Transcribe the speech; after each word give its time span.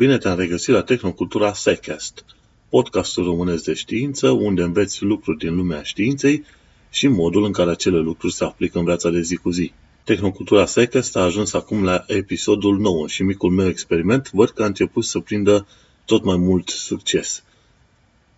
Bine 0.00 0.18
te-am 0.18 0.38
regăsit 0.38 0.74
la 0.74 0.82
Tehnocultura 0.82 1.52
Secast, 1.52 2.24
podcastul 2.68 3.24
românesc 3.24 3.64
de 3.64 3.72
știință, 3.72 4.30
unde 4.30 4.62
înveți 4.62 5.02
lucruri 5.02 5.38
din 5.38 5.56
lumea 5.56 5.82
științei 5.82 6.44
și 6.90 7.08
modul 7.08 7.44
în 7.44 7.52
care 7.52 7.70
acele 7.70 7.98
lucruri 7.98 8.32
se 8.32 8.44
aplică 8.44 8.78
în 8.78 8.84
viața 8.84 9.10
de 9.10 9.20
zi 9.20 9.36
cu 9.36 9.50
zi. 9.50 9.72
Tehnocultura 10.04 10.66
Secast 10.66 11.16
a 11.16 11.20
ajuns 11.20 11.52
acum 11.52 11.84
la 11.84 12.04
episodul 12.06 12.78
9 12.78 13.06
și 13.06 13.22
micul 13.22 13.50
meu 13.50 13.68
experiment 13.68 14.30
văd 14.32 14.50
că 14.50 14.62
a 14.62 14.66
început 14.66 15.04
să 15.04 15.18
prindă 15.18 15.66
tot 16.04 16.24
mai 16.24 16.36
mult 16.36 16.68
succes. 16.68 17.42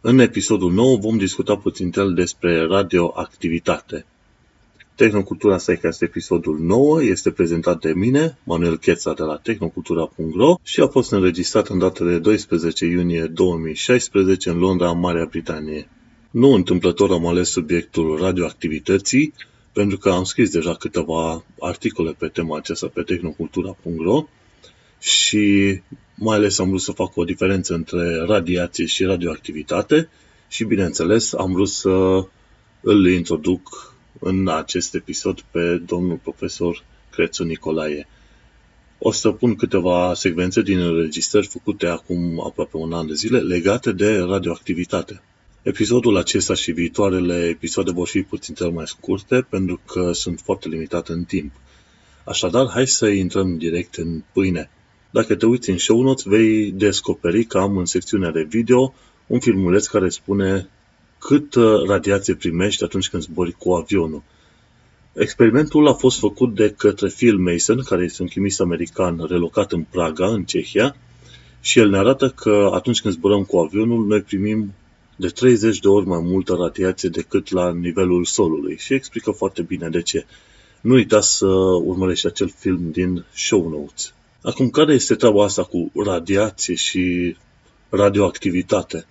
În 0.00 0.18
episodul 0.18 0.72
9 0.72 0.96
vom 0.96 1.18
discuta 1.18 1.56
puțin 1.56 2.14
despre 2.14 2.66
radioactivitate. 2.66 4.06
Tehnocultura 5.02 5.56
Psycast 5.56 6.02
episodul 6.02 6.58
9 6.58 7.02
este 7.02 7.30
prezentat 7.30 7.80
de 7.80 7.92
mine, 7.92 8.38
Manuel 8.44 8.78
Cheța 8.78 9.12
de 9.12 9.22
la 9.22 9.36
tehnocultura.ro 9.36 10.54
și 10.62 10.80
a 10.80 10.86
fost 10.86 11.12
înregistrat 11.12 11.68
în 11.68 11.78
data 11.78 12.04
de 12.04 12.18
12 12.18 12.86
iunie 12.86 13.24
2016 13.24 14.50
în 14.50 14.58
Londra, 14.58 14.92
Marea 14.92 15.26
Britanie. 15.30 15.88
Nu 16.30 16.52
întâmplător 16.52 17.10
am 17.10 17.26
ales 17.26 17.50
subiectul 17.50 18.18
radioactivității, 18.20 19.34
pentru 19.72 19.98
că 19.98 20.10
am 20.10 20.24
scris 20.24 20.50
deja 20.50 20.74
câteva 20.74 21.44
articole 21.60 22.12
pe 22.18 22.26
tema 22.26 22.56
aceasta 22.56 22.86
pe 22.86 23.02
tehnocultura.ro 23.02 24.28
și 24.98 25.80
mai 26.14 26.36
ales 26.36 26.58
am 26.58 26.68
vrut 26.68 26.80
să 26.80 26.92
fac 26.92 27.16
o 27.16 27.24
diferență 27.24 27.74
între 27.74 28.16
radiație 28.26 28.86
și 28.86 29.04
radioactivitate 29.04 30.08
și, 30.48 30.64
bineînțeles, 30.64 31.32
am 31.32 31.52
vrut 31.52 31.68
să 31.68 32.24
îl 32.80 33.06
introduc 33.06 33.91
în 34.24 34.48
acest 34.48 34.94
episod 34.94 35.40
pe 35.50 35.76
domnul 35.86 36.16
profesor 36.16 36.84
Crețu 37.10 37.44
Nicolae. 37.44 38.06
O 38.98 39.12
să 39.12 39.30
pun 39.30 39.54
câteva 39.54 40.14
secvențe 40.14 40.62
din 40.62 40.78
înregistrări 40.78 41.46
făcute 41.46 41.86
acum 41.86 42.42
aproape 42.46 42.76
un 42.76 42.92
an 42.92 43.06
de 43.06 43.14
zile 43.14 43.38
legate 43.38 43.92
de 43.92 44.18
radioactivitate. 44.18 45.22
Episodul 45.62 46.16
acesta 46.16 46.54
și 46.54 46.72
viitoarele 46.72 47.46
episoade 47.48 47.90
vor 47.90 48.08
fi 48.08 48.22
puțin 48.22 48.54
cel 48.54 48.70
mai 48.70 48.86
scurte 48.86 49.46
pentru 49.50 49.80
că 49.86 50.12
sunt 50.12 50.40
foarte 50.40 50.68
limitate 50.68 51.12
în 51.12 51.24
timp. 51.24 51.52
Așadar, 52.24 52.68
hai 52.70 52.86
să 52.86 53.06
intrăm 53.06 53.58
direct 53.58 53.94
în 53.94 54.22
pâine. 54.32 54.70
Dacă 55.10 55.34
te 55.34 55.46
uiți 55.46 55.70
în 55.70 55.78
show 55.78 56.02
notes, 56.02 56.24
vei 56.24 56.70
descoperi 56.70 57.44
că 57.44 57.58
am 57.58 57.76
în 57.76 57.84
secțiunea 57.84 58.30
de 58.30 58.42
video 58.42 58.94
un 59.26 59.40
filmuleț 59.40 59.86
care 59.86 60.08
spune 60.08 60.68
cât 61.24 61.54
uh, 61.54 61.82
radiație 61.86 62.34
primești 62.34 62.84
atunci 62.84 63.08
când 63.08 63.22
zbori 63.22 63.52
cu 63.52 63.72
avionul. 63.72 64.22
Experimentul 65.12 65.88
a 65.88 65.92
fost 65.92 66.18
făcut 66.18 66.54
de 66.54 66.74
către 66.76 67.08
Phil 67.08 67.36
Mason, 67.36 67.82
care 67.82 68.04
este 68.04 68.22
un 68.22 68.28
chimist 68.28 68.60
american 68.60 69.26
relocat 69.28 69.72
în 69.72 69.84
Praga, 69.90 70.26
în 70.26 70.44
Cehia, 70.44 70.96
și 71.60 71.78
el 71.78 71.90
ne 71.90 71.98
arată 71.98 72.28
că 72.28 72.70
atunci 72.72 73.00
când 73.00 73.14
zburăm 73.14 73.44
cu 73.44 73.58
avionul, 73.58 74.06
noi 74.06 74.20
primim 74.20 74.74
de 75.16 75.28
30 75.28 75.78
de 75.78 75.88
ori 75.88 76.06
mai 76.06 76.20
multă 76.22 76.54
radiație 76.54 77.08
decât 77.08 77.50
la 77.50 77.72
nivelul 77.72 78.24
solului 78.24 78.76
și 78.78 78.94
explică 78.94 79.30
foarte 79.30 79.62
bine 79.62 79.88
de 79.88 80.02
ce. 80.02 80.26
Nu 80.80 80.94
uita 80.94 81.20
să 81.20 81.46
urmărești 81.84 82.26
acel 82.26 82.52
film 82.58 82.90
din 82.90 83.24
show 83.34 83.68
notes. 83.68 84.14
Acum, 84.42 84.70
care 84.70 84.94
este 84.94 85.14
treaba 85.14 85.44
asta 85.44 85.62
cu 85.62 85.90
radiație 86.04 86.74
și 86.74 87.36
radioactivitate? 87.88 89.06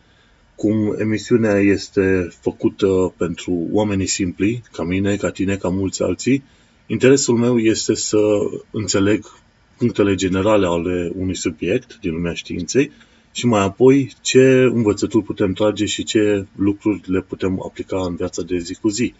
Cum 0.61 0.95
emisiunea 0.99 1.59
este 1.59 2.27
făcută 2.41 3.13
pentru 3.17 3.67
oamenii 3.71 4.05
simpli, 4.05 4.63
ca 4.71 4.83
mine, 4.83 5.15
ca 5.15 5.29
tine, 5.29 5.55
ca 5.55 5.69
mulți 5.69 6.03
alții, 6.03 6.43
interesul 6.87 7.37
meu 7.37 7.59
este 7.59 7.95
să 7.95 8.17
înțeleg 8.71 9.25
punctele 9.77 10.15
generale 10.15 10.65
ale 10.65 11.11
unui 11.15 11.35
subiect 11.35 11.97
din 12.01 12.11
lumea 12.11 12.33
științei 12.33 12.91
și 13.31 13.45
mai 13.45 13.63
apoi 13.63 14.11
ce 14.21 14.41
învățături 14.73 15.23
putem 15.23 15.53
trage 15.53 15.85
și 15.85 16.03
ce 16.03 16.45
lucruri 16.55 17.01
le 17.05 17.21
putem 17.21 17.61
aplica 17.65 18.05
în 18.05 18.15
viața 18.15 18.41
de 18.41 18.57
zi 18.57 18.75
cu 18.75 18.89
zi. 18.89 19.13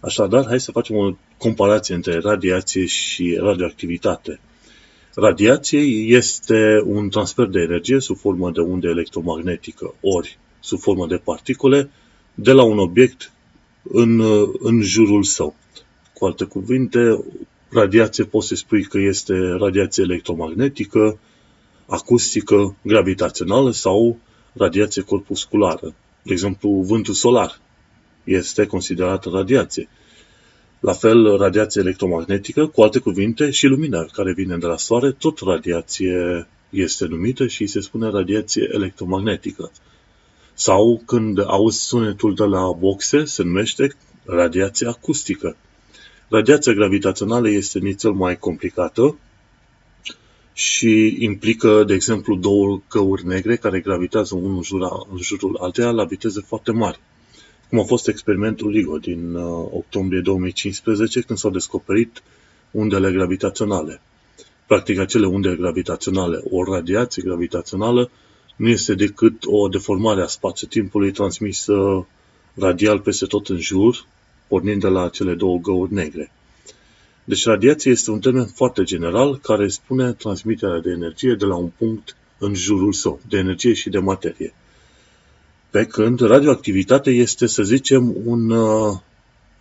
Așadar, 0.00 0.46
hai 0.46 0.60
să 0.60 0.72
facem 0.72 0.96
o 0.96 1.16
comparație 1.38 1.94
între 1.94 2.18
radiație 2.18 2.86
și 2.86 3.38
radioactivitate. 3.40 4.40
Radiație 5.14 5.80
este 6.16 6.82
un 6.84 7.08
transfer 7.08 7.46
de 7.46 7.60
energie 7.60 8.00
sub 8.00 8.16
formă 8.16 8.50
de 8.50 8.60
undă 8.60 8.88
electromagnetică, 8.88 9.94
ori 10.00 10.38
sub 10.60 10.78
formă 10.78 11.06
de 11.06 11.16
particule 11.16 11.90
de 12.34 12.52
la 12.52 12.62
un 12.62 12.78
obiect 12.78 13.32
în, 13.82 14.20
în 14.58 14.80
jurul 14.80 15.22
său. 15.22 15.54
Cu 16.14 16.24
alte 16.24 16.44
cuvinte, 16.44 17.24
radiație 17.68 18.24
poți 18.24 18.46
să 18.48 18.54
spui 18.54 18.82
că 18.82 18.98
este 18.98 19.34
radiație 19.34 20.02
electromagnetică, 20.02 21.18
acustică, 21.86 22.76
gravitațională 22.82 23.70
sau 23.70 24.18
radiație 24.52 25.02
corpusculară. 25.02 25.94
De 26.22 26.32
exemplu, 26.32 26.70
vântul 26.70 27.14
solar 27.14 27.60
este 28.24 28.66
considerat 28.66 29.24
radiație. 29.24 29.88
La 30.80 30.92
fel, 30.92 31.36
radiație 31.36 31.80
electromagnetică, 31.80 32.66
cu 32.66 32.82
alte 32.82 32.98
cuvinte, 32.98 33.50
și 33.50 33.66
lumina 33.66 34.04
care 34.04 34.32
vine 34.32 34.56
de 34.56 34.66
la 34.66 34.76
soare, 34.76 35.12
tot 35.12 35.38
radiație 35.38 36.48
este 36.70 37.06
numită 37.06 37.46
și 37.46 37.66
se 37.66 37.80
spune 37.80 38.10
radiație 38.10 38.68
electromagnetică. 38.72 39.70
Sau 40.58 41.02
când 41.06 41.38
auzi 41.46 41.80
sunetul 41.80 42.34
de 42.34 42.44
la 42.44 42.72
boxe, 42.72 43.24
se 43.24 43.42
numește 43.42 43.94
radiație 44.24 44.86
acustică. 44.86 45.56
Radiația 46.28 46.72
gravitațională 46.72 47.48
este 47.48 47.78
nițel 47.78 48.10
mai 48.10 48.38
complicată 48.38 49.18
și 50.52 51.16
implică, 51.18 51.84
de 51.84 51.94
exemplu, 51.94 52.36
două 52.36 52.80
căuri 52.88 53.26
negre 53.26 53.56
care 53.56 53.80
gravitează 53.80 54.34
unul 54.34 54.56
în, 54.56 54.62
jura, 54.62 54.88
în 55.12 55.18
jurul 55.18 55.56
alteia 55.60 55.90
la 55.90 56.04
viteze 56.04 56.40
foarte 56.46 56.72
mari. 56.72 57.00
Cum 57.68 57.80
a 57.80 57.84
fost 57.84 58.08
experimentul 58.08 58.70
LIGO 58.70 58.96
din 58.96 59.34
uh, 59.34 59.68
octombrie 59.72 60.20
2015, 60.20 61.20
când 61.20 61.38
s-au 61.38 61.50
descoperit 61.50 62.22
undele 62.70 63.12
gravitaționale. 63.12 64.00
Practic, 64.66 64.98
acele 64.98 65.26
unde 65.26 65.56
gravitaționale, 65.56 66.40
o 66.50 66.64
radiație 66.64 67.22
gravitațională, 67.22 68.10
nu 68.58 68.68
este 68.68 68.94
decât 68.94 69.42
o 69.46 69.68
deformare 69.68 70.22
a 70.22 70.26
spațiu-timpului 70.26 71.10
transmisă 71.10 72.06
radial 72.54 73.00
peste 73.00 73.26
tot 73.26 73.48
în 73.48 73.58
jur, 73.58 74.06
pornind 74.48 74.80
de 74.80 74.88
la 74.88 75.08
cele 75.08 75.34
două 75.34 75.58
găuri 75.58 75.92
negre. 75.92 76.32
Deci 77.24 77.44
radiație 77.44 77.90
este 77.90 78.10
un 78.10 78.20
termen 78.20 78.46
foarte 78.46 78.82
general 78.82 79.38
care 79.38 79.68
spune 79.68 80.12
transmiterea 80.12 80.78
de 80.78 80.90
energie 80.90 81.34
de 81.34 81.44
la 81.44 81.54
un 81.56 81.70
punct 81.78 82.16
în 82.38 82.54
jurul 82.54 82.92
său, 82.92 83.20
de 83.28 83.38
energie 83.38 83.72
și 83.72 83.90
de 83.90 83.98
materie. 83.98 84.54
Pe 85.70 85.84
când 85.84 86.20
radioactivitate 86.20 87.10
este, 87.10 87.46
să 87.46 87.62
zicem, 87.62 88.14
un, 88.24 88.50
uh, 88.50 88.96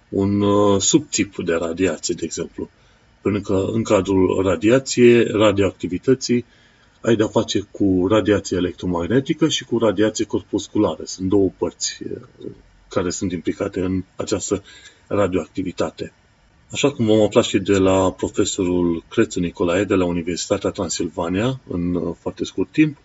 un 0.10 0.42
uh, 0.42 0.82
subtip 0.82 1.36
de 1.44 1.54
radiație, 1.54 2.16
de 2.18 2.26
exemplu. 2.26 2.70
Pentru 3.22 3.42
că 3.42 3.66
în 3.72 3.84
cadrul 3.84 4.42
radiației, 4.44 5.24
radioactivității, 5.24 6.46
ai 7.02 7.16
de-a 7.16 7.28
face 7.28 7.60
cu 7.72 8.06
radiație 8.10 8.58
electromagnetică 8.58 9.48
și 9.48 9.66
cu 9.66 9.78
radiație 9.78 10.26
corpusculară. 10.26 11.04
Sunt 11.06 11.30
două 11.30 11.52
părți 11.58 11.98
eh, 12.04 12.22
care 12.90 13.10
sunt 13.10 13.32
implicate 13.32 13.80
în 13.80 14.04
această 14.16 14.64
radioactivitate. 15.08 16.14
Așa 16.72 16.92
cum 16.92 17.06
vom 17.06 17.22
afla 17.22 17.42
și 17.42 17.60
de 17.60 17.78
la 17.78 18.12
profesorul 18.12 19.04
Crețu 19.10 19.40
Nicolae 19.40 19.84
de 19.84 19.94
la 19.96 20.06
Universitatea 20.06 20.70
Transilvania 20.70 21.60
în 21.68 21.96
eh, 21.96 22.14
foarte 22.20 22.44
scurt 22.44 22.72
timp, 22.72 22.98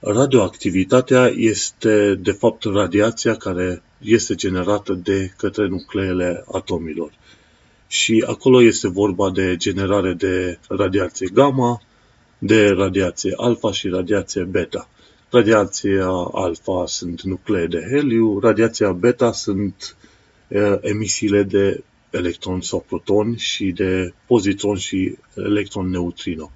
radioactivitatea 0.00 1.26
este 1.36 2.14
de 2.14 2.32
fapt 2.32 2.64
radiația 2.64 3.34
care 3.34 3.82
este 3.98 4.34
generată 4.34 4.92
de 4.92 5.32
către 5.36 5.66
nucleele 5.66 6.44
atomilor. 6.52 7.12
Și 7.86 8.24
acolo 8.26 8.62
este 8.62 8.88
vorba 8.88 9.30
de 9.30 9.56
generare 9.56 10.12
de 10.12 10.58
radiație 10.68 11.28
gamma, 11.32 11.80
de 12.38 12.68
radiație 12.68 13.32
alfa 13.36 13.72
și 13.72 13.88
radiație 13.88 14.42
beta. 14.42 14.88
Radiația 15.30 16.08
alfa 16.32 16.84
sunt 16.86 17.22
nuclee 17.22 17.66
de 17.66 17.86
heliu, 17.90 18.38
radiația 18.38 18.92
beta 18.92 19.32
sunt 19.32 19.96
uh, 20.48 20.74
emisiile 20.80 21.42
de 21.42 21.82
electron 22.10 22.60
sau 22.60 22.84
proton 22.88 23.36
și 23.36 23.64
de 23.64 24.12
pozitron 24.26 24.76
și 24.76 25.16
electron 25.34 25.88
neutrino. 25.90 26.50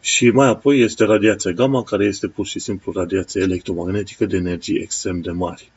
Și 0.00 0.30
mai 0.30 0.48
apoi 0.48 0.80
este 0.80 1.04
radiația 1.04 1.50
gamma, 1.50 1.82
care 1.82 2.04
este 2.04 2.28
pur 2.28 2.46
și 2.46 2.58
simplu 2.58 2.92
radiație 2.92 3.40
electromagnetică 3.40 4.26
de 4.26 4.36
energii 4.36 4.80
extrem 4.80 5.20
de 5.20 5.30
mari. 5.30 5.72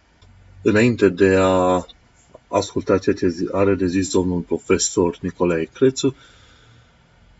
Înainte 0.61 1.09
de 1.09 1.35
a 1.39 1.85
asculta 2.47 2.97
ceea 2.97 3.15
ce 3.15 3.35
are 3.51 3.75
de 3.75 3.85
zis 3.85 4.11
domnul 4.11 4.39
profesor 4.39 5.18
Nicolae 5.21 5.69
Crețu, 5.73 6.15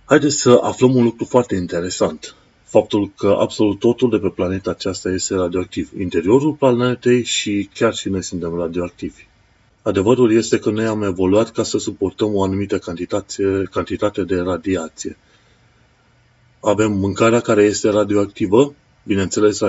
Haideți 0.08 0.36
să 0.36 0.60
aflăm 0.62 0.96
un 0.96 1.04
lucru 1.04 1.26
foarte 1.26 1.56
interesant. 1.56 2.36
Faptul 2.64 3.12
că 3.18 3.38
absolut 3.40 3.80
totul 3.80 4.10
de 4.10 4.18
pe 4.18 4.30
planeta 4.30 4.70
aceasta 4.70 5.10
este 5.10 5.36
radioactiv. 5.36 5.92
Interiorul 6.00 6.54
planetei 6.54 7.24
și 7.24 7.70
chiar 7.74 7.94
și 7.94 8.10
noi 8.10 8.24
suntem 8.24 8.56
radioactivi. 8.56 9.28
Adevărul 9.82 10.32
este 10.32 10.60
că 10.60 10.70
noi 10.70 10.86
am 10.86 11.04
evoluat 11.04 11.52
ca 11.52 11.64
să 11.64 11.78
suportăm 11.78 12.36
o 12.36 12.44
anumită 12.44 12.78
cantitate, 12.78 13.64
cantitate 13.72 14.24
de 14.24 14.40
radiație. 14.40 15.18
Avem 16.60 16.92
mâncarea 16.92 17.40
care 17.40 17.64
este 17.64 17.90
radioactivă, 17.90 18.74
bineînțeles 19.04 19.60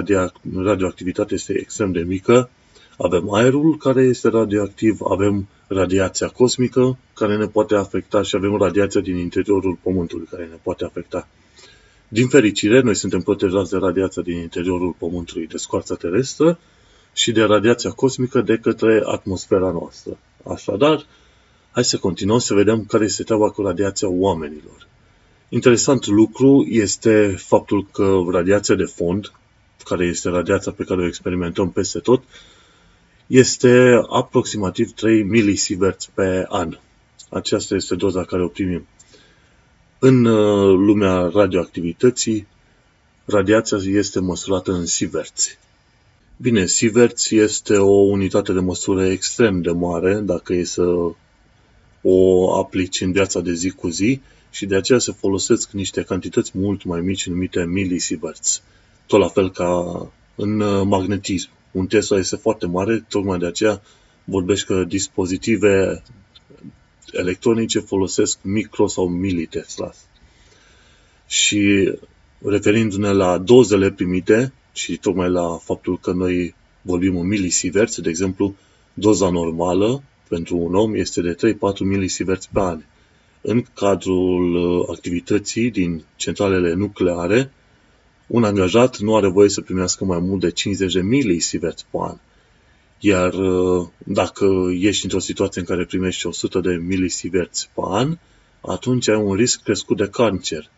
radioactivitatea 0.54 1.36
este 1.36 1.58
extrem 1.58 1.92
de 1.92 2.00
mică, 2.00 2.50
avem 2.96 3.32
aerul 3.32 3.76
care 3.76 4.02
este 4.02 4.28
radioactiv, 4.28 4.98
avem 5.00 5.48
radiația 5.66 6.28
cosmică 6.28 6.98
care 7.14 7.36
ne 7.36 7.46
poate 7.46 7.74
afecta 7.74 8.22
și 8.22 8.36
avem 8.36 8.56
radiația 8.56 9.00
din 9.00 9.16
interiorul 9.16 9.78
Pământului 9.82 10.26
care 10.30 10.44
ne 10.44 10.58
poate 10.62 10.84
afecta. 10.84 11.28
Din 12.08 12.28
fericire, 12.28 12.80
noi 12.80 12.94
suntem 12.94 13.20
protejați 13.20 13.70
de 13.70 13.76
radiația 13.76 14.22
din 14.22 14.38
interiorul 14.38 14.94
Pământului, 14.98 15.46
de 15.46 15.56
scoarța 15.56 15.94
terestră 15.94 16.58
și 17.12 17.32
de 17.32 17.42
radiația 17.42 17.90
cosmică 17.90 18.40
de 18.40 18.56
către 18.56 19.02
atmosfera 19.04 19.70
noastră. 19.70 20.18
Așadar, 20.50 21.06
hai 21.70 21.84
să 21.84 21.98
continuăm 21.98 22.38
să 22.38 22.54
vedem 22.54 22.84
care 22.84 23.04
este 23.04 23.22
treaba 23.22 23.50
cu 23.50 23.62
radiația 23.62 24.08
oamenilor. 24.08 24.86
Interesant 25.48 26.06
lucru 26.06 26.66
este 26.68 27.34
faptul 27.38 27.86
că 27.92 28.22
radiația 28.30 28.74
de 28.74 28.84
fond, 28.84 29.32
care 29.84 30.04
este 30.04 30.28
radiația 30.28 30.72
pe 30.72 30.84
care 30.84 31.00
o 31.00 31.06
experimentăm 31.06 31.70
peste 31.70 31.98
tot, 31.98 32.22
este 33.26 34.00
aproximativ 34.08 34.92
3 34.92 35.22
milisievert 35.22 36.10
pe 36.14 36.44
an. 36.48 36.78
Aceasta 37.30 37.74
este 37.74 37.94
doza 37.94 38.24
care 38.24 38.42
o 38.42 38.48
primim. 38.48 38.86
În 39.98 40.24
uh, 40.24 40.74
lumea 40.76 41.30
radioactivității, 41.32 42.46
radiația 43.24 43.78
este 43.84 44.20
măsurată 44.20 44.72
în 44.72 44.86
sieverți. 44.86 45.58
Bine, 46.36 46.66
sieverți 46.66 47.36
este 47.36 47.76
o 47.76 47.92
unitate 47.92 48.52
de 48.52 48.60
măsură 48.60 49.04
extrem 49.04 49.60
de 49.60 49.70
mare, 49.70 50.14
dacă 50.14 50.52
e 50.52 50.64
să 50.64 50.84
o 52.02 52.54
aplici 52.58 53.00
în 53.00 53.12
viața 53.12 53.40
de 53.40 53.52
zi 53.52 53.70
cu 53.70 53.88
zi, 53.88 54.20
și 54.50 54.66
de 54.66 54.76
aceea 54.76 54.98
se 54.98 55.12
folosesc 55.12 55.70
niște 55.70 56.02
cantități 56.02 56.50
mult 56.54 56.84
mai 56.84 57.00
mici 57.00 57.28
numite 57.28 57.64
milisievert. 57.64 58.62
Tot 59.06 59.20
la 59.20 59.28
fel 59.28 59.50
ca 59.50 60.10
în 60.34 60.60
uh, 60.60 60.82
magnetism. 60.84 61.48
Un 61.70 61.86
Tesla 61.86 62.18
este 62.18 62.36
foarte 62.36 62.66
mare, 62.66 63.04
tocmai 63.08 63.38
de 63.38 63.46
aceea 63.46 63.82
vorbești 64.24 64.66
că 64.66 64.84
dispozitive 64.84 66.02
electronice 67.12 67.78
folosesc 67.78 68.38
micro 68.42 68.86
sau 68.86 69.08
militeslas. 69.08 69.96
Și 71.26 71.92
referindu-ne 72.44 73.12
la 73.12 73.38
dozele 73.38 73.90
primite 73.90 74.52
și 74.72 74.96
tocmai 74.96 75.30
la 75.30 75.58
faptul 75.62 75.98
că 75.98 76.12
noi 76.12 76.54
vorbim 76.82 77.16
în 77.16 77.26
milisieverts, 77.26 78.00
de 78.00 78.08
exemplu, 78.08 78.54
doza 78.94 79.30
normală 79.30 80.02
pentru 80.28 80.56
un 80.56 80.74
om 80.74 80.94
este 80.94 81.20
de 81.20 81.54
3-4 81.54 81.58
milisieverts 81.78 82.46
pe 82.46 82.60
an. 82.60 82.82
În 83.40 83.64
cadrul 83.74 84.54
uh, 84.54 84.86
activității 84.90 85.70
din 85.70 86.04
centralele 86.16 86.74
nucleare, 86.74 87.52
un 88.26 88.44
angajat 88.44 88.98
nu 88.98 89.16
are 89.16 89.28
voie 89.28 89.48
să 89.48 89.60
primească 89.60 90.04
mai 90.04 90.18
mult 90.18 90.40
de 90.40 90.50
50 90.50 90.92
de 90.92 91.00
milisieverts 91.00 91.82
pe 91.90 91.98
an. 92.00 92.16
Iar 92.98 93.34
uh, 93.34 93.86
dacă 93.98 94.46
ești 94.80 95.04
într-o 95.04 95.18
situație 95.18 95.60
în 95.60 95.66
care 95.66 95.84
primești 95.84 96.26
100 96.26 96.60
de 96.60 96.74
milisieverts 96.74 97.68
pe 97.74 97.80
an, 97.84 98.18
atunci 98.60 99.08
ai 99.08 99.16
un 99.16 99.34
risc 99.34 99.62
crescut 99.62 99.96
de 99.96 100.08
cancer. 100.08 100.70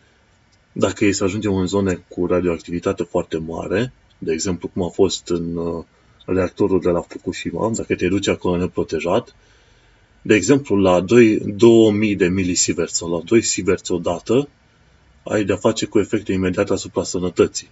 Dacă 0.71 1.05
ei 1.05 1.13
să 1.13 1.23
ajungem 1.23 1.55
în 1.55 1.67
zone 1.67 2.05
cu 2.07 2.25
radioactivitate 2.25 3.03
foarte 3.03 3.37
mare, 3.37 3.93
de 4.17 4.31
exemplu 4.33 4.67
cum 4.67 4.83
a 4.83 4.89
fost 4.89 5.29
în 5.29 5.55
uh, 5.55 5.83
reactorul 6.25 6.81
de 6.81 6.89
la 6.89 7.01
Fukushima, 7.01 7.71
dacă 7.75 7.95
te 7.95 8.07
duci 8.07 8.27
acolo 8.27 8.57
neprotejat, 8.57 9.35
de 10.21 10.35
exemplu, 10.35 10.75
la 10.75 10.99
2, 10.99 11.37
2000 11.37 12.15
de 12.15 12.27
milisieverts 12.27 12.95
sau 12.95 13.09
la 13.09 13.21
2 13.25 13.41
sieverts 13.41 13.89
odată, 13.89 14.49
ai 15.23 15.43
de-a 15.43 15.55
face 15.55 15.85
cu 15.85 15.99
efecte 15.99 16.31
imediate 16.31 16.73
asupra 16.73 17.03
sănătății. 17.03 17.69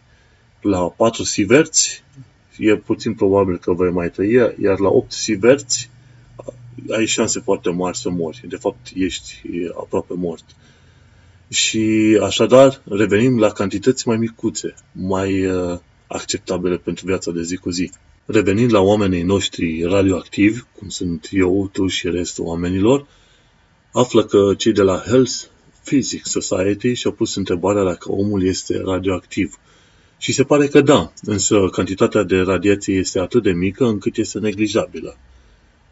La 0.62 0.80
4 0.80 1.24
sieverts 1.24 2.02
e 2.58 2.76
puțin 2.76 3.14
probabil 3.14 3.58
că 3.58 3.74
vei 3.74 3.92
mai 3.92 4.10
trăi, 4.10 4.34
iar 4.62 4.80
la 4.80 4.90
8 4.90 5.12
sieverți 5.12 5.90
ai 6.92 7.06
șanse 7.06 7.40
foarte 7.40 7.70
mari 7.70 7.98
să 7.98 8.10
mori. 8.10 8.44
De 8.48 8.56
fapt, 8.56 8.88
ești 8.96 9.42
aproape 9.80 10.14
mort. 10.14 10.44
Și 11.50 12.18
așadar, 12.24 12.82
revenim 12.90 13.40
la 13.40 13.50
cantități 13.50 14.08
mai 14.08 14.18
micuțe, 14.18 14.76
mai 14.92 15.46
uh, 15.46 15.80
acceptabile 16.08 16.78
pentru 16.78 17.06
viața 17.06 17.32
de 17.32 17.44
zi 17.44 17.56
cu 17.56 17.70
zi. 17.70 17.92
Revenind 18.26 18.74
la 18.74 18.80
oamenii 18.80 19.24
noștri 19.24 19.84
radioactivi, 19.84 20.62
cum 20.80 20.90
sunt 20.90 21.28
eu, 21.32 21.70
tu 21.74 21.88
și 21.88 22.10
restul 22.10 22.46
oamenilor, 22.46 23.06
află 23.92 24.26
că 24.26 24.54
cei 24.58 24.74
de 24.74 24.82
la 24.82 25.04
Health 25.06 25.44
Physics 25.88 26.30
Society 26.30 26.94
și-au 26.94 27.14
pus 27.14 27.36
întrebarea 27.36 27.84
dacă 27.84 28.12
omul 28.12 28.44
este 28.44 28.82
radioactiv. 28.86 29.60
Și 30.18 30.34
se 30.34 30.44
pare 30.44 30.68
că 30.68 30.82
da, 30.82 31.14
însă 31.22 31.70
cantitatea 31.72 32.24
de 32.24 32.38
radiație 32.38 32.96
este 32.96 33.20
atât 33.20 33.44
de 33.44 33.52
mică 33.52 33.86
încât 33.86 34.18
este 34.18 34.40
neglijabilă. 34.40 35.18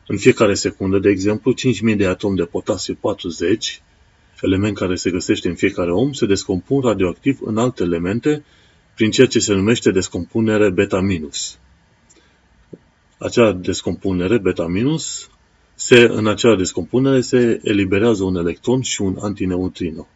În 0.08 0.18
fiecare 0.18 0.54
secundă, 0.54 1.00
de 1.00 1.10
exemplu, 1.10 1.54
5.000 1.92 1.98
de 1.98 2.06
atomi 2.06 2.36
de 2.36 2.44
potasiu 2.44 2.98
40, 3.00 3.82
element 4.42 4.78
care 4.78 4.96
se 4.96 5.12
găsește 5.12 5.48
în 5.48 5.56
fiecare 5.56 5.92
om, 5.92 6.14
se 6.14 6.26
descompun 6.26 6.82
radioactiv 6.82 7.40
în 7.42 7.58
alte 7.58 7.84
elemente 7.84 8.44
prin 8.96 9.12
ceea 9.12 9.28
ce 9.28 9.40
se 9.40 9.54
numește 9.54 9.92
descompunere 9.92 10.70
beta-minus. 10.70 11.58
Acea 13.18 13.52
descompunere 13.52 14.38
beta-minus, 14.38 15.30
se, 15.76 16.00
în 16.12 16.28
acea 16.28 16.56
descompunere 16.56 17.22
se 17.22 17.60
eliberează 17.64 18.24
un 18.24 18.36
electron 18.36 18.82
și 18.82 19.02
un 19.02 19.18
antineutrino. 19.20 20.08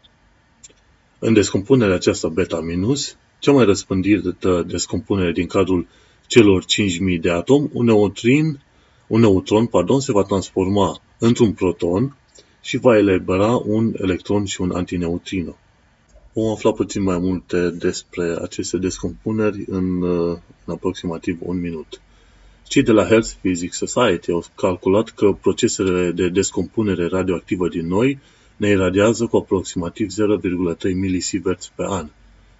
În 1.19 1.33
descompunerea 1.33 1.95
aceasta 1.95 2.27
beta-minus, 2.27 3.17
cea 3.39 3.51
mai 3.51 3.65
răspândită 3.65 4.63
descompunere 4.67 5.31
din 5.31 5.47
cadrul 5.47 5.87
celor 6.27 6.63
5.000 6.63 7.19
de 7.21 7.29
atomi, 7.29 7.69
un 7.73 7.85
neutrin, 7.85 8.59
un 9.07 9.19
neutron 9.19 9.65
pardon, 9.65 9.99
se 9.99 10.11
va 10.11 10.23
transforma 10.23 11.01
într-un 11.17 11.51
proton 11.51 12.15
și 12.61 12.77
va 12.77 12.97
elibera 12.97 13.55
un 13.55 13.93
electron 13.97 14.45
și 14.45 14.61
un 14.61 14.71
antineutrino. 14.71 15.55
Vom 16.33 16.51
afla 16.51 16.71
puțin 16.71 17.03
mai 17.03 17.17
multe 17.17 17.69
despre 17.69 18.37
aceste 18.41 18.77
descompuneri 18.77 19.63
în, 19.67 20.03
în 20.03 20.73
aproximativ 20.73 21.37
un 21.41 21.59
minut. 21.59 22.01
Cei 22.69 22.83
de 22.83 22.91
la 22.91 23.05
Health 23.05 23.29
Physics 23.41 23.77
Society 23.77 24.31
au 24.31 24.45
calculat 24.55 25.09
că 25.09 25.31
procesele 25.41 26.11
de 26.11 26.29
descompunere 26.29 27.07
radioactivă 27.07 27.67
din 27.67 27.87
noi 27.87 28.19
ne 28.57 28.69
iradiază 28.69 29.25
cu 29.25 29.37
aproximativ 29.37 30.09
0,3 30.09 30.93
milisieverts 30.93 31.71
pe 31.75 31.83
an 31.87 32.09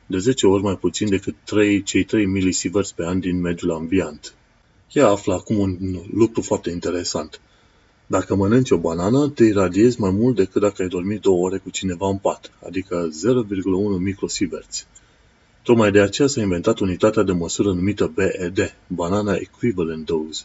de 0.06 0.18
10 0.18 0.48
ori 0.48 0.64
mai 0.64 0.78
puțin 0.78 1.10
decât 1.10 1.36
3, 1.44 1.84
cei 1.84 2.04
3 2.04 2.26
milisieverts 2.26 2.92
pe 2.92 3.06
an 3.06 3.20
din 3.20 3.40
mediul 3.40 3.72
ambient. 3.72 4.34
Ea 4.92 5.08
află 5.08 5.34
acum 5.34 5.58
un 5.58 5.78
lucru 6.14 6.42
foarte 6.42 6.70
interesant. 6.70 7.42
Dacă 8.08 8.36
mănânci 8.36 8.72
o 8.72 8.78
banană, 8.78 9.30
te 9.30 9.44
iradiezi 9.44 10.00
mai 10.00 10.12
mult 10.12 10.36
decât 10.36 10.62
dacă 10.62 10.82
ai 10.82 10.88
dormit 10.88 11.22
două 11.22 11.46
ore 11.46 11.58
cu 11.58 11.70
cineva 11.70 12.08
în 12.08 12.18
pat, 12.18 12.52
adică 12.66 13.10
0,1 13.10 14.00
microsieverts. 14.00 14.88
Tocmai 15.70 15.92
de 15.92 16.02
aceea 16.02 16.28
s-a 16.28 16.42
inventat 16.42 16.80
unitatea 16.80 17.24
de 17.24 17.32
măsură 17.32 17.74
numită 17.74 18.12
BED, 18.14 18.76
Banana 18.88 19.36
Equivalent 19.36 20.06
Dose. 20.06 20.44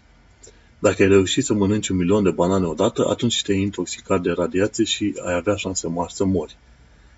Dacă 0.78 1.02
ai 1.02 1.08
reușit 1.08 1.44
să 1.44 1.54
mănânci 1.54 1.88
un 1.88 1.96
milion 1.96 2.22
de 2.22 2.30
banane 2.30 2.66
odată, 2.66 3.08
atunci 3.08 3.42
te-ai 3.42 3.60
intoxicat 3.60 4.22
de 4.22 4.30
radiație 4.30 4.84
și 4.84 5.14
ai 5.26 5.34
avea 5.34 5.54
șanse 5.54 5.88
mari 5.88 6.12
să 6.12 6.24
mori. 6.24 6.56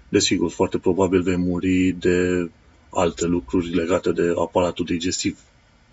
Desigur, 0.09 0.51
foarte 0.51 0.79
probabil 0.79 1.23
vei 1.23 1.37
muri 1.37 1.97
de 1.99 2.51
alte 2.91 3.27
lucruri 3.27 3.75
legate 3.75 4.13
de 4.13 4.33
aparatul 4.39 4.85
digestiv. 4.85 5.39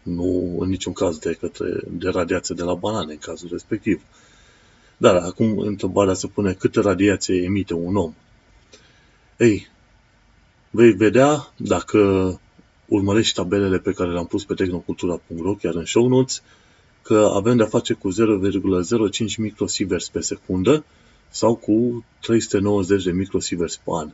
Nu 0.03 0.57
în 0.59 0.69
niciun 0.69 0.93
caz 0.93 1.17
de, 1.17 1.37
către, 1.39 1.67
de 1.89 2.09
radiație 2.09 2.55
de 2.55 2.63
la 2.63 2.73
banane 2.73 3.11
în 3.11 3.19
cazul 3.19 3.49
respectiv. 3.51 4.01
Dar 4.97 5.15
acum 5.15 5.57
întrebarea 5.57 6.13
se 6.13 6.27
pune 6.27 6.53
câtă 6.53 6.81
radiație 6.81 7.43
emite 7.43 7.73
un 7.73 7.95
om. 7.95 8.13
Ei, 9.37 9.71
vei 10.75 10.91
vedea 10.91 11.53
dacă 11.57 11.99
urmărești 12.85 13.35
tabelele 13.35 13.79
pe 13.79 13.91
care 13.91 14.11
le-am 14.11 14.25
pus 14.25 14.43
pe 14.43 14.53
tehnocultura.ro, 14.53 15.53
chiar 15.53 15.75
în 15.75 15.85
show 15.85 16.07
notes, 16.07 16.41
că 17.01 17.31
avem 17.33 17.57
de-a 17.57 17.65
face 17.65 17.93
cu 17.93 18.09
0,05 18.11 19.35
microsieverts 19.37 20.09
pe 20.09 20.19
secundă 20.19 20.85
sau 21.29 21.55
cu 21.55 22.05
390 22.21 23.03
de 23.03 23.11
microsieverts 23.11 23.77
pe 23.77 23.91
an. 23.93 24.09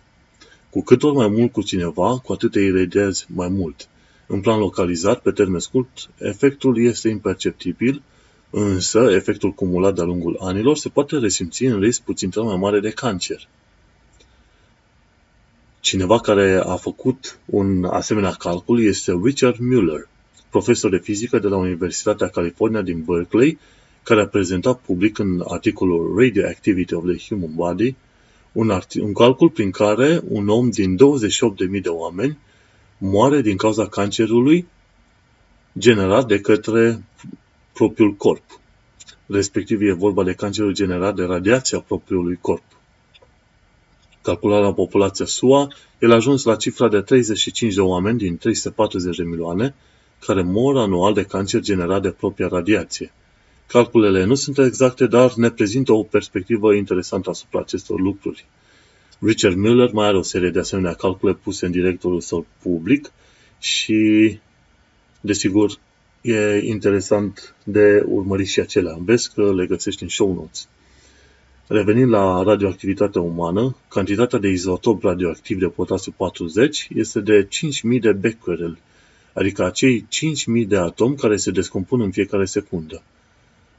Cu 0.70 0.82
cât 0.82 1.04
ori 1.04 1.16
mai 1.16 1.28
mult 1.28 1.52
cu 1.52 1.62
cineva, 1.62 2.20
cu 2.20 2.34
atât 2.34 2.52
te 2.52 2.60
iradiezi 2.60 3.26
mai 3.30 3.48
mult. 3.48 3.88
În 4.28 4.42
plan 4.42 4.60
localizat, 4.60 5.22
pe 5.22 5.32
termen 5.32 5.60
scurt, 5.60 6.10
efectul 6.18 6.84
este 6.84 7.10
imperceptibil, 7.10 8.02
însă 8.50 9.12
efectul 9.12 9.52
cumulat 9.52 9.96
de-a 9.96 10.04
lungul 10.04 10.38
anilor 10.40 10.78
se 10.78 10.90
poate 10.90 11.18
resimți 11.18 11.64
în 11.64 11.80
risc 11.80 12.02
puțin 12.02 12.32
mai 12.36 12.58
mare 12.58 12.80
de 12.80 12.90
cancer. 12.90 13.48
Cineva 15.80 16.20
care 16.20 16.62
a 16.66 16.76
făcut 16.76 17.40
un 17.46 17.86
asemenea 17.86 18.32
calcul 18.32 18.84
este 18.84 19.20
Richard 19.24 19.58
Mueller, 19.60 20.08
profesor 20.50 20.92
de 20.92 20.98
fizică 20.98 21.40
de 21.40 21.48
la 21.48 21.58
Universitatea 21.58 22.28
California 22.28 22.82
din 22.82 23.04
Berkeley 23.04 23.60
care 24.04 24.22
a 24.22 24.28
prezentat 24.28 24.80
public 24.80 25.18
în 25.18 25.44
articolul 25.48 26.16
Radioactivity 26.18 26.94
of 26.94 27.04
the 27.04 27.28
Human 27.28 27.56
Body 27.56 27.96
Un, 28.52 28.72
arti- 28.72 29.02
un 29.02 29.14
calcul 29.14 29.50
prin 29.50 29.72
care 29.72 30.22
un 30.28 30.50
om 30.50 30.70
din 30.70 30.98
28.000 30.98 31.82
de 31.82 31.90
oameni 31.90 32.38
moare 32.98 33.42
din 33.42 33.58
cauza 33.58 33.88
cancerului 33.88 34.68
generat 35.78 36.28
de 36.28 36.40
către 36.40 37.04
propriul 37.74 38.14
corp. 38.14 38.44
Respectiv 39.26 39.82
e 39.82 39.92
vorba 39.92 40.24
de 40.24 40.34
cancerul 40.34 40.74
generat 40.74 41.16
de 41.16 41.24
radiația 41.24 41.80
propriului 41.80 42.38
corp. 42.42 42.64
Calcularea 44.22 44.66
la 44.66 44.74
populația 44.74 45.26
SUA, 45.26 45.68
el 46.00 46.12
a 46.12 46.16
ajuns 46.16 46.44
la 46.44 46.56
cifra 46.56 46.88
de 46.88 47.02
35 47.02 47.74
de 47.74 47.82
oameni 47.82 48.18
din 48.18 48.38
340 48.38 49.18
de 49.18 49.24
milioane 49.24 49.76
care 50.20 50.42
mor 50.42 50.78
anual 50.78 51.14
de 51.14 51.24
cancer 51.24 51.62
generat 51.62 52.02
de 52.02 52.10
propria 52.10 52.48
radiație. 52.48 53.12
Calculele 53.68 54.24
nu 54.24 54.36
sunt 54.36 54.58
exacte, 54.58 55.08
dar 55.08 55.34
ne 55.34 55.50
prezintă 55.50 55.94
o 55.94 56.04
perspectivă 56.04 56.74
interesantă 56.74 57.30
asupra 57.30 57.60
acestor 57.60 58.00
lucruri. 58.00 58.46
Richard 59.20 59.56
Miller 59.56 59.92
mai 59.92 60.08
are 60.08 60.18
o 60.18 60.22
serie 60.22 60.50
de 60.50 60.60
asemenea 60.60 60.94
calcule 60.94 61.34
puse 61.34 61.66
în 61.66 61.72
directorul 61.72 62.22
său 62.22 62.46
public 62.62 63.12
și, 63.60 64.40
desigur, 65.22 65.80
e 66.22 66.62
interesant 66.64 67.56
de 67.64 68.04
urmărit 68.08 68.48
și 68.48 68.60
acelea. 68.60 68.98
Vezi 69.00 69.34
că 69.34 69.54
le 69.54 69.66
găsești 69.66 70.04
în 70.04 70.10
show 70.10 70.34
notes. 70.34 70.68
Revenind 71.72 72.10
la 72.10 72.44
radioactivitatea 72.44 73.22
umană, 73.22 73.76
cantitatea 73.88 74.40
de 74.40 74.48
izotop 74.48 75.04
radioactiv 75.04 75.60
de 75.60 75.68
potasiu 75.68 76.14
40 76.18 76.88
este 76.94 77.20
de 77.20 77.46
5000 77.50 78.00
de 78.00 78.12
becquerel, 78.12 78.78
adică 79.34 79.66
acei 79.66 80.06
5000 80.08 80.66
de 80.66 80.78
atomi 80.78 81.16
care 81.16 81.36
se 81.36 81.52
descompun 81.52 82.02
în 82.02 82.12
fiecare 82.12 82.46
secundă. 82.46 83.02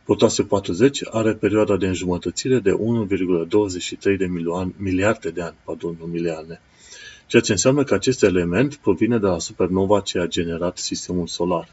Potasiu 0.05 0.45
40 0.45 1.01
are 1.11 1.33
perioada 1.33 1.77
de 1.77 1.87
înjumătățire 1.87 2.59
de 2.59 2.71
1,23 2.71 4.17
de 4.19 4.27
milioane, 4.27 4.75
miliarde 4.77 5.31
de 5.31 5.43
ani, 5.43 5.57
pardon, 5.65 5.97
nu 6.01 6.07
milioane, 6.07 6.61
ceea 7.27 7.43
ce 7.43 7.53
înseamnă 7.53 7.85
că 7.85 7.95
acest 7.95 8.23
element 8.23 8.75
provine 8.75 9.19
de 9.19 9.27
la 9.27 9.39
supernova 9.39 10.01
ce 10.01 10.19
a 10.19 10.27
generat 10.27 10.79
sistemul 10.79 11.27
solar. 11.27 11.69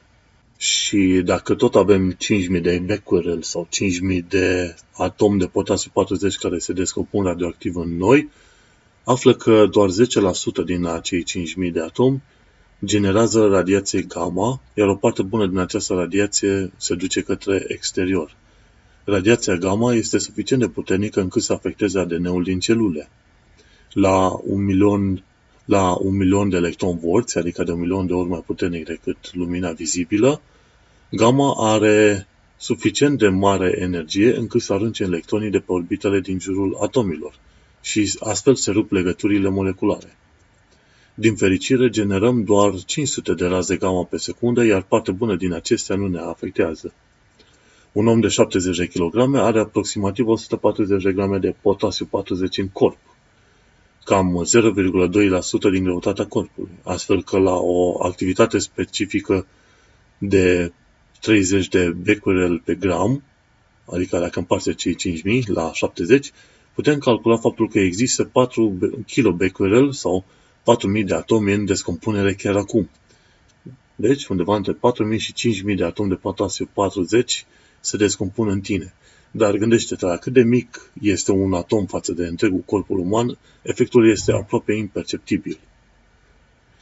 Și 0.57 1.21
dacă 1.25 1.55
tot 1.55 1.75
avem 1.75 2.13
5.000 2.55 2.61
de 2.61 2.81
becquerel 2.85 3.41
sau 3.41 3.67
5.000 4.11 4.27
de 4.27 4.75
atomi 4.93 5.39
de 5.39 5.45
potasiu 5.45 5.89
40 5.93 6.37
care 6.37 6.57
se 6.57 6.73
descompun 6.73 7.23
radioactiv 7.23 7.75
în 7.75 7.97
noi, 7.97 8.29
află 9.03 9.33
că 9.33 9.65
doar 9.71 9.89
10% 9.89 9.93
din 10.65 10.85
acei 10.85 11.23
5.000 11.65 11.71
de 11.71 11.81
atomi 11.81 12.21
generează 12.85 13.47
radiație 13.47 14.01
gamma, 14.01 14.61
iar 14.73 14.87
o 14.87 14.95
parte 14.95 15.23
bună 15.23 15.47
din 15.47 15.57
această 15.57 15.93
radiație 15.93 16.71
se 16.77 16.95
duce 16.95 17.21
către 17.21 17.65
exterior. 17.67 18.35
Radiația 19.03 19.55
gamma 19.55 19.93
este 19.93 20.17
suficient 20.17 20.61
de 20.61 20.67
puternică 20.67 21.21
încât 21.21 21.41
să 21.41 21.53
afecteze 21.53 21.99
ADN-ul 21.99 22.43
din 22.43 22.59
celule. 22.59 23.09
La 23.91 24.39
un 24.43 24.63
milion, 24.63 25.23
la 25.67 25.97
un 25.99 26.15
milion 26.15 26.49
de 26.49 26.57
electronvolți, 26.57 27.37
adică 27.37 27.63
de 27.63 27.71
un 27.71 27.79
milion 27.79 28.07
de 28.07 28.13
ori 28.13 28.29
mai 28.29 28.43
puternic 28.45 28.85
decât 28.85 29.33
lumina 29.33 29.71
vizibilă, 29.71 30.41
gamma 31.09 31.53
are 31.57 32.27
suficient 32.57 33.17
de 33.17 33.27
mare 33.27 33.75
energie 33.79 34.35
încât 34.35 34.61
să 34.61 34.73
arunce 34.73 35.03
electronii 35.03 35.49
de 35.49 35.59
pe 35.59 35.71
orbitele 35.71 36.19
din 36.19 36.39
jurul 36.39 36.77
atomilor 36.81 37.39
și 37.81 38.17
astfel 38.19 38.55
se 38.55 38.71
rup 38.71 38.91
legăturile 38.91 39.49
moleculare. 39.49 40.17
Din 41.13 41.35
fericire, 41.35 41.89
generăm 41.89 42.43
doar 42.43 42.73
500 42.85 43.33
de 43.33 43.45
raze 43.45 43.75
gamma 43.75 44.03
pe 44.03 44.17
secundă, 44.17 44.63
iar 44.63 44.81
parte 44.81 45.11
bună 45.11 45.35
din 45.35 45.53
acestea 45.53 45.95
nu 45.95 46.07
ne 46.07 46.19
afectează. 46.19 46.93
Un 47.91 48.07
om 48.07 48.19
de 48.19 48.27
70 48.27 48.77
de 48.77 48.85
kg 48.85 49.35
are 49.35 49.59
aproximativ 49.59 50.27
140 50.27 51.03
de 51.03 51.13
grame 51.13 51.37
de 51.37 51.55
potasiu 51.61 52.05
40 52.05 52.57
în 52.57 52.67
corp, 52.67 52.97
cam 54.07 54.45
0,2% 54.45 55.71
din 55.71 55.83
greutatea 55.83 56.25
corpului, 56.25 56.71
astfel 56.83 57.23
că 57.23 57.37
la 57.37 57.55
o 57.55 58.03
activitate 58.05 58.57
specifică 58.57 59.45
de 60.17 60.71
30 61.21 61.67
de 61.67 61.89
becquerel 61.89 62.59
pe 62.65 62.75
gram, 62.75 63.23
adică 63.85 64.19
dacă 64.19 64.39
împarți 64.39 64.71
cei 64.71 64.95
5000 64.95 65.43
la 65.47 65.71
70, 65.73 66.31
putem 66.73 66.99
calcula 66.99 67.37
faptul 67.37 67.69
că 67.69 67.79
există 67.79 68.23
4 68.23 68.77
kBq 69.15 69.57
sau 69.91 70.25
4.000 70.99 71.05
de 71.05 71.13
atomi 71.13 71.53
în 71.53 71.65
descompunere 71.65 72.33
chiar 72.33 72.55
acum. 72.55 72.89
Deci, 73.95 74.27
undeva 74.27 74.55
între 74.55 74.73
4.000 74.73 75.17
și 75.17 75.33
5.000 75.69 75.75
de 75.75 75.83
atomi 75.83 76.09
de 76.09 76.15
potasiu 76.15 76.69
40 76.73 77.45
se 77.79 77.97
descompun 77.97 78.49
în 78.49 78.61
tine. 78.61 78.93
Dar 79.37 79.55
gândește-te 79.57 80.05
la 80.05 80.17
cât 80.17 80.33
de 80.33 80.43
mic 80.43 80.91
este 81.01 81.31
un 81.31 81.53
atom 81.53 81.85
față 81.85 82.11
de 82.11 82.25
întregul 82.25 82.59
corpul 82.59 82.99
uman, 82.99 83.37
efectul 83.61 84.09
este 84.09 84.31
aproape 84.31 84.73
imperceptibil. 84.73 85.59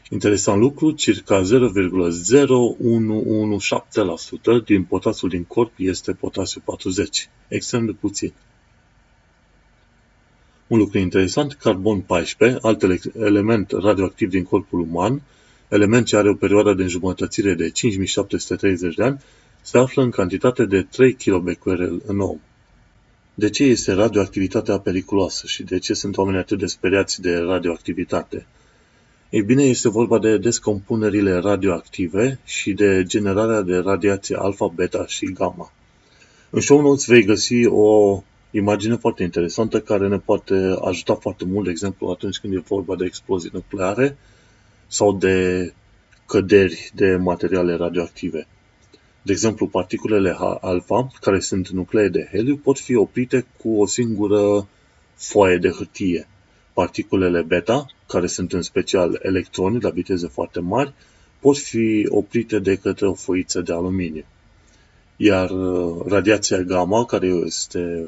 Interesant 0.10 0.60
lucru, 0.60 0.92
circa 0.92 1.42
0,0117% 1.42 1.48
din 4.66 4.84
potasiul 4.84 5.30
din 5.30 5.44
corp 5.44 5.72
este 5.78 6.12
potasiu 6.12 6.62
40, 6.66 7.30
extrem 7.48 7.86
de 7.86 7.92
puțin. 7.92 8.34
Un 10.68 10.78
lucru 10.78 10.98
interesant, 10.98 11.54
carbon 11.54 12.02
14, 12.02 12.60
alt 12.62 12.84
element 13.16 13.72
radioactiv 13.72 14.30
din 14.30 14.44
corpul 14.44 14.80
uman, 14.80 15.22
element 15.70 16.06
ce 16.06 16.18
are 16.18 16.30
o 16.30 16.36
perioadă 16.36 16.74
de 16.74 16.82
înjumătățire 16.82 17.54
de 17.54 17.70
5730 17.70 18.96
de 18.96 19.04
ani, 19.04 19.20
se 19.66 19.78
află 19.78 20.04
în 20.04 20.10
cantitate 20.10 20.66
de 20.66 20.82
3 20.82 21.14
kBq 21.14 21.66
în 22.06 22.20
om. 22.20 22.40
De 23.34 23.50
ce 23.50 23.64
este 23.64 23.94
radioactivitatea 23.94 24.80
periculoasă 24.80 25.48
și 25.48 25.64
de 25.64 25.80
ce 25.80 25.94
sunt 25.94 26.18
oamenii 26.18 26.40
atât 26.40 26.58
de 26.58 26.66
speriați 26.66 27.22
de 27.22 27.38
radioactivitate? 27.38 28.46
Ei 29.30 29.42
bine, 29.42 29.64
este 29.64 29.90
vorba 29.90 30.20
de 30.20 30.38
descompunerile 30.38 31.38
radioactive 31.38 32.40
și 32.44 32.74
de 32.74 33.04
generarea 33.04 33.62
de 33.62 33.78
radiație 33.78 34.36
alfa, 34.36 34.68
beta 34.68 35.06
și 35.08 35.26
gamma. 35.34 35.72
În 36.50 36.62
show 36.62 36.82
notes 36.82 37.06
vei 37.06 37.24
găsi 37.24 37.66
o 37.66 38.24
imagine 38.52 38.96
foarte 38.96 39.24
interesantă 39.24 39.82
care 39.82 40.08
ne 40.08 40.18
poate 40.18 40.76
ajuta 40.82 41.16
foarte 41.16 41.46
mult, 41.46 41.66
de 41.66 41.72
exemplu, 41.72 42.08
atunci 42.08 42.38
când 42.38 42.54
e 42.54 42.64
vorba 42.68 42.96
de 42.96 43.06
explozii 43.06 43.52
nucleare 43.54 44.18
sau 44.88 45.14
de 45.14 45.74
căderi 46.26 46.92
de 46.96 47.16
materiale 47.16 47.76
radioactive. 47.76 48.48
De 49.26 49.32
exemplu, 49.32 49.68
particulele 49.68 50.36
alfa, 50.62 51.08
care 51.22 51.40
sunt 51.40 51.70
nuclee 51.70 52.08
de 52.08 52.28
heliu, 52.32 52.58
pot 52.58 52.80
fi 52.80 52.96
oprite 52.96 53.46
cu 53.58 53.82
o 53.82 53.86
singură 53.86 54.68
foaie 55.16 55.58
de 55.58 55.70
hârtie. 55.70 56.28
Particulele 56.74 57.42
beta, 57.42 57.86
care 58.08 58.28
sunt 58.28 58.54
în 58.54 58.62
special 58.62 59.20
electroni 59.22 59.82
la 59.82 59.90
viteze 59.90 60.28
foarte 60.28 60.60
mari, 60.60 60.94
pot 61.40 61.58
fi 61.58 62.06
oprite 62.10 62.60
de 62.60 62.76
către 62.76 63.08
o 63.08 63.14
foiță 63.14 63.62
de 63.62 63.74
aluminiu. 63.74 64.24
Iar 65.18 65.50
uh, 65.50 66.06
radiația 66.08 66.62
gamma, 66.62 67.06
care 67.06 67.28
este 67.28 68.08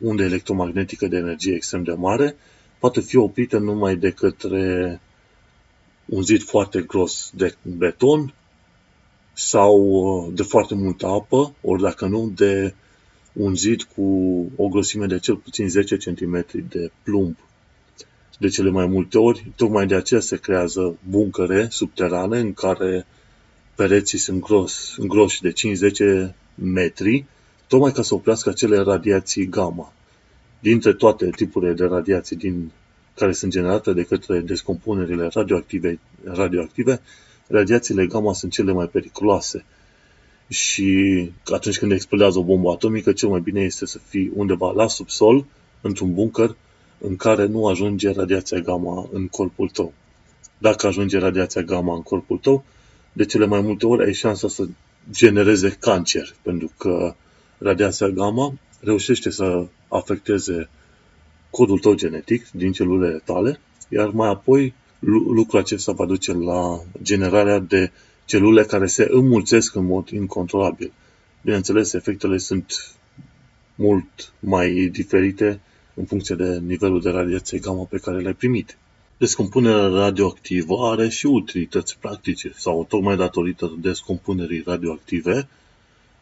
unde 0.00 0.24
electromagnetică 0.24 1.06
de 1.06 1.16
energie 1.16 1.54
extrem 1.54 1.82
de 1.82 1.92
mare, 1.92 2.36
poate 2.78 3.00
fi 3.00 3.16
oprită 3.16 3.58
numai 3.58 3.96
de 3.96 4.10
către 4.10 5.00
un 6.04 6.22
zid 6.22 6.42
foarte 6.42 6.80
gros 6.80 7.30
de 7.34 7.54
beton 7.62 8.34
sau 9.34 9.80
uh, 9.80 10.32
de 10.34 10.42
foarte 10.42 10.74
multă 10.74 11.06
apă, 11.06 11.54
ori 11.60 11.82
dacă 11.82 12.06
nu, 12.06 12.32
de 12.34 12.74
un 13.32 13.54
zid 13.54 13.82
cu 13.82 14.02
o 14.56 14.68
grosime 14.68 15.06
de 15.06 15.18
cel 15.18 15.36
puțin 15.36 15.68
10 15.68 15.96
cm 15.96 16.46
de 16.68 16.90
plumb. 17.02 17.36
De 18.38 18.48
cele 18.48 18.70
mai 18.70 18.86
multe 18.86 19.18
ori, 19.18 19.52
tocmai 19.56 19.86
de 19.86 19.94
aceea 19.94 20.20
se 20.20 20.36
creează 20.36 20.96
buncăre 21.08 21.68
subterane 21.70 22.38
în 22.38 22.52
care 22.52 23.06
pereții 23.74 24.18
sunt 24.18 24.40
gros, 24.40 24.96
groși 24.98 25.40
de 25.42 25.52
5-10 26.30 26.34
metri 26.54 27.24
tocmai 27.66 27.92
ca 27.92 28.02
să 28.02 28.14
oprească 28.14 28.48
acele 28.48 28.78
radiații 28.78 29.48
gamma. 29.48 29.92
Dintre 30.60 30.92
toate 30.92 31.30
tipurile 31.36 31.72
de 31.72 31.84
radiații 31.84 32.36
din, 32.36 32.70
care 33.16 33.32
sunt 33.32 33.52
generate 33.52 33.92
de 33.92 34.02
către 34.02 34.40
descompunerile 34.40 35.28
radioactive, 35.32 35.98
radioactive, 36.24 37.00
radiațiile 37.46 38.06
gamma 38.06 38.32
sunt 38.32 38.52
cele 38.52 38.72
mai 38.72 38.86
periculoase. 38.86 39.64
Și 40.48 41.30
atunci 41.44 41.78
când 41.78 41.92
explodează 41.92 42.38
o 42.38 42.44
bombă 42.44 42.70
atomică, 42.70 43.12
cel 43.12 43.28
mai 43.28 43.40
bine 43.40 43.60
este 43.60 43.86
să 43.86 43.98
fii 43.98 44.30
undeva 44.34 44.70
la 44.70 44.88
subsol, 44.88 45.44
într-un 45.80 46.14
bunker, 46.14 46.56
în 46.98 47.16
care 47.16 47.46
nu 47.46 47.66
ajunge 47.66 48.10
radiația 48.10 48.58
gamma 48.58 49.08
în 49.12 49.28
corpul 49.28 49.68
tău. 49.68 49.92
Dacă 50.58 50.86
ajunge 50.86 51.18
radiația 51.18 51.62
gamma 51.62 51.94
în 51.94 52.02
corpul 52.02 52.38
tău, 52.38 52.64
de 53.12 53.24
cele 53.24 53.46
mai 53.46 53.60
multe 53.60 53.86
ori 53.86 54.04
ai 54.04 54.12
șansa 54.12 54.48
să 54.48 54.66
genereze 55.10 55.76
cancer, 55.80 56.34
pentru 56.42 56.70
că 56.78 57.14
radiația 57.58 58.08
gamma 58.08 58.54
reușește 58.80 59.30
să 59.30 59.66
afecteze 59.88 60.68
codul 61.50 61.78
tău 61.78 61.94
genetic 61.94 62.50
din 62.50 62.72
celulele 62.72 63.22
tale, 63.24 63.60
iar 63.88 64.08
mai 64.08 64.28
apoi 64.28 64.74
lucrul 65.06 65.60
acesta 65.60 65.92
va 65.92 66.06
duce 66.06 66.32
la 66.32 66.80
generarea 67.02 67.58
de 67.58 67.90
celule 68.24 68.64
care 68.64 68.86
se 68.86 69.08
înmulțesc 69.10 69.74
în 69.74 69.84
mod 69.84 70.08
incontrolabil. 70.08 70.92
Bineînțeles, 71.42 71.92
efectele 71.92 72.38
sunt 72.38 72.94
mult 73.74 74.32
mai 74.40 74.88
diferite 74.92 75.60
în 75.94 76.04
funcție 76.04 76.34
de 76.34 76.58
nivelul 76.58 77.00
de 77.00 77.10
radiație 77.10 77.58
gamma 77.58 77.84
pe 77.84 77.98
care 77.98 78.20
l-ai 78.20 78.34
primit. 78.34 78.78
Descompunerea 79.18 79.86
radioactivă 79.86 80.74
are 80.90 81.08
și 81.08 81.26
utilități 81.26 81.98
practice, 81.98 82.52
sau 82.56 82.84
tocmai 82.88 83.16
datorită 83.16 83.76
descompunerii 83.80 84.62
radioactive, 84.66 85.48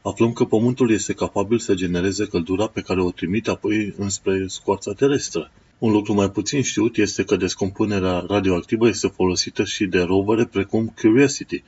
aflăm 0.02 0.32
că 0.32 0.44
Pământul 0.44 0.90
este 0.90 1.12
capabil 1.12 1.58
să 1.58 1.74
genereze 1.74 2.26
căldura 2.26 2.66
pe 2.66 2.80
care 2.80 3.00
o 3.00 3.10
trimite 3.10 3.50
apoi 3.50 3.94
înspre 3.98 4.46
scoarța 4.46 4.92
terestră. 4.92 5.50
Un 5.82 5.92
lucru 5.92 6.14
mai 6.14 6.30
puțin 6.30 6.62
știut 6.62 6.96
este 6.96 7.24
că 7.24 7.36
descompunerea 7.36 8.24
radioactivă 8.28 8.88
este 8.88 9.08
folosită 9.08 9.64
și 9.64 9.86
de 9.86 10.00
rovere 10.00 10.44
precum 10.44 10.94
Curiosity, 11.00 11.62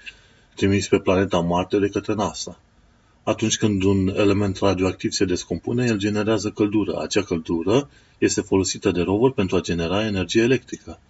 trimis 0.54 0.88
pe 0.88 0.98
planeta 0.98 1.38
Marte 1.38 1.78
de 1.78 1.88
către 1.88 2.14
NASA. 2.14 2.60
Atunci 3.22 3.56
când 3.56 3.82
un 3.82 4.08
element 4.08 4.58
radioactiv 4.58 5.10
se 5.10 5.24
descompune, 5.24 5.86
el 5.86 5.96
generează 5.96 6.50
căldură. 6.50 7.00
Acea 7.00 7.22
căldură 7.22 7.88
este 8.18 8.40
folosită 8.40 8.90
de 8.90 9.00
rover 9.00 9.30
pentru 9.30 9.56
a 9.56 9.60
genera 9.60 10.06
energie 10.06 10.42
electrică. 10.42 11.00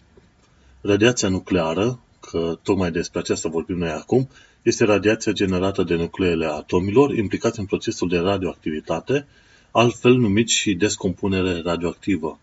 Radiația 0.81 1.29
nucleară, 1.29 2.01
că 2.21 2.59
tocmai 2.63 2.91
despre 2.91 3.19
aceasta 3.19 3.49
vorbim 3.49 3.77
noi 3.77 3.91
acum, 3.91 4.29
este 4.63 4.85
radiația 4.85 5.33
generată 5.33 5.83
de 5.83 5.95
nucleele 5.95 6.47
atomilor 6.47 7.15
implicați 7.17 7.59
în 7.59 7.67
procesul 7.67 8.09
de 8.09 8.19
radioactivitate, 8.19 9.27
altfel 9.71 10.15
numit 10.15 10.49
și 10.49 10.75
descompunere 10.75 11.61
radioactivă. 11.65 12.39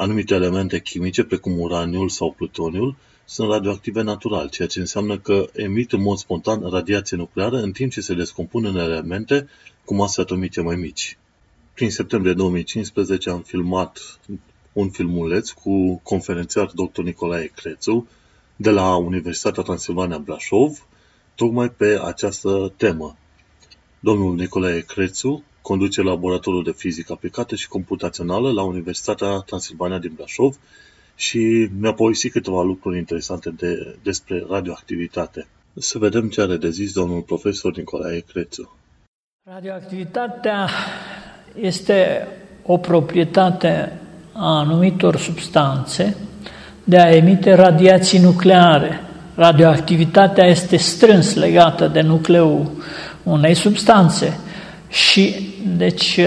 Anumite 0.00 0.34
elemente 0.34 0.80
chimice, 0.80 1.24
precum 1.24 1.58
uraniul 1.58 2.08
sau 2.08 2.32
plutoniul, 2.32 2.96
sunt 3.24 3.50
radioactive 3.50 4.02
natural, 4.02 4.48
ceea 4.48 4.68
ce 4.68 4.80
înseamnă 4.80 5.18
că 5.18 5.48
emit 5.52 5.92
în 5.92 6.02
mod 6.02 6.16
spontan 6.16 6.70
radiație 6.70 7.16
nucleară 7.16 7.56
în 7.56 7.72
timp 7.72 7.92
ce 7.92 8.00
se 8.00 8.14
descompun 8.14 8.64
în 8.64 8.76
elemente 8.76 9.48
cu 9.84 9.94
mase 9.94 10.20
atomice 10.20 10.60
mai 10.60 10.76
mici. 10.76 11.18
Prin 11.74 11.90
septembrie 11.90 12.32
2015 12.32 13.30
am 13.30 13.40
filmat 13.40 14.18
un 14.72 14.90
filmuleț 14.90 15.50
cu 15.50 16.00
conferențiar 16.02 16.72
dr. 16.74 17.00
Nicolae 17.00 17.52
Crețu 17.54 18.08
de 18.56 18.70
la 18.70 18.96
Universitatea 18.96 19.62
Transilvania 19.62 20.18
Brașov, 20.18 20.86
tocmai 21.34 21.70
pe 21.70 22.00
această 22.04 22.72
temă. 22.76 23.16
Domnul 23.98 24.34
Nicolae 24.34 24.80
Crețu 24.80 25.44
conduce 25.62 26.02
laboratorul 26.02 26.62
de 26.62 26.72
fizică 26.76 27.12
aplicată 27.12 27.54
și 27.54 27.68
computațională 27.68 28.52
la 28.52 28.62
Universitatea 28.62 29.38
Transilvania 29.38 29.98
din 29.98 30.12
Brașov 30.14 30.56
și 31.14 31.68
mi-a 31.78 31.92
povestit 31.92 32.32
câteva 32.32 32.62
lucruri 32.62 32.98
interesante 32.98 33.50
de, 33.50 33.96
despre 34.02 34.44
radioactivitate. 34.48 35.46
Să 35.74 35.98
vedem 35.98 36.28
ce 36.28 36.40
are 36.40 36.56
de 36.56 36.70
zis 36.70 36.92
domnul 36.92 37.20
profesor 37.20 37.76
Nicolae 37.76 38.20
Crețu. 38.20 38.76
Radioactivitatea 39.48 40.68
este 41.60 42.28
o 42.62 42.76
proprietate 42.76 44.00
a 44.32 44.58
anumitor 44.58 45.16
substanțe 45.16 46.16
de 46.84 46.98
a 46.98 47.10
emite 47.10 47.54
radiații 47.54 48.18
nucleare. 48.18 49.00
Radioactivitatea 49.34 50.46
este 50.46 50.76
strâns 50.76 51.34
legată 51.34 51.86
de 51.86 52.00
nucleul 52.00 52.70
unei 53.22 53.54
substanțe 53.54 54.38
și 54.88 55.49
deci 55.76 56.20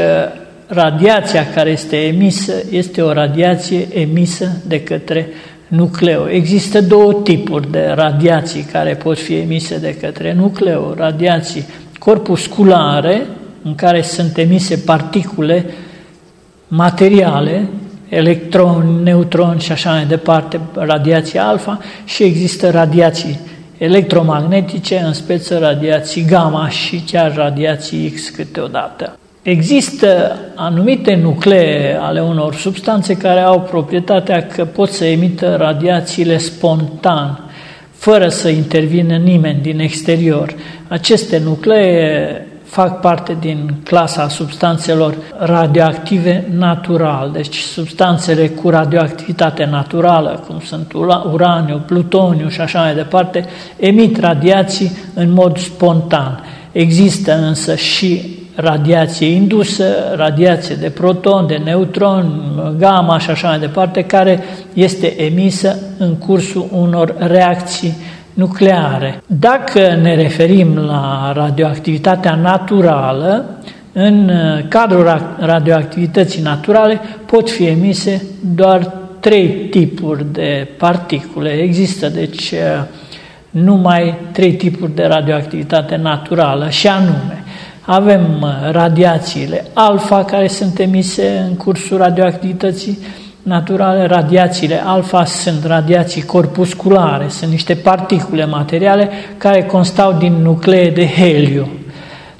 radiația 0.67 1.47
care 1.53 1.69
este 1.69 1.97
emisă 1.97 2.53
este 2.69 3.01
o 3.01 3.13
radiație 3.13 3.87
emisă 3.93 4.61
de 4.67 4.83
către 4.83 5.27
nucleu. 5.67 6.27
Există 6.29 6.81
două 6.81 7.13
tipuri 7.13 7.71
de 7.71 7.91
radiații 7.95 8.61
care 8.61 8.93
pot 8.93 9.19
fi 9.19 9.35
emise 9.35 9.77
de 9.77 9.95
către 9.95 10.33
nucleu. 10.33 10.93
Radiații 10.97 11.65
corpusculare, 11.99 13.25
în 13.63 13.75
care 13.75 14.01
sunt 14.01 14.37
emise 14.37 14.75
particule 14.75 15.65
materiale, 16.67 17.67
electroni, 18.09 19.03
neutroni 19.03 19.59
și 19.59 19.71
așa 19.71 19.91
mai 19.91 20.05
departe, 20.05 20.59
radiația 20.73 21.47
alfa, 21.47 21.79
și 22.05 22.23
există 22.23 22.69
radiații 22.69 23.39
electromagnetice, 23.77 25.03
în 25.05 25.13
speță 25.13 25.57
radiații 25.57 26.25
gamma 26.25 26.69
și 26.69 27.03
chiar 27.11 27.35
radiații 27.35 28.09
X 28.09 28.29
câteodată. 28.29 29.17
Există 29.43 30.39
anumite 30.55 31.15
nuclee 31.15 31.97
ale 32.01 32.21
unor 32.21 32.55
substanțe 32.55 33.17
care 33.17 33.39
au 33.39 33.61
proprietatea 33.61 34.47
că 34.47 34.65
pot 34.65 34.89
să 34.89 35.05
emită 35.05 35.55
radiațiile 35.55 36.37
spontan, 36.37 37.49
fără 37.91 38.27
să 38.27 38.49
intervină 38.49 39.15
nimeni 39.15 39.61
din 39.61 39.79
exterior. 39.79 40.53
Aceste 40.87 41.41
nuclee 41.43 42.47
fac 42.63 42.99
parte 42.99 43.37
din 43.39 43.73
clasa 43.83 44.27
substanțelor 44.27 45.15
radioactive 45.37 46.47
natural, 46.57 47.31
deci 47.33 47.57
substanțele 47.57 48.47
cu 48.47 48.69
radioactivitate 48.69 49.65
naturală, 49.65 50.43
cum 50.47 50.59
sunt 50.59 50.93
uraniu, 51.31 51.83
plutoniu 51.85 52.49
și 52.49 52.61
așa 52.61 52.81
mai 52.81 52.95
departe, 52.95 53.45
emit 53.75 54.19
radiații 54.19 54.91
în 55.13 55.31
mod 55.31 55.57
spontan. 55.57 56.43
Există 56.71 57.33
însă 57.33 57.75
și 57.75 58.41
radiație 58.55 59.27
indusă, 59.27 59.85
radiație 60.15 60.75
de 60.75 60.89
proton, 60.89 61.47
de 61.47 61.61
neutron, 61.63 62.41
gamma 62.77 63.19
și 63.19 63.29
așa 63.29 63.47
mai 63.47 63.59
departe, 63.59 64.03
care 64.03 64.39
este 64.73 65.23
emisă 65.23 65.77
în 65.97 66.15
cursul 66.15 66.67
unor 66.71 67.15
reacții 67.17 67.93
nucleare. 68.33 69.21
Dacă 69.27 69.99
ne 70.01 70.15
referim 70.15 70.77
la 70.77 71.31
radioactivitatea 71.35 72.35
naturală, 72.35 73.45
în 73.93 74.31
cadrul 74.67 75.35
radioactivității 75.39 76.41
naturale 76.41 76.99
pot 77.25 77.49
fi 77.49 77.65
emise 77.65 78.25
doar 78.55 78.91
trei 79.19 79.47
tipuri 79.47 80.25
de 80.31 80.67
particule. 80.77 81.49
Există, 81.49 82.09
deci, 82.09 82.53
numai 83.49 84.15
trei 84.31 84.53
tipuri 84.53 84.95
de 84.95 85.03
radioactivitate 85.03 85.95
naturală, 85.95 86.69
și 86.69 86.87
anume 86.87 87.42
avem 87.85 88.41
uh, 88.41 88.71
radiațiile 88.71 89.65
alfa 89.73 90.23
care 90.23 90.47
sunt 90.47 90.79
emise 90.79 91.45
în 91.49 91.55
cursul 91.55 91.97
radioactivității 91.97 92.97
naturale. 93.43 94.05
Radiațiile 94.05 94.81
alfa 94.85 95.25
sunt 95.25 95.65
radiații 95.65 96.21
corpusculare, 96.21 97.27
sunt 97.27 97.51
niște 97.51 97.73
particule 97.73 98.45
materiale 98.45 99.09
care 99.37 99.63
constau 99.63 100.13
din 100.13 100.33
nuclee 100.33 100.89
de 100.89 101.07
heliu. 101.07 101.67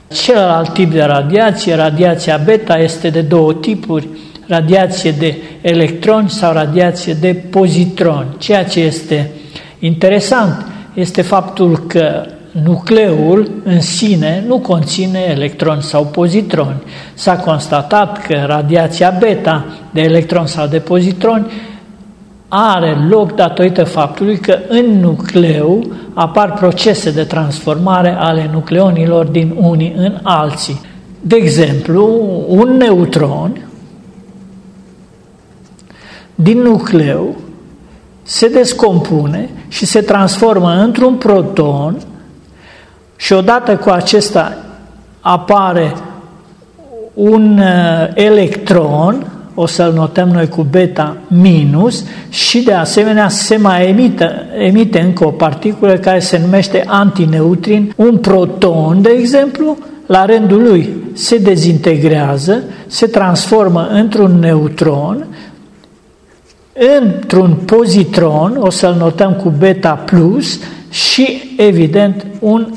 Celălalt 0.08 0.74
tip 0.74 0.92
de 0.92 1.04
radiație, 1.04 1.76
radiația 1.76 2.38
beta, 2.38 2.78
este 2.78 3.10
de 3.10 3.22
două 3.22 3.54
tipuri, 3.54 4.08
radiație 4.48 5.12
de 5.12 5.38
electroni 5.62 6.30
sau 6.30 6.54
radiație 6.54 7.14
de 7.14 7.34
pozitroni. 7.34 8.28
Ceea 8.38 8.64
ce 8.64 8.80
este 8.80 9.32
interesant 9.80 10.66
este 10.94 11.22
faptul 11.22 11.78
că 11.78 12.26
nucleul 12.62 13.52
în 13.64 13.82
sine 13.82 14.44
nu 14.48 14.60
conține 14.60 15.20
electroni 15.30 15.82
sau 15.82 16.06
pozitroni. 16.06 16.84
S-a 17.14 17.36
constatat 17.36 18.26
că 18.26 18.44
radiația 18.46 19.16
beta 19.20 19.66
de 19.92 20.02
electroni 20.02 20.48
sau 20.48 20.68
de 20.68 20.80
pozitroni 20.80 21.46
are 22.48 22.98
loc 23.10 23.36
datorită 23.36 23.84
faptului 23.84 24.38
că 24.38 24.58
în 24.68 25.00
nucleu 25.00 25.84
apar 26.14 26.54
procese 26.54 27.12
de 27.12 27.24
transformare 27.24 28.16
ale 28.20 28.50
nucleonilor 28.52 29.26
din 29.26 29.56
unii 29.62 29.94
în 29.98 30.20
alții. 30.24 30.82
De 31.22 31.36
exemplu, 31.36 32.22
un 32.48 32.78
neutron 32.78 33.68
din 36.36 36.58
nucleu 36.58 37.36
se 38.24 38.48
descompune 38.48 39.50
și 39.68 39.86
se 39.86 40.02
transformă 40.02 40.70
într-un 40.70 41.16
proton 41.16 41.98
și 43.24 43.34
odată 43.34 43.76
cu 43.76 43.90
acesta 43.90 44.58
apare 45.20 45.96
un 47.14 47.58
uh, 47.58 48.08
electron, 48.14 49.32
o 49.56 49.66
să-l 49.66 49.94
notăm 49.94 50.30
noi 50.30 50.48
cu 50.48 50.64
beta 50.70 51.18
minus, 51.28 52.06
și 52.30 52.64
de 52.64 52.74
asemenea 52.74 53.30
se 53.30 53.58
mai 53.58 53.90
emite, 53.90 54.32
emite 54.58 55.00
încă 55.00 55.26
o 55.28 55.30
particulă 55.32 55.94
care 55.94 56.20
se 56.20 56.40
numește 56.40 56.84
antineutrin, 56.88 57.94
un 57.96 58.18
proton, 58.18 59.02
de 59.02 59.10
exemplu, 59.10 59.78
la 60.06 60.26
rândul 60.26 60.62
lui 60.62 60.90
se 61.14 61.38
dezintegrează, 61.38 62.64
se 62.88 63.06
transformă 63.06 63.88
într-un 63.92 64.40
neutron, 64.40 65.26
într-un 67.02 67.54
pozitron, 67.66 68.58
o 68.60 68.70
să-l 68.70 68.96
notăm 69.00 69.34
cu 69.34 69.54
beta 69.58 69.94
plus, 69.94 70.60
și, 70.90 71.56
evident, 71.58 72.26
un 72.40 72.68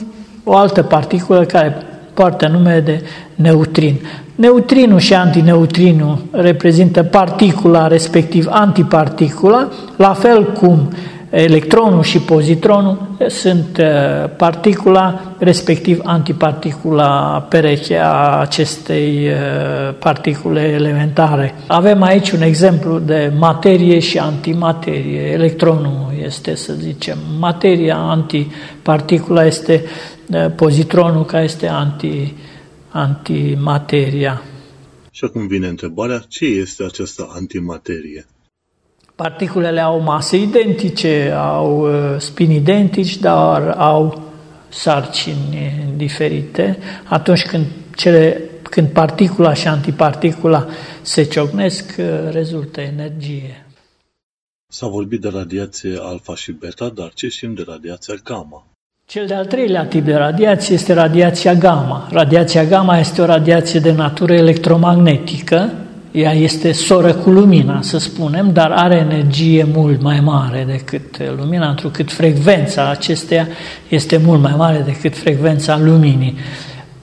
o 0.49 0.57
altă 0.57 0.83
particulă 0.83 1.45
care 1.45 1.77
poartă 2.15 2.49
numele 2.49 2.81
de 2.81 3.03
neutrin. 3.35 4.01
Neutrinul 4.35 4.99
și 4.99 5.15
antineutrinul 5.15 6.19
reprezintă 6.31 7.03
particula, 7.03 7.87
respectiv 7.87 8.47
antiparticula, 8.51 9.69
la 9.97 10.13
fel 10.13 10.53
cum 10.53 10.89
electronul 11.31 12.03
și 12.03 12.19
pozitronul 12.19 12.99
sunt 13.29 13.79
uh, 13.81 14.31
particula, 14.37 15.21
respectiv 15.39 16.01
antiparticula 16.05 17.47
pereche 17.49 17.99
a 17.99 18.41
acestei 18.41 19.29
uh, 19.29 19.95
particule 19.99 20.61
elementare. 20.61 21.55
Avem 21.67 22.03
aici 22.03 22.31
un 22.31 22.43
exemplu 22.43 22.99
de 22.99 23.33
materie 23.39 23.99
și 23.99 24.19
antimaterie. 24.19 25.31
Electronul 25.33 26.13
este, 26.25 26.55
să 26.55 26.73
zicem, 26.73 27.17
materia, 27.39 27.97
antiparticula 27.97 29.45
este 29.45 29.83
uh, 29.85 30.16
pozitronul 30.57 31.25
care 31.25 31.45
este 31.45 31.67
anti, 31.67 32.35
antimateria. 32.91 34.43
Și 35.11 35.25
acum 35.25 35.47
vine 35.47 35.67
întrebarea, 35.67 36.25
ce 36.29 36.45
este 36.45 36.85
această 36.85 37.29
antimaterie? 37.31 38.27
Particulele 39.15 39.81
au 39.81 40.01
mase 40.01 40.37
identice, 40.37 41.33
au 41.37 41.81
uh, 41.81 42.21
spini 42.21 42.55
identici, 42.55 43.19
dar 43.19 43.69
au 43.69 44.33
sarcini 44.69 45.95
diferite. 45.97 46.79
Atunci 47.09 47.43
când, 47.43 47.67
cele, 47.95 48.43
când 48.63 48.89
particula 48.89 49.55
și 49.55 49.69
antiparticula 49.69 50.67
se 51.03 51.23
ciocnesc, 51.23 51.95
uh, 51.99 52.05
rezultă 52.31 52.81
energie. 52.81 53.67
S-a 54.69 54.87
vorbit 54.87 55.21
de 55.21 55.29
radiație 55.29 55.99
alfa 56.01 56.35
și 56.35 56.53
beta, 56.53 56.89
dar 56.89 57.13
ce 57.15 57.29
știm 57.29 57.55
de 57.55 57.63
radiația 57.67 58.15
gamma? 58.15 58.67
Cel 59.09 59.27
de-al 59.27 59.47
treilea 59.47 59.85
tip 59.85 60.05
de 60.05 60.15
radiație 60.15 60.75
este 60.75 60.93
radiația 60.93 61.55
gamma. 61.55 62.09
Radiația 62.11 62.65
gamma 62.65 62.99
este 62.99 63.23
o 63.23 63.25
radiație 63.25 63.81
de 63.81 63.93
natură 63.93 64.35
electromagnetică, 64.35 65.73
ea 66.11 66.33
este 66.33 66.73
soră 66.73 67.13
cu 67.13 67.31
lumina, 67.31 67.83
să 67.83 67.99
spunem, 67.99 68.53
dar 68.53 68.71
are 68.71 68.95
energie 68.97 69.67
mult 69.73 70.03
mai 70.03 70.21
mare 70.21 70.65
decât 70.69 71.37
lumina, 71.37 71.69
întrucât 71.69 72.13
frecvența 72.13 72.91
acesteia 72.91 73.49
este 73.89 74.21
mult 74.25 74.41
mai 74.41 74.55
mare 74.57 74.83
decât 74.85 75.17
frecvența 75.17 75.79
luminii. 75.79 76.37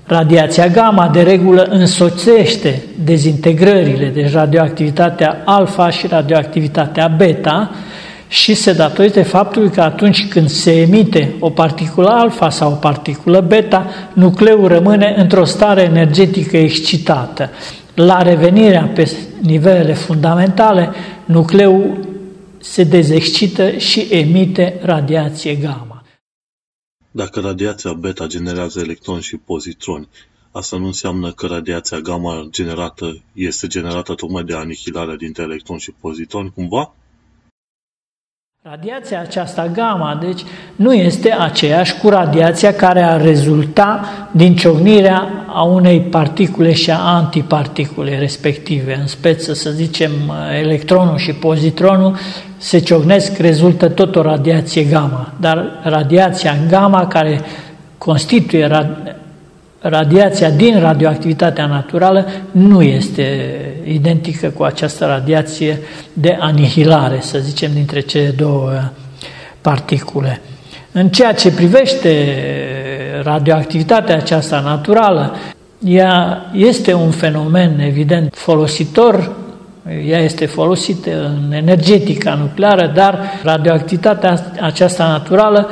Radiația 0.05 0.67
gamma 0.67 1.07
de 1.07 1.21
regulă 1.21 1.61
însoțește 1.61 2.81
dezintegrările, 3.03 4.07
deci 4.13 4.31
radioactivitatea 4.31 5.41
alfa 5.45 5.89
și 5.89 6.07
radioactivitatea 6.07 7.07
beta, 7.07 7.71
și 8.33 8.53
se 8.53 8.73
datorită 8.73 9.23
faptului 9.23 9.69
că 9.69 9.81
atunci 9.81 10.27
când 10.27 10.49
se 10.49 10.81
emite 10.81 11.35
o 11.39 11.49
particulă 11.49 12.07
alfa 12.07 12.49
sau 12.49 12.71
o 12.71 12.75
particulă 12.75 13.41
beta, 13.41 13.89
nucleul 14.13 14.67
rămâne 14.67 15.15
într-o 15.17 15.45
stare 15.45 15.81
energetică 15.81 16.57
excitată. 16.57 17.49
La 17.95 18.21
revenirea 18.21 18.91
pe 18.95 19.11
nivelele 19.41 19.93
fundamentale, 19.93 20.91
nucleul 21.25 22.07
se 22.59 22.83
dezexcită 22.83 23.77
și 23.77 24.07
emite 24.09 24.79
radiație 24.81 25.55
gamma. 25.55 26.03
Dacă 27.11 27.39
radiația 27.39 27.93
beta 27.93 28.27
generează 28.27 28.79
electroni 28.79 29.21
și 29.21 29.37
pozitroni, 29.37 30.07
asta 30.51 30.77
nu 30.77 30.85
înseamnă 30.85 31.31
că 31.31 31.47
radiația 31.47 31.99
gamma 31.99 32.47
generată 32.49 33.23
este 33.33 33.67
generată 33.67 34.13
tocmai 34.13 34.43
de 34.43 34.53
anihilarea 34.53 35.15
dintre 35.15 35.43
electroni 35.43 35.79
și 35.79 35.91
pozitroni, 35.99 36.51
cumva? 36.55 36.93
Radiația 38.69 39.19
aceasta 39.19 39.67
gamma, 39.67 40.17
deci, 40.21 40.41
nu 40.75 40.93
este 40.93 41.31
aceeași 41.39 41.97
cu 41.97 42.09
radiația 42.09 42.73
care 42.73 43.01
ar 43.01 43.21
rezulta 43.21 44.05
din 44.31 44.55
ciocnirea 44.55 45.45
a 45.47 45.63
unei 45.63 46.01
particule 46.01 46.73
și 46.73 46.91
a 46.91 46.97
antiparticule 46.97 48.19
respective. 48.19 48.97
În 48.99 49.07
speță, 49.07 49.53
să 49.53 49.69
zicem, 49.69 50.11
electronul 50.61 51.17
și 51.17 51.33
pozitronul 51.33 52.17
se 52.57 52.79
ciocnesc, 52.79 53.37
rezultă 53.37 53.89
tot 53.89 54.15
o 54.15 54.21
radiație 54.21 54.83
gamma. 54.83 55.33
Dar 55.39 55.79
radiația 55.83 56.55
gamma, 56.69 57.07
care 57.07 57.41
constituie 57.97 58.67
radiația 59.83 60.49
din 60.49 60.79
radioactivitatea 60.79 61.65
naturală 61.65 62.25
nu 62.51 62.81
este 62.81 63.55
identică 63.83 64.47
cu 64.47 64.63
această 64.63 65.05
radiație 65.05 65.79
de 66.13 66.37
anihilare, 66.39 67.17
să 67.21 67.39
zicem, 67.39 67.71
dintre 67.73 67.99
cele 67.99 68.33
două 68.37 68.71
particule. 69.61 70.41
În 70.91 71.07
ceea 71.07 71.33
ce 71.33 71.51
privește 71.51 72.35
radioactivitatea 73.23 74.15
aceasta 74.15 74.59
naturală, 74.59 75.35
ea 75.79 76.45
este 76.53 76.93
un 76.93 77.11
fenomen 77.11 77.79
evident 77.79 78.33
folositor, 78.35 79.31
ea 80.07 80.19
este 80.19 80.45
folosită 80.45 81.09
în 81.25 81.53
energetica 81.53 82.33
nucleară, 82.33 82.91
dar 82.95 83.19
radioactivitatea 83.43 84.51
aceasta 84.61 85.07
naturală 85.07 85.69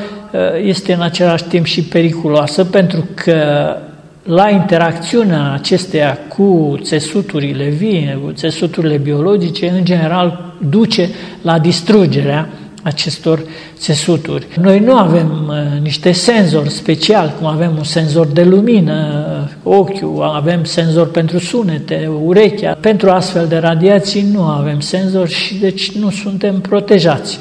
este 0.63 0.93
în 0.93 1.02
același 1.02 1.43
timp 1.43 1.65
și 1.65 1.84
periculoasă 1.84 2.65
pentru 2.65 3.08
că 3.15 3.76
la 4.23 4.49
interacțiunea 4.49 5.51
acesteia 5.53 6.17
cu 6.27 6.77
țesuturile 6.81 7.69
vii, 7.69 8.19
cu 8.23 8.31
țesuturile 8.31 8.97
biologice, 8.97 9.69
în 9.69 9.86
general 9.86 10.53
duce 10.69 11.10
la 11.41 11.60
distrugerea 11.60 12.49
acestor 12.84 13.43
țesuturi. 13.77 14.47
Noi 14.62 14.79
nu 14.79 14.97
avem 14.97 15.47
uh, 15.47 15.81
niște 15.81 16.12
senzori 16.12 16.69
special, 16.69 17.34
cum 17.38 17.47
avem 17.47 17.71
un 17.77 17.84
senzor 17.84 18.27
de 18.27 18.43
lumină, 18.43 19.25
uh, 19.63 19.73
ochiul, 19.73 20.23
avem 20.23 20.63
senzor 20.63 21.12
pentru 21.12 21.39
sunete, 21.39 22.10
urechea. 22.23 22.77
Pentru 22.79 23.10
astfel 23.10 23.47
de 23.47 23.57
radiații 23.57 24.25
nu 24.34 24.43
avem 24.43 24.79
senzori 24.79 25.31
și 25.31 25.55
deci 25.55 25.91
nu 25.91 26.10
suntem 26.10 26.60
protejați. 26.60 27.39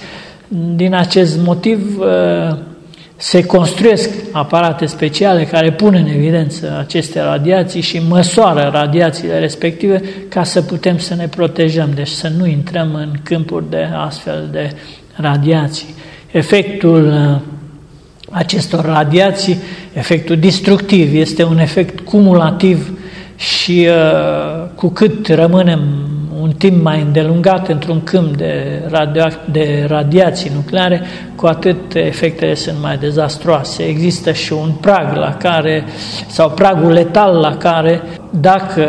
Din 0.74 0.94
acest 0.94 1.38
motiv, 1.44 1.98
uh, 1.98 2.56
se 3.20 3.44
construiesc 3.44 4.11
aparate 4.33 4.87
speciale 4.87 5.44
care 5.44 5.72
pun 5.72 5.94
în 5.94 6.06
evidență 6.06 6.76
aceste 6.78 7.20
radiații 7.20 7.80
și 7.80 8.02
măsoară 8.09 8.70
radiațiile 8.72 9.38
respective 9.38 10.02
ca 10.28 10.44
să 10.44 10.62
putem 10.62 10.98
să 10.98 11.14
ne 11.14 11.28
protejăm, 11.28 11.90
deci 11.94 12.09
să 12.09 12.28
nu 12.38 12.46
intrăm 12.46 12.94
în 12.94 13.12
câmpuri 13.22 13.70
de 13.70 13.88
astfel 13.96 14.48
de 14.52 14.72
radiații. 15.14 15.94
Efectul 16.30 17.06
uh, 17.06 17.40
acestor 18.30 18.85
radiații, 18.85 19.56
efectul 19.92 20.37
destructiv, 20.37 21.14
este 21.14 21.44
un 21.44 21.59
efect 21.59 22.00
cumulativ 22.00 22.98
și 23.37 23.88
uh, 23.88 24.68
cu 24.74 24.88
cât 24.88 25.28
rămânem 25.28 26.09
un 26.50 26.56
timp 26.56 26.82
mai 26.82 27.00
îndelungat 27.00 27.68
într-un 27.68 28.02
câmp 28.02 28.36
de, 28.36 28.82
radio- 28.88 29.40
de 29.50 29.84
radiații 29.88 30.50
nucleare, 30.54 31.02
cu 31.34 31.46
atât 31.46 31.94
efectele 31.94 32.54
sunt 32.54 32.76
mai 32.82 32.96
dezastroase. 32.96 33.82
Există 33.82 34.32
și 34.32 34.52
un 34.52 34.70
prag 34.80 35.16
la 35.16 35.34
care, 35.34 35.84
sau 36.26 36.50
pragul 36.50 36.92
letal 36.92 37.36
la 37.36 37.56
care, 37.56 38.02
dacă 38.30 38.84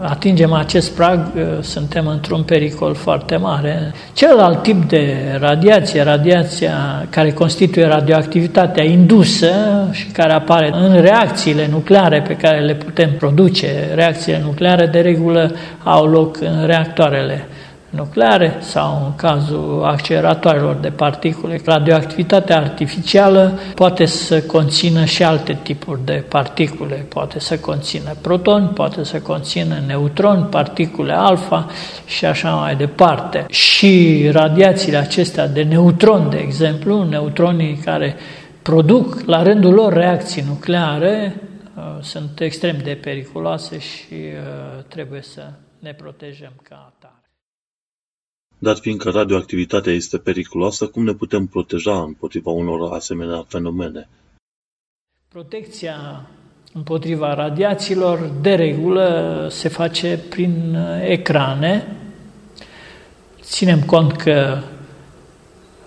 atingem 0.00 0.52
acest 0.52 0.94
prag, 0.94 1.20
suntem 1.60 2.06
într-un 2.06 2.42
pericol 2.42 2.94
foarte 2.94 3.36
mare. 3.36 3.92
Celălalt 4.12 4.62
tip 4.62 4.88
de 4.88 5.16
radiație, 5.40 6.02
radiația 6.02 7.06
care 7.10 7.32
constituie 7.32 7.86
radioactivitatea 7.86 8.84
indusă 8.84 9.48
și 9.90 10.06
care 10.06 10.32
apare 10.32 10.70
în 10.72 11.00
reacțiile 11.00 11.68
nucleare 11.70 12.22
pe 12.26 12.36
care 12.36 12.60
le 12.60 12.74
putem 12.74 13.10
produce, 13.18 13.90
reacțiile 13.94 14.40
nucleare 14.44 14.86
de 14.86 15.00
regulă 15.00 15.50
au 15.82 16.06
loc 16.06 16.40
în 16.40 16.66
reactoarele 16.66 17.46
nucleare 17.94 18.56
sau 18.60 19.02
în 19.04 19.14
cazul 19.14 19.82
acceleratoarelor 19.84 20.74
de 20.74 20.88
particule. 20.88 21.60
Radioactivitatea 21.64 22.56
artificială 22.56 23.58
poate 23.74 24.04
să 24.04 24.42
conțină 24.42 25.04
și 25.04 25.22
alte 25.22 25.58
tipuri 25.62 26.04
de 26.04 26.24
particule, 26.28 26.94
poate 26.94 27.40
să 27.40 27.58
conțină 27.58 28.14
protoni, 28.20 28.68
poate 28.68 29.04
să 29.04 29.20
conțină 29.20 29.74
neutroni, 29.86 30.42
particule 30.42 31.12
alfa 31.12 31.66
și 32.06 32.24
așa 32.24 32.54
mai 32.54 32.76
departe. 32.76 33.44
Și 33.48 34.24
radiațiile 34.30 34.96
acestea 34.96 35.48
de 35.48 35.62
neutron, 35.62 36.30
de 36.30 36.36
exemplu, 36.36 37.02
neutronii 37.02 37.76
care 37.84 38.16
produc 38.62 39.20
la 39.26 39.42
rândul 39.42 39.72
lor 39.72 39.92
reacții 39.92 40.44
nucleare, 40.48 41.34
uh, 41.76 41.82
sunt 42.00 42.40
extrem 42.40 42.76
de 42.82 42.98
periculoase 43.02 43.78
și 43.78 44.14
uh, 44.14 44.84
trebuie 44.88 45.22
să 45.22 45.42
ne 45.78 45.92
protejăm 45.92 46.52
ca 46.62 46.92
atare. 46.96 47.23
Dat 48.58 48.78
fiindcă 48.78 49.10
radioactivitatea 49.10 49.92
este 49.92 50.18
periculoasă, 50.18 50.86
cum 50.86 51.04
ne 51.04 51.12
putem 51.12 51.46
proteja 51.46 52.02
împotriva 52.02 52.50
unor 52.50 52.92
asemenea 52.92 53.44
fenomene? 53.48 54.08
Protecția 55.28 56.28
împotriva 56.72 57.34
radiațiilor, 57.34 58.30
de 58.40 58.54
regulă, 58.54 59.46
se 59.50 59.68
face 59.68 60.20
prin 60.28 60.76
ecrane. 61.02 61.96
Ținem 63.40 63.82
cont 63.82 64.12
că 64.12 64.58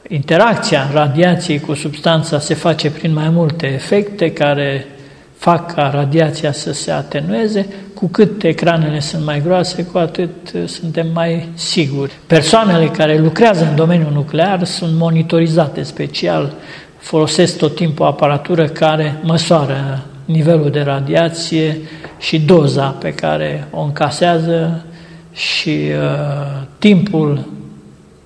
interacția 0.07 0.91
radiației 0.91 1.59
cu 1.59 1.73
substanța 1.73 2.39
se 2.39 2.53
face 2.53 2.91
prin 2.91 3.13
mai 3.13 3.29
multe 3.29 3.67
efecte 3.67 4.33
care 4.33 4.96
fac 5.37 5.73
ca 5.73 5.89
radiația 5.93 6.51
să 6.51 6.73
se 6.73 6.91
atenueze, 6.91 7.67
cu 7.93 8.07
cât 8.07 8.43
ecranele 8.43 8.99
sunt 8.99 9.25
mai 9.25 9.41
groase, 9.41 9.83
cu 9.83 9.97
atât 9.97 10.51
uh, 10.55 10.61
suntem 10.65 11.07
mai 11.13 11.49
siguri. 11.53 12.11
Persoanele 12.27 12.87
care 12.87 13.17
lucrează 13.17 13.67
în 13.69 13.75
domeniul 13.75 14.11
nuclear 14.11 14.63
sunt 14.63 14.95
monitorizate 14.95 15.83
special, 15.83 16.53
folosesc 16.97 17.57
tot 17.57 17.75
timpul 17.75 18.05
o 18.05 18.07
aparatură 18.07 18.67
care 18.67 19.19
măsoară 19.23 20.05
nivelul 20.25 20.69
de 20.69 20.81
radiație 20.81 21.77
și 22.19 22.39
doza 22.39 22.87
pe 22.87 23.13
care 23.13 23.67
o 23.71 23.81
încasează 23.81 24.85
și 25.33 25.69
uh, 25.69 26.61
timpul 26.79 27.45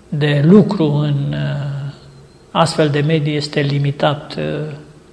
de 0.09 0.41
lucru 0.45 0.91
în 0.93 1.15
uh, 1.29 1.91
astfel 2.51 2.89
de 2.89 2.99
medii 2.99 3.35
este 3.35 3.59
limitat 3.59 4.35
uh, 4.37 4.43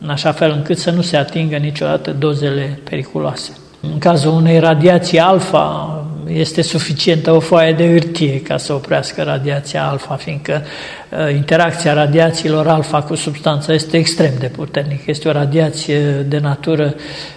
în 0.00 0.08
așa 0.08 0.32
fel 0.32 0.50
încât 0.50 0.78
să 0.78 0.90
nu 0.90 1.00
se 1.00 1.16
atingă 1.16 1.56
niciodată 1.56 2.10
dozele 2.10 2.80
periculoase. 2.84 3.52
În 3.80 3.98
cazul 3.98 4.32
unei 4.32 4.58
radiații 4.58 5.18
alfa, 5.18 5.98
este 6.26 6.62
suficientă 6.62 7.32
o 7.32 7.40
foaie 7.40 7.72
de 7.72 7.86
hârtie 7.86 8.40
ca 8.40 8.56
să 8.56 8.72
oprească 8.72 9.22
radiația 9.22 9.88
alfa, 9.88 10.14
fiindcă 10.14 10.62
uh, 10.62 11.07
interacția 11.34 11.92
radiațiilor 11.92 12.66
alfa 12.66 13.02
cu 13.02 13.14
substanța 13.14 13.72
este 13.72 13.96
extrem 13.96 14.32
de 14.38 14.46
puternică. 14.46 15.02
Este 15.06 15.28
o 15.28 15.32
radiație 15.32 16.00
de 16.28 16.38
natură 16.38 16.94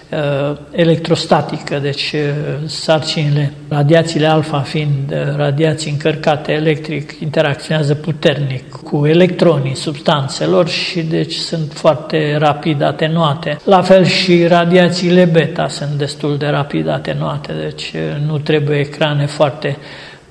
uh, 0.09 0.57
electrostatică, 0.71 1.79
deci 1.81 2.11
uh, 2.13 2.19
sarcinile, 2.65 3.53
radiațiile 3.69 4.27
alfa 4.27 4.59
fiind 4.59 5.13
radiații 5.35 5.91
încărcate 5.91 6.51
electric, 6.51 7.13
interacționează 7.19 7.95
puternic 7.95 8.69
cu 8.71 9.05
electronii 9.07 9.75
substanțelor 9.75 10.67
și 10.67 11.01
deci 11.01 11.33
sunt 11.33 11.73
foarte 11.73 12.35
rapid 12.37 12.81
atenuate. 12.81 13.57
La 13.63 13.81
fel 13.81 14.05
și 14.05 14.47
radiațiile 14.47 15.25
beta 15.25 15.67
sunt 15.67 15.89
destul 15.89 16.37
de 16.37 16.47
rapid 16.47 16.87
atenuate, 16.87 17.53
deci 17.61 17.93
nu 18.25 18.37
trebuie 18.37 18.77
ecrane 18.77 19.25
foarte 19.25 19.77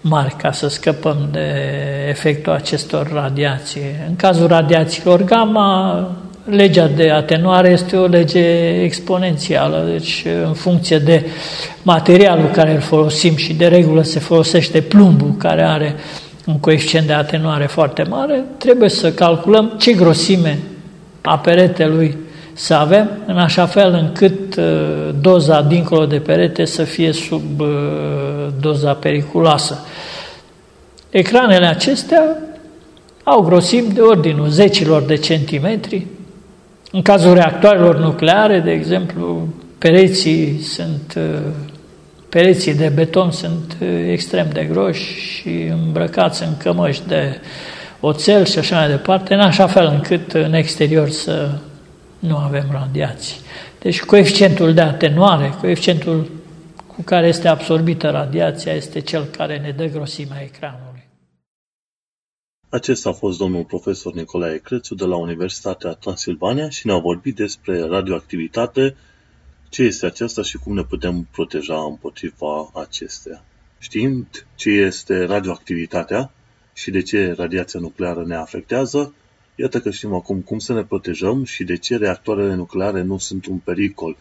mari 0.01 0.35
ca 0.37 0.53
să 0.53 0.69
scăpăm 0.69 1.29
de 1.31 1.55
efectul 2.09 2.53
acestor 2.53 3.11
radiații. 3.13 3.83
În 4.09 4.17
cazul 4.17 4.47
radiațiilor 4.47 5.23
gamma, 5.23 6.11
legea 6.45 6.87
de 6.87 7.11
atenuare 7.11 7.69
este 7.69 7.97
o 7.97 8.07
lege 8.07 8.69
exponențială, 8.83 9.89
deci 9.91 10.25
în 10.47 10.53
funcție 10.53 10.99
de 10.99 11.27
materialul 11.83 12.49
care 12.49 12.75
îl 12.75 12.81
folosim 12.81 13.37
și 13.37 13.53
de 13.53 13.67
regulă 13.67 14.03
se 14.03 14.19
folosește 14.19 14.81
plumbul 14.81 15.35
care 15.39 15.63
are 15.63 15.95
un 16.47 16.59
coeficient 16.59 17.07
de 17.07 17.13
atenuare 17.13 17.67
foarte 17.67 18.03
mare, 18.03 18.45
trebuie 18.59 18.89
să 18.89 19.13
calculăm 19.13 19.75
ce 19.79 19.93
grosime 19.93 20.59
a 21.23 21.39
peretelui 21.39 22.17
să 22.53 22.75
avem, 22.75 23.11
în 23.27 23.39
așa 23.39 23.67
fel 23.67 23.93
încât 23.93 24.57
uh, 24.57 24.65
doza 25.21 25.63
dincolo 25.63 26.07
de 26.07 26.19
perete 26.19 26.65
să 26.65 26.83
fie 26.83 27.13
sub 27.13 27.61
uh, 27.61 27.69
doza 28.61 28.93
periculoasă. 28.93 29.85
Ecranele 31.11 31.67
acestea 31.67 32.37
au 33.25 33.41
grosimi 33.41 33.93
de 33.93 34.01
ordinul 34.01 34.49
zecilor 34.49 35.03
de 35.03 35.17
centimetri. 35.17 36.07
În 36.93 37.03
cazul 37.03 37.35
reactoarelor 37.35 37.99
nucleare, 37.99 38.61
de 38.61 38.71
exemplu, 38.71 39.49
pereții 39.79 40.61
sunt 40.63 41.15
uh, 41.17 41.39
pereții 42.29 42.75
de 42.75 42.93
beton 42.95 43.31
sunt 43.31 43.77
extrem 44.11 44.47
de 44.53 44.65
groși 44.65 45.21
și 45.21 45.73
îmbrăcați 45.85 46.43
în 46.43 46.57
cămăși 46.57 47.01
de 47.07 47.41
oțel 48.01 48.45
și 48.45 48.59
așa 48.59 48.77
mai 48.77 48.89
departe, 48.89 49.35
în 49.35 49.41
așa 49.41 49.67
fel 49.67 49.91
încât 49.95 50.33
în 50.33 50.53
exterior 50.53 51.09
să 51.09 51.49
nu 52.21 52.37
avem 52.37 52.69
radiații. 52.71 53.41
Deci 53.79 54.03
coeficientul 54.03 54.75
de 54.75 54.81
atenuare, 54.81 55.55
coeficientul 55.61 56.31
cu 56.87 57.03
care 57.03 57.27
este 57.27 57.49
absorbită 57.49 58.11
radiația, 58.11 58.73
este 58.73 59.01
cel 59.01 59.25
care 59.25 59.59
ne 59.59 59.71
dă 59.71 59.85
grosimea 59.85 60.43
ecranului. 60.43 61.09
Acesta 62.69 63.09
a 63.09 63.13
fost 63.13 63.39
domnul 63.39 63.65
profesor 63.65 64.13
Nicolae 64.13 64.59
Crețu 64.59 64.95
de 64.95 65.05
la 65.05 65.17
Universitatea 65.17 65.93
Transilvania 65.93 66.69
și 66.69 66.87
ne-a 66.87 66.99
vorbit 66.99 67.35
despre 67.35 67.85
radioactivitate, 67.85 68.97
ce 69.69 69.83
este 69.83 70.07
aceasta 70.07 70.43
și 70.43 70.59
cum 70.59 70.75
ne 70.75 70.83
putem 70.83 71.29
proteja 71.31 71.85
împotriva 71.85 72.71
acesteia. 72.75 73.45
Știind 73.79 74.47
ce 74.55 74.71
este 74.71 75.25
radioactivitatea 75.25 76.31
și 76.73 76.91
de 76.91 77.03
ce 77.03 77.33
radiația 77.33 77.81
nucleară 77.81 78.25
ne 78.27 78.35
afectează, 78.35 79.15
Iată 79.61 79.81
că 79.81 79.91
știm 79.91 80.15
acum 80.15 80.41
cum 80.41 80.59
să 80.59 80.73
ne 80.73 80.85
protejăm 80.85 81.45
și 81.45 81.65
de 81.65 81.77
ce 81.77 81.97
reactoarele 81.97 82.55
nucleare 82.55 83.03
nu 83.03 83.19
sunt 83.19 83.47
un 83.47 83.57
pericol. 83.57 84.17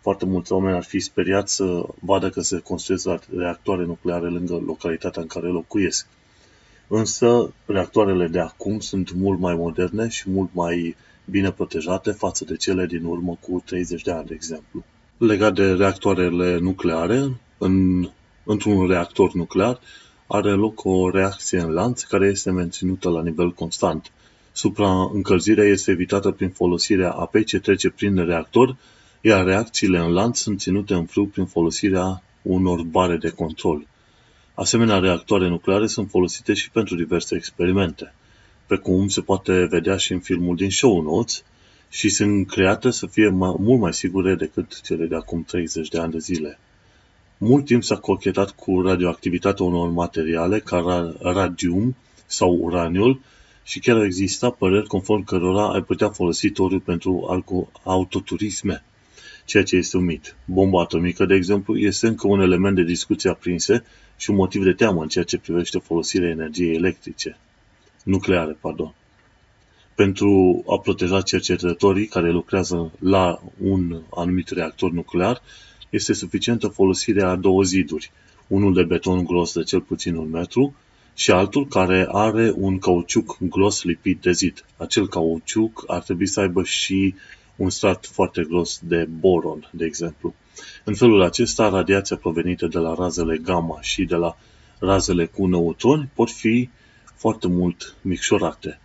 Foarte 0.00 0.24
mulți 0.24 0.52
oameni 0.52 0.76
ar 0.76 0.82
fi 0.82 1.00
speriați 1.00 1.54
să 1.54 1.84
vadă 2.00 2.30
că 2.30 2.40
se 2.40 2.58
construiesc 2.58 3.08
reactoare 3.36 3.84
nucleare 3.84 4.28
lângă 4.28 4.62
localitatea 4.66 5.22
în 5.22 5.28
care 5.28 5.46
locuiesc. 5.46 6.06
Însă, 6.88 7.52
reactoarele 7.66 8.26
de 8.26 8.38
acum 8.40 8.80
sunt 8.80 9.12
mult 9.12 9.38
mai 9.38 9.54
moderne 9.54 10.08
și 10.08 10.30
mult 10.30 10.50
mai 10.52 10.96
bine 11.24 11.50
protejate 11.50 12.10
față 12.10 12.44
de 12.44 12.56
cele 12.56 12.86
din 12.86 13.04
urmă 13.04 13.38
cu 13.40 13.62
30 13.66 14.02
de 14.02 14.10
ani, 14.10 14.26
de 14.26 14.34
exemplu. 14.34 14.84
Legat 15.16 15.54
de 15.54 15.72
reactoarele 15.72 16.58
nucleare, 16.58 17.40
în, 17.58 18.08
într-un 18.44 18.86
reactor 18.86 19.32
nuclear 19.32 19.80
are 20.26 20.50
loc 20.50 20.84
o 20.84 21.10
reacție 21.10 21.60
în 21.60 21.70
lanț 21.70 22.02
care 22.02 22.26
este 22.26 22.50
menținută 22.50 23.08
la 23.08 23.22
nivel 23.22 23.52
constant. 23.52 24.10
Supraîncălzirea 24.52 25.64
este 25.64 25.90
evitată 25.90 26.30
prin 26.30 26.50
folosirea 26.50 27.10
apei 27.10 27.44
ce 27.44 27.58
trece 27.58 27.90
prin 27.90 28.24
reactor, 28.24 28.76
iar 29.20 29.44
reacțiile 29.44 29.98
în 29.98 30.12
lanț 30.12 30.38
sunt 30.38 30.60
ținute 30.60 30.94
în 30.94 31.06
flux 31.06 31.32
prin 31.32 31.46
folosirea 31.46 32.22
unor 32.42 32.82
bare 32.82 33.16
de 33.16 33.28
control. 33.28 33.86
Asemenea, 34.54 34.98
reactoare 34.98 35.48
nucleare 35.48 35.86
sunt 35.86 36.10
folosite 36.10 36.54
și 36.54 36.70
pentru 36.70 36.96
diverse 36.96 37.34
experimente, 37.34 38.14
pe 38.66 38.76
cum 38.76 39.08
se 39.08 39.20
poate 39.20 39.64
vedea 39.64 39.96
și 39.96 40.12
în 40.12 40.20
filmul 40.20 40.56
din 40.56 40.70
show 40.70 41.02
notes, 41.02 41.44
și 41.88 42.08
sunt 42.08 42.46
create 42.46 42.90
să 42.90 43.06
fie 43.06 43.28
mai, 43.28 43.54
mult 43.58 43.80
mai 43.80 43.94
sigure 43.94 44.34
decât 44.34 44.80
cele 44.80 45.06
de 45.06 45.14
acum 45.14 45.42
30 45.42 45.88
de 45.88 45.98
ani 45.98 46.12
de 46.12 46.18
zile. 46.18 46.58
Mult 47.38 47.64
timp 47.64 47.82
s-a 47.82 47.96
cochetat 47.96 48.50
cu 48.50 48.80
radioactivitatea 48.80 49.64
unor 49.64 49.90
materiale 49.90 50.60
ca 50.60 51.14
radium 51.20 51.96
sau 52.26 52.58
uraniul, 52.60 53.20
și 53.62 53.78
chiar 53.78 53.96
au 53.96 54.04
existat 54.04 54.54
păreri 54.54 54.86
conform 54.86 55.24
cărora 55.24 55.72
ai 55.72 55.82
putea 55.82 56.08
folosi 56.08 56.50
toriu 56.50 56.80
pentru 56.80 57.42
autoturisme, 57.82 58.84
ceea 59.44 59.62
ce 59.62 59.76
este 59.76 59.96
un 59.96 60.04
mit. 60.04 60.36
Bomba 60.44 60.80
atomică, 60.80 61.24
de 61.24 61.34
exemplu, 61.34 61.78
este 61.78 62.06
încă 62.06 62.26
un 62.26 62.40
element 62.40 62.76
de 62.76 62.82
discuție 62.82 63.30
aprinse 63.30 63.84
și 64.16 64.30
un 64.30 64.36
motiv 64.36 64.64
de 64.64 64.72
teamă 64.72 65.02
în 65.02 65.08
ceea 65.08 65.24
ce 65.24 65.38
privește 65.38 65.78
folosirea 65.78 66.28
energiei 66.28 66.74
electrice. 66.74 67.38
Nucleare, 68.04 68.56
pardon. 68.60 68.94
Pentru 69.94 70.62
a 70.66 70.78
proteja 70.78 71.20
cercetătorii 71.20 72.06
care 72.06 72.30
lucrează 72.30 72.92
la 72.98 73.42
un 73.60 74.02
anumit 74.14 74.48
reactor 74.48 74.90
nuclear, 74.90 75.42
este 75.90 76.12
suficientă 76.12 76.68
folosirea 76.68 77.28
a 77.28 77.36
două 77.36 77.62
ziduri, 77.62 78.10
unul 78.46 78.74
de 78.74 78.82
beton 78.82 79.24
gros 79.24 79.52
de 79.54 79.62
cel 79.62 79.80
puțin 79.80 80.14
un 80.14 80.30
metru 80.30 80.74
și 81.14 81.30
altul 81.30 81.66
care 81.66 82.06
are 82.10 82.52
un 82.54 82.78
cauciuc 82.78 83.36
gros 83.40 83.82
lipit 83.82 84.20
de 84.20 84.32
zid. 84.32 84.64
Acel 84.76 85.08
cauciuc 85.08 85.84
ar 85.86 86.02
trebui 86.02 86.26
să 86.26 86.40
aibă 86.40 86.62
și 86.62 87.14
un 87.56 87.70
strat 87.70 88.06
foarte 88.06 88.42
gros 88.42 88.80
de 88.82 89.04
boron, 89.04 89.70
de 89.72 89.84
exemplu. 89.84 90.34
În 90.84 90.94
felul 90.94 91.22
acesta, 91.22 91.68
radiația 91.68 92.16
provenită 92.16 92.66
de 92.66 92.78
la 92.78 92.94
razele 92.94 93.36
gamma 93.36 93.80
și 93.80 94.04
de 94.04 94.14
la 94.14 94.36
razele 94.78 95.26
cu 95.26 95.46
neutroni 95.46 96.10
pot 96.14 96.30
fi 96.30 96.68
foarte 97.14 97.48
mult 97.48 97.94
micșorate. 98.00 98.80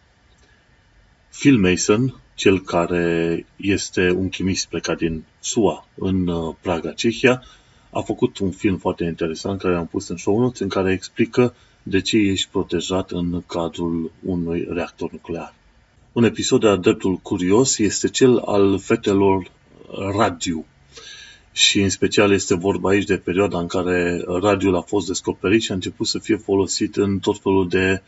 Phil 1.40 1.58
Mason, 1.58 2.22
cel 2.36 2.62
care 2.62 3.46
este 3.56 4.12
un 4.12 4.30
chimist 4.30 4.68
plecat 4.68 4.98
din 4.98 5.24
SUA 5.40 5.88
în 5.96 6.28
uh, 6.28 6.56
Praga, 6.62 6.92
Cehia, 6.92 7.44
a 7.90 8.02
făcut 8.02 8.38
un 8.38 8.52
film 8.52 8.78
foarte 8.78 9.04
interesant 9.04 9.60
care 9.62 9.76
am 9.76 9.88
pus 9.88 10.08
în 10.08 10.18
show 10.18 10.40
notes 10.40 10.60
în 10.60 10.68
care 10.68 10.92
explică 10.92 11.56
de 11.90 12.02
ce 12.02 12.18
ești 12.18 12.50
protejat 12.52 13.12
în 13.12 13.44
cadrul 13.46 14.12
unui 14.24 14.68
reactor 14.70 15.12
nuclear. 15.12 15.54
Un 16.12 16.24
episod 16.24 16.62
de 16.62 16.76
dreptul 16.76 17.16
curios 17.16 17.78
este 17.78 18.10
cel 18.10 18.38
al 18.38 18.80
fetelor 18.80 19.52
radio. 20.18 20.66
Și 21.52 21.82
în 21.82 21.90
special 21.90 22.32
este 22.32 22.56
vorba 22.56 22.90
aici 22.90 23.06
de 23.06 23.18
perioada 23.18 23.60
în 23.60 23.68
care 23.68 24.24
radiul 24.26 24.76
a 24.76 24.82
fost 24.82 25.08
descoperit 25.08 25.62
și 25.62 25.72
a 25.72 25.74
început 25.74 26.08
să 26.08 26.20
fie 26.20 26.36
folosit 26.36 26.96
în 26.96 27.20
tot 27.20 27.40
felul 27.42 27.68
de 27.68 28.02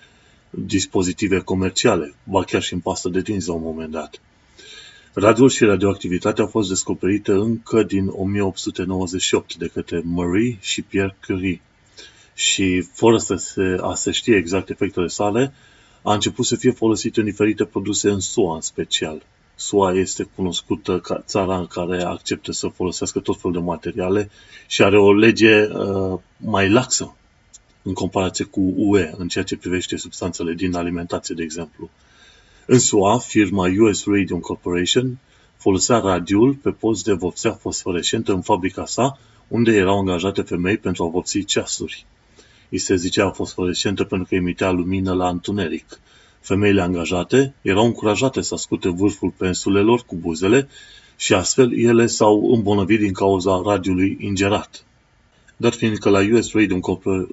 dispozitive 0.50 1.40
comerciale, 1.40 2.14
ba 2.24 2.44
chiar 2.44 2.62
și 2.62 2.74
în 2.74 2.80
pastă 2.80 3.10
de 3.10 3.22
dinți 3.22 3.48
la 3.48 3.54
un 3.54 3.62
moment 3.64 3.92
dat. 3.92 4.22
Radiul 5.14 5.50
și 5.50 5.64
radioactivitatea 5.64 6.44
au 6.44 6.50
fost 6.50 6.70
descoperite 6.70 7.32
încă 7.32 7.84
din 7.84 8.08
1898 8.08 9.56
de 9.56 9.68
către 9.68 10.02
Marie 10.06 10.58
și 10.62 10.82
Pierre 10.82 11.18
Curie 11.26 11.62
și 12.40 12.82
fără 12.82 13.18
să 13.18 13.36
se, 13.36 13.78
a 13.82 13.94
se 13.94 14.12
știe 14.12 14.36
exact 14.36 14.70
efectele 14.70 15.08
sale, 15.08 15.54
a 16.02 16.14
început 16.14 16.46
să 16.46 16.56
fie 16.56 16.72
folosit 16.72 17.18
în 17.18 17.24
diferite 17.24 17.66
produse 17.66 18.10
în 18.10 18.20
SUA 18.20 18.56
în 18.56 18.62
special. 18.62 19.22
SUA 19.56 19.94
este 19.94 20.30
cunoscută 20.36 21.00
ca 21.00 21.24
țara 21.26 21.58
în 21.58 21.66
care 21.66 22.04
acceptă 22.04 22.52
să 22.52 22.68
folosească 22.68 23.20
tot 23.20 23.42
felul 23.42 23.58
de 23.58 23.64
materiale 23.64 24.30
și 24.68 24.84
are 24.84 25.00
o 25.00 25.14
lege 25.14 25.66
uh, 25.66 26.20
mai 26.38 26.70
laxă 26.70 27.16
în 27.82 27.94
comparație 27.94 28.46
cu 28.46 28.74
UE 28.76 29.14
în 29.18 29.28
ceea 29.28 29.44
ce 29.44 29.58
privește 29.58 29.96
substanțele 29.98 30.54
din 30.54 30.76
alimentație, 30.76 31.36
de 31.36 31.44
exemplu. 31.44 31.90
În 32.66 32.80
SUA, 32.80 33.18
firma 33.18 33.68
US 33.80 34.06
Radio 34.06 34.38
Corporation 34.38 35.18
folosea 35.58 35.98
radiul 35.98 36.54
pe 36.54 36.72
post 36.72 37.04
de 37.04 37.14
vopsea 37.14 37.52
fosforescentă 37.52 38.32
în 38.32 38.42
fabrica 38.42 38.86
sa, 38.86 39.20
unde 39.48 39.72
erau 39.72 40.00
angajate 40.00 40.42
femei 40.42 40.78
pentru 40.78 41.04
a 41.04 41.08
vopsi 41.08 41.46
ceasuri. 41.46 42.06
I 42.70 42.78
se 42.78 42.96
zicea 42.96 43.30
fosforescentă 43.30 44.04
pentru 44.04 44.28
că 44.28 44.36
emitea 44.36 44.72
lumină 44.72 45.14
la 45.14 45.30
întuneric. 45.30 46.00
Femeile 46.40 46.82
angajate 46.82 47.54
erau 47.62 47.86
încurajate 47.86 48.42
să 48.42 48.54
asculte 48.54 48.90
vârful 48.90 49.34
pensulelor 49.38 50.04
cu 50.06 50.16
buzele 50.16 50.68
și 51.16 51.34
astfel 51.34 51.80
ele 51.80 52.06
s-au 52.06 52.52
îmbolnăvit 52.54 53.00
din 53.00 53.14
cauza 53.14 53.62
radiului 53.66 54.18
ingerat. 54.20 54.84
Dar 55.58 55.72
fiindcă 55.72 56.10
la 56.10 56.20
US 56.34 56.54
Radio 56.54 56.80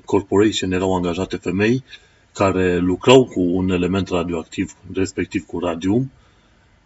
Corporation 0.04 0.72
erau 0.72 0.94
angajate 0.94 1.36
femei 1.36 1.84
care 2.32 2.78
lucrau 2.78 3.24
cu 3.24 3.40
un 3.40 3.70
element 3.70 4.08
radioactiv, 4.08 4.72
respectiv 4.92 5.44
cu 5.46 5.58
radium, 5.58 6.10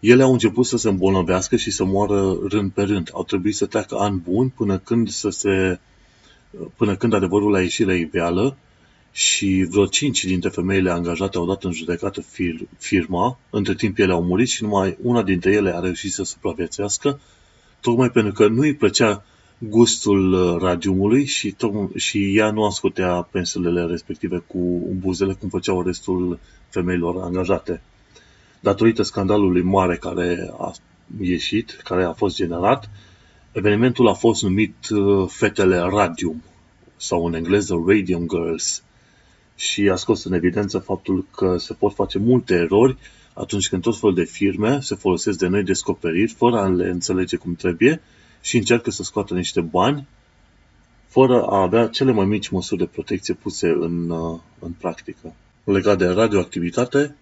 ele 0.01 0.23
au 0.23 0.33
început 0.33 0.67
să 0.67 0.77
se 0.77 0.89
îmbolnăvească 0.89 1.57
și 1.57 1.71
să 1.71 1.85
moară 1.85 2.39
rând 2.49 2.71
pe 2.71 2.83
rând. 2.83 3.11
Au 3.13 3.25
trebuit 3.25 3.55
să 3.55 3.67
treacă 3.67 3.97
ani 3.99 4.23
buni 4.31 4.53
până 4.57 4.79
când, 4.79 5.09
să 5.09 5.31
se, 5.31 5.81
până 6.77 6.97
când 6.97 7.13
adevărul 7.13 7.55
a 7.55 7.61
ieșit 7.61 7.87
la 7.87 7.95
iveală 7.95 8.57
și 9.13 9.67
vreo 9.71 9.87
cinci 9.87 10.25
dintre 10.25 10.49
femeile 10.49 10.91
angajate 10.91 11.37
au 11.37 11.47
dat 11.47 11.65
în 11.65 11.73
judecată 11.73 12.21
fir, 12.21 12.55
firma, 12.79 13.39
între 13.51 13.75
timp 13.75 13.99
ele 13.99 14.13
au 14.13 14.23
murit 14.23 14.49
și 14.49 14.63
numai 14.63 14.97
una 15.03 15.23
dintre 15.23 15.53
ele 15.53 15.75
a 15.75 15.81
reușit 15.81 16.13
să 16.13 16.23
supraviețuiască, 16.23 17.21
tocmai 17.81 18.11
pentru 18.11 18.33
că 18.33 18.49
nu 18.49 18.61
îi 18.61 18.75
plăcea 18.75 19.25
gustul 19.59 20.33
uh, 20.33 20.61
radiumului 20.61 21.25
și, 21.25 21.55
to- 21.55 21.97
și 21.97 22.37
ea 22.37 22.51
nu 22.51 22.65
ascutea 22.65 23.29
pensulele 23.31 23.85
respective 23.85 24.43
cu 24.47 24.59
buzele 24.99 25.33
cum 25.33 25.49
făceau 25.49 25.83
restul 25.83 26.39
femeilor 26.69 27.23
angajate. 27.23 27.83
Datorită 28.61 29.03
scandalului 29.03 29.63
mare 29.63 29.97
care 29.97 30.51
a 30.59 30.73
ieșit, 31.21 31.81
care 31.85 32.05
a 32.05 32.13
fost 32.13 32.37
generat, 32.37 32.91
evenimentul 33.53 34.09
a 34.09 34.13
fost 34.13 34.43
numit 34.43 34.89
uh, 34.89 35.29
Fetele 35.29 35.79
Radium 35.79 36.43
sau 36.97 37.27
în 37.27 37.35
engleză 37.35 37.83
Radium 37.87 38.27
Girls 38.29 38.83
și 39.57 39.89
a 39.89 39.97
scos 39.97 40.25
în 40.25 40.33
evidență 40.33 40.79
faptul 40.79 41.27
că 41.37 41.57
se 41.59 41.73
pot 41.73 41.95
face 41.95 42.19
multe 42.19 42.55
erori 42.55 42.97
atunci 43.35 43.69
când 43.69 43.83
tot 43.83 43.99
felul 43.99 44.15
de 44.15 44.25
firme 44.25 44.81
se 44.81 44.95
folosesc 44.95 45.39
de 45.39 45.47
noi 45.47 45.63
descoperiri 45.63 46.33
fără 46.33 46.59
a 46.59 46.69
le 46.69 46.89
înțelege 46.89 47.37
cum 47.37 47.55
trebuie 47.55 48.01
și 48.41 48.57
încearcă 48.57 48.91
să 48.91 49.03
scoată 49.03 49.35
niște 49.35 49.61
bani 49.61 50.07
fără 51.07 51.43
a 51.43 51.61
avea 51.61 51.87
cele 51.87 52.13
mai 52.13 52.27
mici 52.27 52.49
măsuri 52.49 52.81
de 52.81 52.87
protecție 52.87 53.35
puse 53.35 53.69
în, 53.69 54.11
uh, 54.11 54.39
în 54.59 54.73
practică. 54.79 55.35
Legat 55.65 55.99
de 55.99 56.07
radioactivitate, 56.07 57.17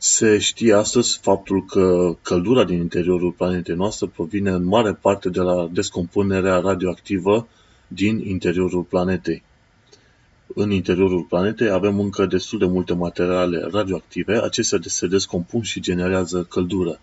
se 0.00 0.38
știe 0.38 0.72
astăzi 0.72 1.18
faptul 1.22 1.64
că 1.64 2.16
căldura 2.22 2.64
din 2.64 2.78
interiorul 2.78 3.32
planetei 3.32 3.74
noastre 3.74 4.06
provine 4.06 4.50
în 4.50 4.64
mare 4.64 4.92
parte 4.92 5.28
de 5.28 5.40
la 5.40 5.68
descompunerea 5.72 6.58
radioactivă 6.58 7.48
din 7.88 8.18
interiorul 8.18 8.82
planetei. 8.82 9.42
În 10.54 10.70
interiorul 10.70 11.22
planetei 11.22 11.68
avem 11.68 12.00
încă 12.00 12.26
destul 12.26 12.58
de 12.58 12.66
multe 12.66 12.94
materiale 12.94 13.68
radioactive, 13.70 14.40
acestea 14.42 14.78
se 14.82 15.06
descompun 15.06 15.62
și 15.62 15.80
generează 15.80 16.42
căldură. 16.42 17.00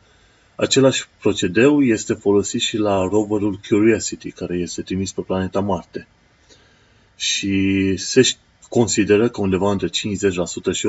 Același 0.56 1.08
procedeu 1.20 1.82
este 1.82 2.14
folosit 2.14 2.62
și 2.62 2.78
la 2.78 3.08
roverul 3.12 3.60
Curiosity, 3.70 4.32
care 4.32 4.58
este 4.58 4.82
trimis 4.82 5.12
pe 5.12 5.22
planeta 5.22 5.60
Marte. 5.60 6.08
Și 7.16 7.96
se 7.98 8.22
consideră 8.78 9.30
că 9.30 9.42
undeva 9.42 9.72
între 9.72 9.88
50% 9.88 9.92
și 10.72 10.88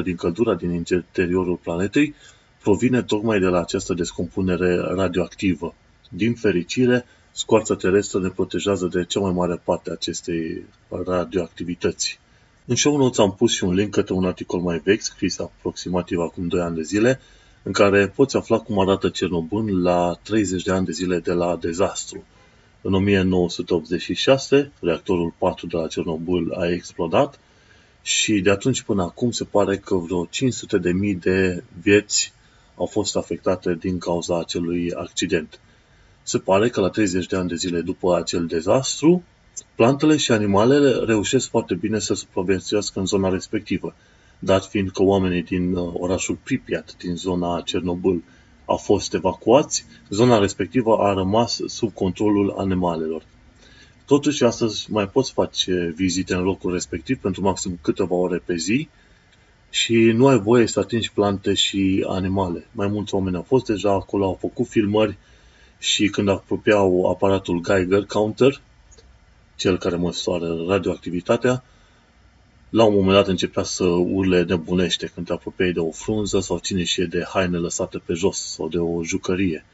80% 0.00 0.02
din 0.04 0.16
căldura 0.16 0.54
din 0.54 0.70
interiorul 0.72 1.58
planetei 1.62 2.14
provine 2.62 3.02
tocmai 3.02 3.40
de 3.40 3.46
la 3.46 3.60
această 3.60 3.94
descompunere 3.94 4.76
radioactivă. 4.76 5.74
Din 6.10 6.34
fericire, 6.34 7.04
scoarța 7.32 7.74
terestră 7.74 8.20
ne 8.20 8.28
protejează 8.28 8.86
de 8.86 9.04
cea 9.04 9.20
mai 9.20 9.32
mare 9.32 9.60
parte 9.64 9.90
a 9.90 9.92
acestei 9.92 10.64
radioactivități. 11.06 12.18
În 12.64 12.76
show 12.76 12.96
notes 12.96 13.18
am 13.18 13.34
pus 13.34 13.52
și 13.52 13.64
un 13.64 13.74
link 13.74 13.90
către 13.90 14.14
un 14.14 14.24
articol 14.24 14.60
mai 14.60 14.80
vechi, 14.84 15.02
scris 15.02 15.38
aproximativ 15.38 16.18
acum 16.18 16.48
2 16.48 16.60
ani 16.60 16.76
de 16.76 16.82
zile, 16.82 17.20
în 17.62 17.72
care 17.72 18.08
poți 18.08 18.36
afla 18.36 18.58
cum 18.58 18.78
arată 18.80 19.08
Cernobâl 19.08 19.82
la 19.82 20.18
30 20.22 20.62
de 20.62 20.72
ani 20.72 20.86
de 20.86 20.92
zile 20.92 21.18
de 21.18 21.32
la 21.32 21.56
dezastru. 21.60 22.24
În 22.86 22.94
1986, 22.94 24.72
reactorul 24.80 25.34
4 25.38 25.66
de 25.66 25.76
la 25.76 25.86
Cernobâl 25.86 26.52
a 26.52 26.70
explodat 26.70 27.38
și 28.02 28.40
de 28.40 28.50
atunci 28.50 28.82
până 28.82 29.02
acum 29.02 29.30
se 29.30 29.44
pare 29.44 29.76
că 29.76 29.94
vreo 29.94 30.26
500 30.30 30.78
de 30.78 30.92
mii 30.92 31.14
de 31.14 31.62
vieți 31.82 32.32
au 32.76 32.86
fost 32.86 33.16
afectate 33.16 33.74
din 33.74 33.98
cauza 33.98 34.38
acelui 34.38 34.92
accident. 34.92 35.60
Se 36.22 36.38
pare 36.38 36.68
că 36.68 36.80
la 36.80 36.88
30 36.88 37.26
de 37.26 37.36
ani 37.36 37.48
de 37.48 37.54
zile 37.54 37.80
după 37.80 38.16
acel 38.16 38.46
dezastru, 38.46 39.22
plantele 39.74 40.16
și 40.16 40.32
animalele 40.32 40.90
reușesc 40.90 41.48
foarte 41.48 41.74
bine 41.74 41.98
să 41.98 42.14
supraviețuiască 42.14 42.98
în 42.98 43.06
zona 43.06 43.28
respectivă, 43.28 43.94
dat 44.38 44.66
fiind 44.66 44.90
că 44.90 45.02
oamenii 45.02 45.42
din 45.42 45.74
uh, 45.74 45.92
orașul 45.92 46.38
Pripyat, 46.42 46.96
din 46.98 47.16
zona 47.16 47.60
Cernobâl, 47.60 48.22
au 48.64 48.76
fost 48.76 49.14
evacuați, 49.14 49.84
zona 50.10 50.38
respectivă 50.38 50.96
a 50.96 51.12
rămas 51.12 51.60
sub 51.66 51.92
controlul 51.92 52.54
animalelor. 52.58 53.22
Totuși, 54.06 54.44
astăzi 54.44 54.92
mai 54.92 55.08
poți 55.08 55.32
face 55.32 55.92
vizite 55.96 56.34
în 56.34 56.42
locul 56.42 56.72
respectiv 56.72 57.18
pentru 57.18 57.42
maxim 57.42 57.78
câteva 57.82 58.14
ore 58.14 58.42
pe 58.44 58.56
zi 58.56 58.88
și 59.70 59.94
nu 59.94 60.26
ai 60.26 60.38
voie 60.38 60.66
să 60.66 60.80
atingi 60.80 61.12
plante 61.12 61.54
și 61.54 62.04
animale. 62.08 62.66
Mai 62.72 62.86
mulți 62.86 63.14
oameni 63.14 63.36
au 63.36 63.42
fost 63.42 63.66
deja 63.66 63.92
acolo, 63.92 64.24
au 64.24 64.36
făcut 64.40 64.66
filmări 64.66 65.16
și 65.78 66.08
când 66.08 66.28
apropiau 66.28 67.10
aparatul 67.10 67.60
Geiger 67.62 68.04
Counter, 68.04 68.60
cel 69.56 69.78
care 69.78 69.96
măsoară 69.96 70.64
radioactivitatea, 70.68 71.64
la 72.76 72.84
un 72.84 72.94
moment 72.94 73.12
dat 73.12 73.28
începea 73.28 73.62
să 73.62 73.84
urle 73.84 74.42
nebunește 74.42 75.10
când 75.14 75.26
te 75.26 75.32
apropiai 75.32 75.72
de 75.72 75.80
o 75.80 75.90
frunză 75.90 76.40
sau 76.40 76.58
cine 76.58 76.84
știe 76.84 77.04
de 77.04 77.24
haine 77.28 77.56
lăsate 77.56 77.98
pe 77.98 78.12
jos 78.12 78.38
sau 78.38 78.68
de 78.68 78.78
o 78.78 79.04
jucărie. 79.04 79.64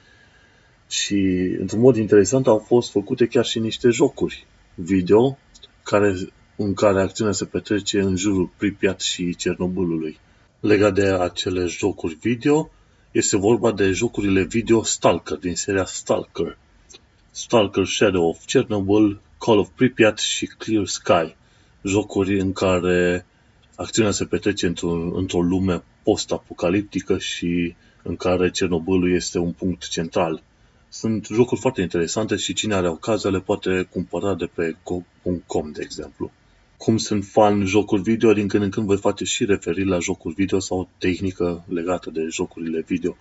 Și, 0.89 1.15
într-un 1.61 1.81
mod 1.81 1.97
interesant, 1.97 2.47
au 2.47 2.59
fost 2.59 2.91
făcute 2.91 3.27
chiar 3.27 3.45
și 3.45 3.59
niște 3.59 3.91
jocuri 3.91 4.47
video 4.75 5.39
care, 5.83 6.15
în 6.57 6.75
care 6.75 7.01
acțiunea 7.01 7.33
se 7.33 7.45
petrece 7.45 8.01
în 8.01 8.17
jurul 8.17 8.51
Pripyat 8.57 9.01
și 9.01 9.37
Cernobâlului. 9.37 10.19
Legat 10.61 10.95
de 10.95 11.07
acele 11.07 11.65
jocuri 11.67 12.19
video, 12.21 12.71
este 13.11 13.37
vorba 13.37 13.73
de 13.73 13.91
jocurile 13.91 14.43
video 14.43 14.83
Stalker 14.83 15.37
din 15.37 15.55
seria 15.55 15.85
Stalker. 15.85 16.59
Stalker 17.31 17.85
Shadow 17.85 18.29
of 18.29 18.45
Chernobyl, 18.47 19.21
Call 19.39 19.59
of 19.59 19.69
Pripyat 19.77 20.19
și 20.19 20.47
Clear 20.47 20.87
Sky 20.87 21.39
jocuri 21.83 22.41
în 22.41 22.53
care 22.53 23.27
acțiunea 23.75 24.13
se 24.13 24.25
petrece 24.25 24.67
într-o, 24.67 25.17
într-o 25.17 25.41
lume 25.41 25.83
post-apocaliptică 26.03 27.19
și 27.19 27.75
în 28.03 28.17
care 28.17 28.51
Cernobâlul 28.51 29.15
este 29.15 29.39
un 29.39 29.53
punct 29.53 29.89
central. 29.89 30.43
Sunt 30.89 31.27
jocuri 31.33 31.61
foarte 31.61 31.81
interesante 31.81 32.37
și 32.37 32.53
cine 32.53 32.75
are 32.75 32.89
ocazia 32.89 33.31
le 33.31 33.41
poate 33.41 33.89
cumpăra 33.91 34.35
de 34.35 34.47
pe 34.55 34.77
go.com, 34.85 35.73
de 35.73 35.81
exemplu. 35.83 36.31
Cum 36.77 36.97
sunt 36.97 37.25
fan 37.25 37.65
jocuri 37.65 38.03
video, 38.03 38.33
din 38.33 38.49
când 38.49 38.63
în 38.63 38.71
când 38.71 38.87
voi 38.87 38.97
face 38.97 39.25
și 39.25 39.45
referiri 39.45 39.89
la 39.89 39.99
jocuri 39.99 40.35
video 40.35 40.59
sau 40.59 40.89
tehnică 40.99 41.65
legată 41.69 42.11
de 42.11 42.27
jocurile 42.31 42.85
video. 42.87 43.17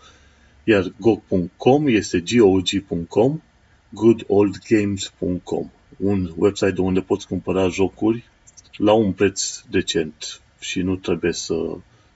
Iar 0.64 0.94
go.com 1.00 1.88
este 1.88 2.24
gog.com, 2.32 3.42
goodoldgames.com, 3.90 5.70
un 5.98 6.32
website 6.36 6.72
de 6.72 6.82
unde 6.82 7.02
poți 7.02 7.28
cumpăra 7.28 7.68
jocuri 7.68 8.24
la 8.80 8.94
un 8.94 9.12
preț 9.12 9.62
decent 9.70 10.42
și 10.60 10.82
nu 10.82 10.96
trebuie 10.96 11.34
să 11.34 11.56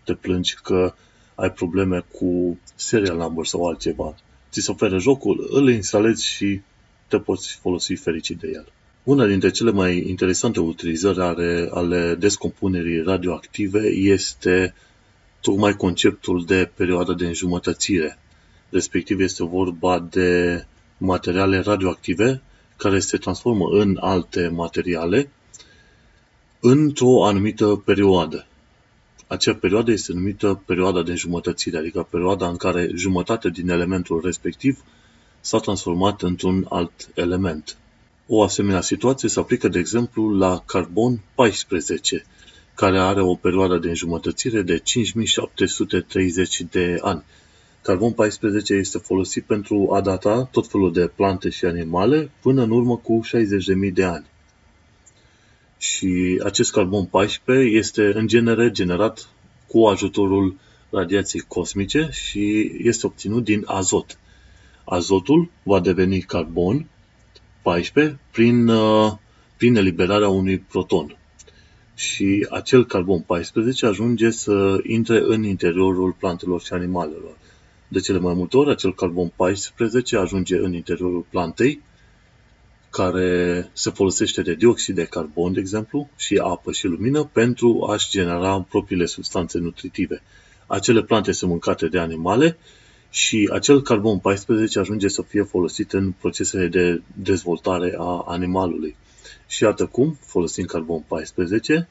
te 0.03 0.13
plângi 0.13 0.55
că 0.63 0.93
ai 1.35 1.51
probleme 1.51 2.05
cu 2.11 2.59
serial 2.75 3.17
number 3.17 3.45
sau 3.45 3.67
altceva. 3.67 4.15
Ți 4.51 4.61
se 4.61 4.71
oferă 4.71 4.97
jocul, 4.97 5.47
îl 5.51 5.69
instalezi 5.69 6.25
și 6.25 6.61
te 7.07 7.19
poți 7.19 7.55
folosi 7.55 7.93
fericit 7.93 8.39
de 8.39 8.51
el. 8.53 8.71
Una 9.03 9.25
dintre 9.25 9.49
cele 9.49 9.71
mai 9.71 10.07
interesante 10.07 10.59
utilizări 10.59 11.19
ale, 11.19 11.69
ale 11.71 12.15
descompunerii 12.15 13.01
radioactive 13.01 13.87
este 13.87 14.73
tocmai 15.41 15.75
conceptul 15.75 16.45
de 16.45 16.71
perioadă 16.75 17.13
de 17.13 17.25
înjumătățire. 17.25 18.17
Respectiv 18.69 19.19
este 19.19 19.43
vorba 19.43 19.99
de 19.99 20.65
materiale 20.97 21.59
radioactive 21.59 22.41
care 22.77 22.99
se 22.99 23.17
transformă 23.17 23.65
în 23.71 23.97
alte 23.99 24.47
materiale 24.47 25.29
într-o 26.65 27.25
anumită 27.25 27.81
perioadă. 27.85 28.45
acea 29.27 29.53
perioadă 29.55 29.91
este 29.91 30.13
numită 30.13 30.63
perioada 30.65 31.03
de 31.03 31.11
înjumătățire, 31.11 31.77
adică 31.77 32.07
perioada 32.09 32.47
în 32.47 32.55
care 32.55 32.89
jumătate 32.95 33.49
din 33.49 33.69
elementul 33.69 34.21
respectiv 34.23 34.83
s-a 35.39 35.57
transformat 35.57 36.21
într-un 36.21 36.65
alt 36.69 37.09
element. 37.13 37.77
O 38.27 38.43
asemenea 38.43 38.81
situație 38.81 39.29
se 39.29 39.39
aplică, 39.39 39.67
de 39.67 39.79
exemplu, 39.79 40.37
la 40.37 40.63
carbon 40.65 41.21
14, 41.35 42.25
care 42.75 42.99
are 42.99 43.21
o 43.21 43.35
perioadă 43.35 43.77
de 43.77 43.87
înjumătățire 43.87 44.61
de 44.61 44.77
5730 44.77 46.61
de 46.61 46.97
ani. 47.01 47.23
Carbon 47.81 48.11
14 48.11 48.73
este 48.73 48.97
folosit 48.97 49.43
pentru 49.43 49.89
a 49.93 50.01
data 50.01 50.43
tot 50.51 50.67
felul 50.67 50.93
de 50.93 51.11
plante 51.15 51.49
și 51.49 51.65
animale 51.65 52.31
până 52.41 52.61
în 52.63 52.71
urmă 52.71 52.97
cu 52.97 53.21
60.000 53.87 53.93
de 53.93 54.03
ani. 54.03 54.31
Și 55.83 56.41
acest 56.43 56.71
carbon 56.71 57.05
14 57.05 57.75
este 57.75 58.11
în 58.13 58.27
genere 58.27 58.71
generat 58.71 59.29
cu 59.67 59.85
ajutorul 59.85 60.55
radiației 60.89 61.43
cosmice 61.47 62.09
și 62.11 62.71
este 62.77 63.05
obținut 63.05 63.43
din 63.43 63.63
azot. 63.65 64.17
Azotul 64.83 65.49
va 65.63 65.79
deveni 65.79 66.21
carbon 66.21 66.87
14 67.61 68.19
prin, 68.31 68.67
uh, 68.67 69.11
prin 69.57 69.75
eliberarea 69.75 70.29
unui 70.29 70.59
proton. 70.59 71.17
Și 71.95 72.47
acel 72.49 72.85
carbon 72.85 73.21
14 73.21 73.85
ajunge 73.85 74.29
să 74.29 74.79
intre 74.83 75.23
în 75.25 75.43
interiorul 75.43 76.15
plantelor 76.19 76.61
și 76.61 76.73
animalelor. 76.73 77.37
De 77.87 77.99
cele 77.99 78.19
mai 78.19 78.33
multe 78.33 78.57
ori, 78.57 78.69
acel 78.69 78.93
carbon 78.93 79.31
14 79.35 80.17
ajunge 80.17 80.57
în 80.57 80.73
interiorul 80.73 81.25
plantei, 81.29 81.81
care 82.93 83.69
se 83.73 83.89
folosește 83.89 84.41
de 84.41 84.53
dioxid 84.53 84.95
de 84.95 85.05
carbon, 85.05 85.53
de 85.53 85.59
exemplu, 85.59 86.09
și 86.15 86.39
apă 86.43 86.71
și 86.71 86.85
lumină 86.85 87.23
pentru 87.23 87.87
a-și 87.89 88.09
genera 88.09 88.65
propriile 88.69 89.05
substanțe 89.05 89.57
nutritive. 89.59 90.21
Acele 90.67 91.03
plante 91.03 91.31
sunt 91.31 91.49
mâncate 91.49 91.87
de 91.87 91.99
animale 91.99 92.57
și 93.09 93.49
acel 93.53 93.81
carbon 93.81 94.19
14 94.19 94.79
ajunge 94.79 95.07
să 95.07 95.21
fie 95.21 95.41
folosit 95.43 95.93
în 95.93 96.11
procesele 96.11 96.67
de 96.67 97.01
dezvoltare 97.15 97.95
a 97.97 98.23
animalului. 98.27 98.95
Și 99.47 99.63
iată 99.63 99.85
cum, 99.85 100.17
folosind 100.25 100.67
carbon 100.67 101.03
14 101.07 101.87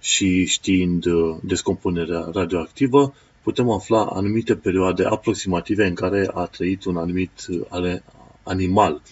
și 0.00 0.44
știind 0.44 1.04
uh, 1.04 1.36
descompunerea 1.42 2.28
radioactivă, 2.32 3.14
putem 3.42 3.70
afla 3.70 4.04
anumite 4.04 4.56
perioade 4.56 5.04
aproximative 5.04 5.86
în 5.86 5.94
care 5.94 6.30
a 6.34 6.44
trăit 6.44 6.84
un 6.84 6.96
anumit 6.96 7.46
uh, 7.70 7.96
animal. 8.42 9.02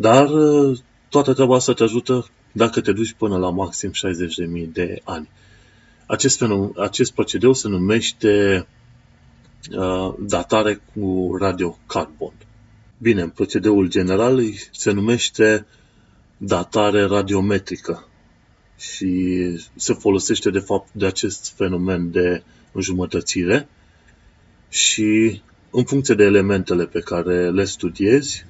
Dar 0.00 0.30
uh, 0.30 0.78
toată 1.08 1.32
treaba 1.32 1.54
asta 1.54 1.72
te 1.72 1.82
ajută 1.82 2.28
dacă 2.52 2.80
te 2.80 2.92
duci 2.92 3.12
până 3.12 3.38
la 3.38 3.50
maxim 3.50 3.90
60.000 3.90 4.68
de 4.72 5.00
ani. 5.04 5.28
Acest, 6.06 6.38
fenomen, 6.38 6.72
acest 6.76 7.12
procedeu 7.12 7.52
se 7.52 7.68
numește 7.68 8.66
uh, 9.72 10.14
datare 10.18 10.80
cu 10.94 11.36
radiocarbon. 11.40 12.32
Bine, 12.98 13.22
în 13.22 13.28
procedeul 13.28 13.88
general 13.88 14.42
se 14.72 14.90
numește 14.90 15.66
datare 16.36 17.02
radiometrică 17.02 18.08
și 18.78 19.38
se 19.74 19.92
folosește 19.92 20.50
de 20.50 20.58
fapt 20.58 20.88
de 20.92 21.06
acest 21.06 21.52
fenomen 21.56 22.10
de 22.10 22.42
înjumătățire 22.72 23.68
și 24.68 25.40
în 25.70 25.84
funcție 25.84 26.14
de 26.14 26.24
elementele 26.24 26.86
pe 26.86 27.00
care 27.00 27.50
le 27.50 27.64
studiezi, 27.64 28.46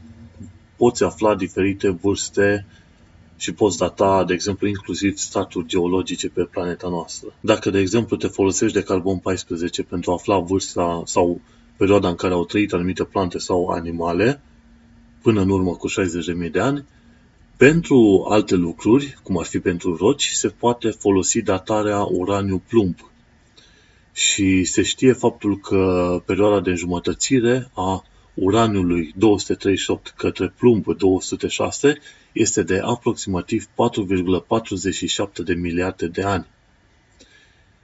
poți 0.80 1.04
afla 1.04 1.34
diferite 1.34 1.88
vârste 1.88 2.66
și 3.36 3.52
poți 3.52 3.78
data, 3.78 4.24
de 4.24 4.32
exemplu, 4.32 4.66
inclusiv 4.66 5.16
staturi 5.16 5.66
geologice 5.66 6.28
pe 6.28 6.42
planeta 6.42 6.88
noastră. 6.88 7.34
Dacă, 7.40 7.70
de 7.70 7.78
exemplu, 7.78 8.16
te 8.16 8.26
folosești 8.26 8.76
de 8.76 8.82
carbon 8.82 9.18
14 9.18 9.82
pentru 9.82 10.10
a 10.10 10.14
afla 10.14 10.38
vârsta 10.38 11.02
sau 11.04 11.40
perioada 11.76 12.08
în 12.08 12.14
care 12.14 12.32
au 12.32 12.44
trăit 12.44 12.72
anumite 12.72 13.04
plante 13.04 13.38
sau 13.38 13.68
animale, 13.68 14.40
până 15.22 15.40
în 15.40 15.50
urmă 15.50 15.70
cu 15.70 15.88
60.000 16.44 16.50
de 16.50 16.60
ani, 16.60 16.84
pentru 17.56 18.26
alte 18.28 18.54
lucruri, 18.54 19.18
cum 19.22 19.38
ar 19.38 19.46
fi 19.46 19.58
pentru 19.58 19.96
roci, 19.96 20.30
se 20.32 20.48
poate 20.48 20.90
folosi 20.90 21.42
datarea 21.42 22.02
uraniu-plumb. 22.02 22.94
Și 24.12 24.64
se 24.64 24.82
știe 24.82 25.12
faptul 25.12 25.58
că 25.58 26.22
perioada 26.26 26.60
de 26.60 26.70
înjumătățire 26.70 27.70
a 27.74 28.04
uraniului 28.34 29.12
238 29.16 30.12
către 30.16 30.52
plumb 30.58 30.96
206 30.96 31.98
este 32.32 32.62
de 32.62 32.80
aproximativ 32.84 33.66
4,47 33.66 35.44
de 35.44 35.54
miliarde 35.54 36.06
de 36.06 36.22
ani. 36.22 36.46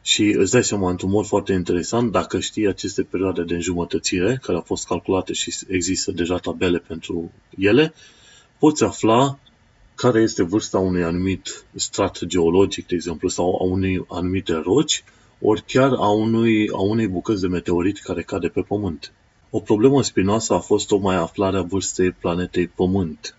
Și 0.03 0.23
îți 0.23 0.53
dai 0.53 0.65
seama, 0.65 0.91
într-un 0.91 1.11
mod 1.11 1.27
foarte 1.27 1.53
interesant, 1.53 2.13
dacă 2.13 2.41
știi 2.41 2.67
aceste 2.67 3.03
perioade 3.03 3.43
de 3.43 3.55
înjumătățire, 3.55 4.39
care 4.43 4.57
au 4.57 4.65
fost 4.67 4.87
calculate 4.87 5.33
și 5.33 5.55
există 5.69 6.13
deja 6.13 6.37
tabele 6.37 6.79
pentru 6.79 7.33
ele, 7.59 7.95
poți 8.59 8.85
afla 8.85 9.39
care 9.95 10.21
este 10.21 10.43
vârsta 10.43 10.79
unui 10.79 11.05
anumit 11.05 11.65
strat 11.75 12.25
geologic, 12.25 12.87
de 12.87 12.95
exemplu, 12.95 13.29
sau 13.29 13.59
a 13.61 13.65
unei 13.65 14.05
anumite 14.09 14.53
roci, 14.53 15.05
ori 15.41 15.63
chiar 15.67 15.93
a, 15.93 16.09
unui, 16.09 16.69
a 16.69 16.81
unei 16.81 17.09
bucăți 17.09 17.41
de 17.41 17.47
meteorit 17.47 17.99
care 17.99 18.23
cade 18.23 18.49
pe 18.49 18.61
Pământ. 18.61 19.13
O 19.57 19.61
problemă 19.61 20.03
spinoasă 20.03 20.55
a 20.55 20.59
fost 20.59 20.87
tocmai 20.87 21.17
aflarea 21.17 21.63
vârstei 21.63 22.11
planetei 22.11 22.67
Pământ. 22.67 23.37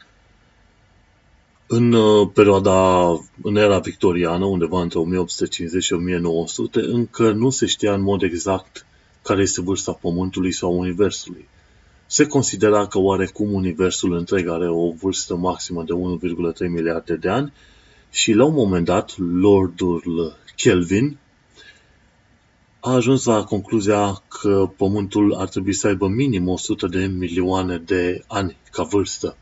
În 1.68 1.94
uh, 1.94 2.30
perioada, 2.34 3.10
în 3.42 3.56
era 3.56 3.80
victoriană, 3.80 4.46
undeva 4.46 4.82
între 4.82 5.00
1850 5.00 5.84
și 5.84 5.94
1900, 5.94 6.80
încă 6.80 7.32
nu 7.32 7.50
se 7.50 7.66
știa 7.66 7.94
în 7.94 8.02
mod 8.02 8.22
exact 8.22 8.86
care 9.22 9.42
este 9.42 9.62
vârsta 9.62 9.92
Pământului 9.92 10.52
sau 10.52 10.80
Universului. 10.80 11.48
Se 12.06 12.28
considera 12.28 12.88
că 12.88 13.00
oarecum 13.00 13.54
Universul 13.54 14.14
întreg 14.14 14.48
are 14.48 14.70
o 14.70 14.92
vârstă 14.92 15.36
maximă 15.36 15.84
de 15.84 15.94
1,3 15.94 16.70
miliarde 16.70 17.16
de 17.16 17.30
ani 17.30 17.54
și 18.10 18.34
la 18.34 18.46
un 18.46 18.54
moment 18.54 18.86
dat 18.86 19.18
Lordul 19.18 20.38
Kelvin 20.56 21.18
a 22.88 22.94
ajuns 22.94 23.26
la 23.26 23.44
concluzia 23.44 24.24
că 24.28 24.70
Pământul 24.78 25.34
ar 25.34 25.48
trebui 25.48 25.74
să 25.74 25.88
aibă 25.88 26.08
minim 26.08 26.48
100 26.48 26.88
de 26.88 27.06
milioane 27.06 27.78
de 27.78 28.24
ani 28.28 28.58
ca 28.72 28.84
vârstă, 28.84 29.38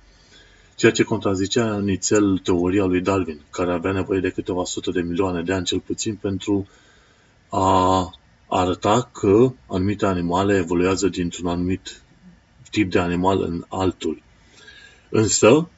ceea 0.76 0.92
ce 0.92 1.04
contrazicea 1.04 1.80
nițel 1.80 2.38
teoria 2.38 2.86
lui 2.86 3.02
Darwin, 3.02 3.42
care 3.50 3.72
avea 3.72 3.92
nevoie 3.92 4.20
de 4.20 4.30
câteva 4.30 4.64
sute 4.64 4.92
de 4.92 5.02
milioane 5.02 5.42
de 5.42 5.54
ani 5.54 5.66
cel 5.66 5.80
puțin 5.80 6.16
pentru 6.16 6.68
a 7.50 8.10
arăta 8.48 9.10
că 9.14 9.54
anumite 9.68 10.06
animale 10.06 10.58
evoluează 10.58 11.08
dintr-un 11.08 11.48
anumit 11.48 12.02
tip 12.72 12.92
de 12.92 13.00
animal 13.00 13.42
în 13.42 13.66
altul. 13.70 14.22
Însă, 15.10 15.70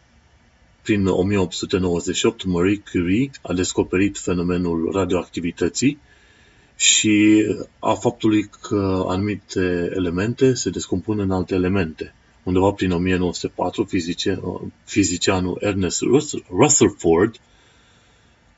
prin 0.81 1.07
1898, 1.07 2.43
Marie 2.43 2.83
Curie 2.91 3.29
a 3.41 3.53
descoperit 3.53 4.17
fenomenul 4.17 4.91
radioactivității 4.91 5.99
și 6.77 7.45
a 7.79 7.93
faptului 7.93 8.49
că 8.61 9.05
anumite 9.07 9.91
elemente 9.95 10.53
se 10.53 10.69
descompun 10.69 11.19
în 11.19 11.31
alte 11.31 11.55
elemente. 11.55 12.13
Undeva 12.43 12.71
prin 12.71 12.91
1904, 12.91 13.83
fizice, 13.83 14.41
fizicianul 14.83 15.57
Ernest 15.61 16.01
Rutherford 16.49 17.35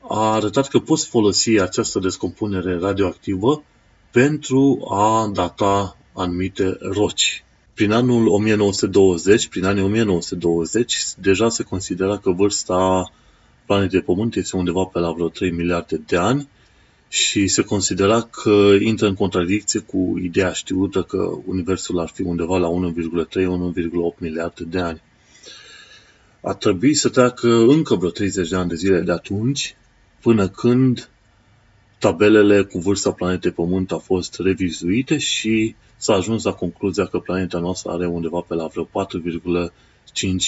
a 0.00 0.32
arătat 0.32 0.68
că 0.68 0.78
poți 0.78 1.08
folosi 1.08 1.60
această 1.60 1.98
descompunere 1.98 2.78
radioactivă 2.78 3.62
pentru 4.10 4.86
a 4.90 5.30
data 5.32 5.96
anumite 6.12 6.76
roci. 6.80 7.44
Prin 7.74 7.92
anul 7.92 8.26
1920, 8.26 9.48
prin 9.48 9.64
anii 9.64 9.82
1920, 9.82 10.96
deja 11.18 11.48
se 11.48 11.62
considera 11.62 12.18
că 12.18 12.30
vârsta 12.30 13.12
planetei 13.66 14.02
Pământ 14.02 14.34
este 14.34 14.56
undeva 14.56 14.84
pe 14.84 14.98
la 14.98 15.12
vreo 15.12 15.28
3 15.28 15.50
miliarde 15.50 15.96
de 16.06 16.16
ani 16.16 16.48
și 17.12 17.46
se 17.46 17.62
considera 17.62 18.22
că 18.22 18.74
intră 18.80 19.06
în 19.06 19.14
contradicție 19.14 19.80
cu 19.80 20.18
ideea 20.22 20.52
știută 20.52 21.02
că 21.02 21.38
Universul 21.44 21.98
ar 21.98 22.08
fi 22.08 22.22
undeva 22.22 22.58
la 22.58 22.68
1,3-1,8 22.68 24.18
miliarde 24.18 24.64
de 24.64 24.78
ani. 24.78 25.02
A 26.40 26.54
trebuit 26.54 26.96
să 26.96 27.08
treacă 27.08 27.48
încă 27.48 27.94
vreo 27.94 28.10
30 28.10 28.48
de 28.48 28.56
ani 28.56 28.68
de 28.68 28.74
zile 28.74 29.00
de 29.00 29.12
atunci, 29.12 29.76
până 30.20 30.48
când 30.48 31.08
tabelele 31.98 32.62
cu 32.62 32.78
vârsta 32.78 33.12
planetei 33.12 33.50
Pământ 33.50 33.90
au 33.90 33.98
fost 33.98 34.38
revizuite 34.38 35.18
și 35.18 35.74
s-a 35.96 36.14
ajuns 36.14 36.44
la 36.44 36.52
concluzia 36.52 37.06
că 37.06 37.18
planeta 37.18 37.58
noastră 37.58 37.90
are 37.90 38.06
undeva 38.06 38.40
pe 38.40 38.54
la 38.54 38.66
vreo 38.66 38.84
4,5 38.84 39.70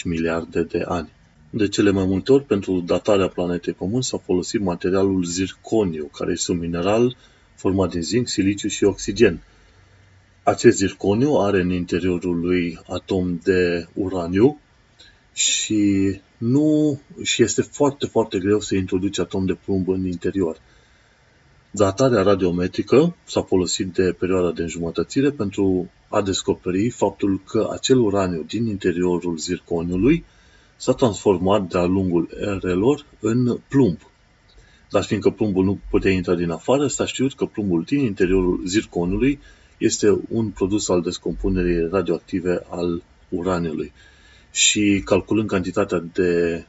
miliarde 0.05 0.63
de 0.63 0.83
ani. 0.87 1.09
De 1.55 1.69
cele 1.69 1.91
mai 1.91 2.05
multe 2.05 2.33
ori, 2.33 2.45
pentru 2.45 2.81
datarea 2.81 3.29
planetei 3.29 3.73
Pământ 3.73 4.05
s-a 4.05 4.19
folosit 4.19 4.61
materialul 4.61 5.25
zirconiu, 5.25 6.05
care 6.05 6.33
este 6.33 6.53
un 6.53 6.59
mineral 6.59 7.17
format 7.55 7.91
din 7.91 8.03
zinc, 8.03 8.29
siliciu 8.29 8.69
și 8.69 8.85
oxigen. 8.85 9.43
Acest 10.43 10.77
zirconiu 10.77 11.35
are 11.35 11.61
în 11.61 11.71
interiorul 11.71 12.41
lui 12.41 12.79
atom 12.89 13.39
de 13.43 13.87
uraniu 13.95 14.61
și, 15.33 16.21
nu, 16.39 17.01
și 17.23 17.43
este 17.43 17.63
foarte, 17.63 18.07
foarte 18.07 18.39
greu 18.39 18.61
să 18.61 18.75
introduci 18.75 19.19
atom 19.19 19.47
de 19.47 19.59
plumb 19.65 19.89
în 19.89 20.07
interior. 20.07 20.61
Datarea 21.71 22.23
radiometrică 22.23 23.17
s-a 23.25 23.43
folosit 23.43 23.93
de 23.93 24.13
perioada 24.19 24.53
de 24.53 24.63
înjumătățire 24.63 25.31
pentru 25.31 25.91
a 26.09 26.23
descoperi 26.23 26.91
faptul 26.91 27.41
că 27.45 27.69
acel 27.73 27.99
uraniu 27.99 28.43
din 28.43 28.67
interiorul 28.67 29.37
zirconiului 29.37 30.25
s-a 30.83 30.93
transformat 30.93 31.69
de-a 31.69 31.85
lungul 31.85 32.29
erelor 32.41 33.07
în 33.21 33.59
plumb. 33.69 33.99
Dar 34.91 35.03
fiindcă 35.03 35.31
plumbul 35.31 35.65
nu 35.65 35.79
putea 35.91 36.11
intra 36.11 36.35
din 36.35 36.51
afară, 36.51 36.87
s-a 36.87 37.07
știut 37.07 37.35
că 37.35 37.45
plumbul 37.45 37.83
din 37.83 37.99
interiorul 37.99 38.63
zirconului 38.67 39.41
este 39.79 40.21
un 40.29 40.49
produs 40.49 40.89
al 40.89 41.01
descompunerii 41.01 41.89
radioactive 41.91 42.65
al 42.69 43.03
uraniului. 43.29 43.93
Și 44.51 45.03
calculând 45.05 45.49
cantitatea 45.49 46.05
de 46.13 46.65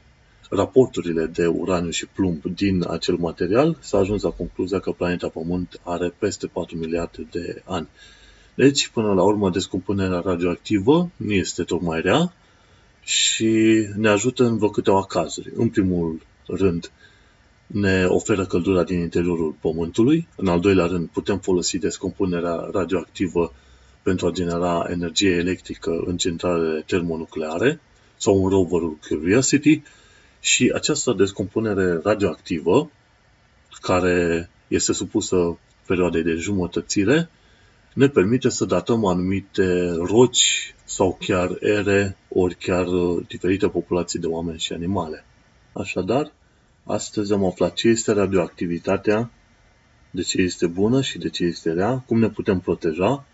raporturile 0.50 1.26
de 1.26 1.48
uraniu 1.48 1.90
și 1.90 2.06
plumb 2.06 2.44
din 2.44 2.86
acel 2.90 3.16
material, 3.16 3.78
s-a 3.80 3.98
ajuns 3.98 4.22
la 4.22 4.30
concluzia 4.30 4.80
că 4.80 4.92
planeta 4.92 5.28
Pământ 5.28 5.80
are 5.84 6.14
peste 6.20 6.48
4 6.48 6.78
miliarde 6.78 7.28
de 7.32 7.62
ani. 7.66 7.88
Deci, 8.56 8.88
până 8.88 9.14
la 9.14 9.24
urmă, 9.24 9.50
descompunerea 9.50 10.20
radioactivă 10.20 11.10
nu 11.16 11.32
este 11.32 11.64
tocmai 11.64 12.02
rea 12.02 12.34
și 13.04 13.86
ne 13.96 14.10
ajută 14.10 14.44
în 14.44 14.58
vreo 14.58 14.70
câteva 14.70 15.06
cazuri. 15.06 15.52
În 15.56 15.70
primul 15.70 16.22
rând, 16.48 16.92
ne 17.68 18.06
oferă 18.06 18.46
căldura 18.46 18.84
din 18.84 19.00
interiorul 19.00 19.56
Pământului. 19.62 20.28
În 20.36 20.48
al 20.48 20.60
doilea 20.60 20.86
rând, 20.86 21.08
putem 21.08 21.40
folosi 21.40 21.78
descompunerea 21.78 22.70
radioactivă 22.72 23.54
pentru 24.02 24.28
a 24.28 24.32
genera 24.32 24.88
energie 24.90 25.30
electrică 25.30 26.04
în 26.06 26.18
centralele 26.18 26.84
termonucleare 26.86 27.80
sau 28.18 28.44
în 28.44 28.50
roverul 28.50 28.98
Curiosity 29.08 29.82
și 30.40 30.72
această 30.76 31.14
descompunere 31.14 32.00
radioactivă, 32.04 32.92
care 33.82 34.50
este 34.68 34.94
supusă 34.94 35.58
perioadei 35.88 36.24
de 36.24 36.34
jumătățire, 36.34 37.30
ne 37.94 38.08
permite 38.08 38.50
să 38.50 38.66
datăm 38.66 39.06
anumite 39.06 39.92
roci 39.92 40.76
sau 40.84 41.18
chiar 41.20 41.58
ere, 41.60 42.18
ori 42.30 42.56
chiar 42.56 42.88
uh, 42.88 43.26
diferite 43.28 43.68
populații 43.70 44.20
de 44.20 44.28
oameni 44.28 44.60
și 44.60 44.74
animale. 44.74 45.26
Așadar, 45.74 46.32
astăzi 46.84 47.34
am 47.34 47.46
aflat 47.46 47.74
ce 47.74 47.88
este 47.88 48.12
radioactivitatea, 48.12 49.32
de 50.12 50.22
ce 50.22 50.42
este 50.42 50.68
bună 50.68 51.02
și 51.02 51.18
de 51.18 51.30
ce 51.30 51.44
este 51.44 51.72
rea, 51.72 52.04
cum 52.08 52.20
ne 52.20 52.30
putem 52.30 52.60
proteja 52.60 53.26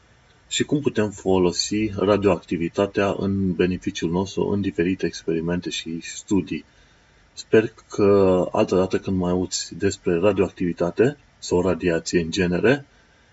și 0.47 0.64
cum 0.64 0.80
putem 0.80 1.10
folosi 1.10 1.91
radioactivitatea 1.95 3.16
în 3.18 3.53
beneficiul 3.53 4.12
nostru 4.12 4.47
în 4.47 4.62
diferite 4.62 5.05
experimente 5.05 5.70
și 5.70 5.99
studii. 6.01 6.66
Sper 7.34 7.74
că 7.89 8.47
altă 8.51 8.76
dată 8.76 8.99
când 8.99 9.18
mai 9.18 9.32
auzi 9.32 9.76
despre 9.76 10.20
radioactivitate 10.20 11.18
sau 11.39 11.62
radiație 11.62 12.22
în 12.22 12.32
genere, 12.32 12.86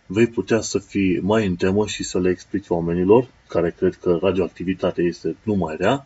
vei 0.07 0.27
putea 0.27 0.61
să 0.61 0.79
fii 0.79 1.21
mai 1.21 1.47
în 1.47 1.57
temă 1.57 1.87
și 1.87 2.03
să 2.03 2.21
le 2.21 2.31
explici 2.31 2.69
oamenilor 2.69 3.29
care 3.49 3.71
cred 3.71 3.95
că 3.95 4.19
radioactivitatea 4.23 5.05
este 5.05 5.37
numai 5.43 5.77
rea, 5.79 6.05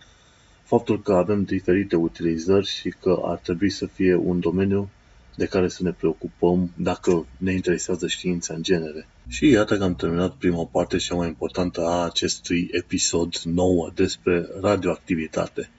faptul 0.62 1.02
că 1.02 1.12
avem 1.12 1.44
diferite 1.44 1.96
utilizări 1.96 2.66
și 2.66 2.94
că 3.00 3.20
ar 3.24 3.36
trebui 3.36 3.70
să 3.70 3.86
fie 3.86 4.14
un 4.14 4.40
domeniu 4.40 4.88
de 5.36 5.46
care 5.46 5.68
să 5.68 5.82
ne 5.82 5.92
preocupăm 5.92 6.70
dacă 6.76 7.26
ne 7.36 7.52
interesează 7.52 8.06
știința 8.06 8.54
în 8.54 8.62
genere. 8.62 9.06
Și 9.28 9.48
iată 9.48 9.78
că 9.78 9.84
am 9.84 9.94
terminat 9.94 10.34
prima 10.34 10.64
parte 10.64 10.98
și 10.98 11.12
mai 11.12 11.26
importantă 11.26 11.80
a 11.86 12.04
acestui 12.04 12.68
episod 12.72 13.34
nou 13.44 13.92
despre 13.94 14.46
radioactivitate. 14.60 15.70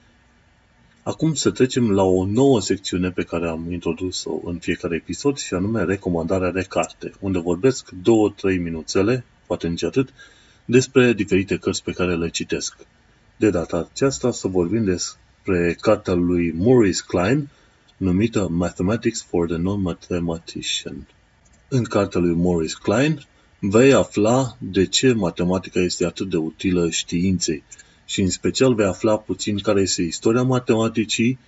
Acum 1.04 1.34
să 1.34 1.50
trecem 1.50 1.90
la 1.90 2.02
o 2.02 2.26
nouă 2.26 2.60
secțiune 2.60 3.10
pe 3.10 3.22
care 3.22 3.48
am 3.48 3.72
introdus-o 3.72 4.40
în 4.44 4.58
fiecare 4.58 4.96
episod 4.96 5.36
și 5.36 5.54
anume 5.54 5.84
recomandarea 5.84 6.50
de 6.50 6.62
carte, 6.68 7.12
unde 7.20 7.38
vorbesc 7.38 7.90
două-trei 8.02 8.58
minuțele, 8.58 9.24
poate 9.46 9.68
nici 9.68 9.82
atât, 9.82 10.08
despre 10.64 11.12
diferite 11.12 11.56
cărți 11.56 11.82
pe 11.82 11.92
care 11.92 12.16
le 12.16 12.28
citesc. 12.28 12.76
De 13.36 13.50
data 13.50 13.88
aceasta 13.92 14.30
să 14.30 14.48
vorbim 14.48 14.84
despre 14.84 15.76
cartea 15.80 16.14
lui 16.14 16.52
Maurice 16.52 17.02
Klein, 17.06 17.48
numită 17.96 18.48
Mathematics 18.48 19.22
for 19.22 19.46
the 19.46 19.56
Non-Mathematician. 19.56 21.06
În 21.68 21.84
cartea 21.84 22.20
lui 22.20 22.34
Maurice 22.34 22.74
Klein 22.82 23.26
vei 23.58 23.92
afla 23.92 24.56
de 24.58 24.86
ce 24.86 25.12
matematica 25.12 25.80
este 25.80 26.04
atât 26.04 26.30
de 26.30 26.36
utilă 26.36 26.90
științei 26.90 27.62
și 28.12 28.20
în 28.20 28.30
special 28.30 28.74
vei 28.74 28.86
afla 28.86 29.18
puțin 29.18 29.58
care 29.58 29.80
este 29.80 30.02
istoria 30.02 30.42
matematicii, 30.42 31.38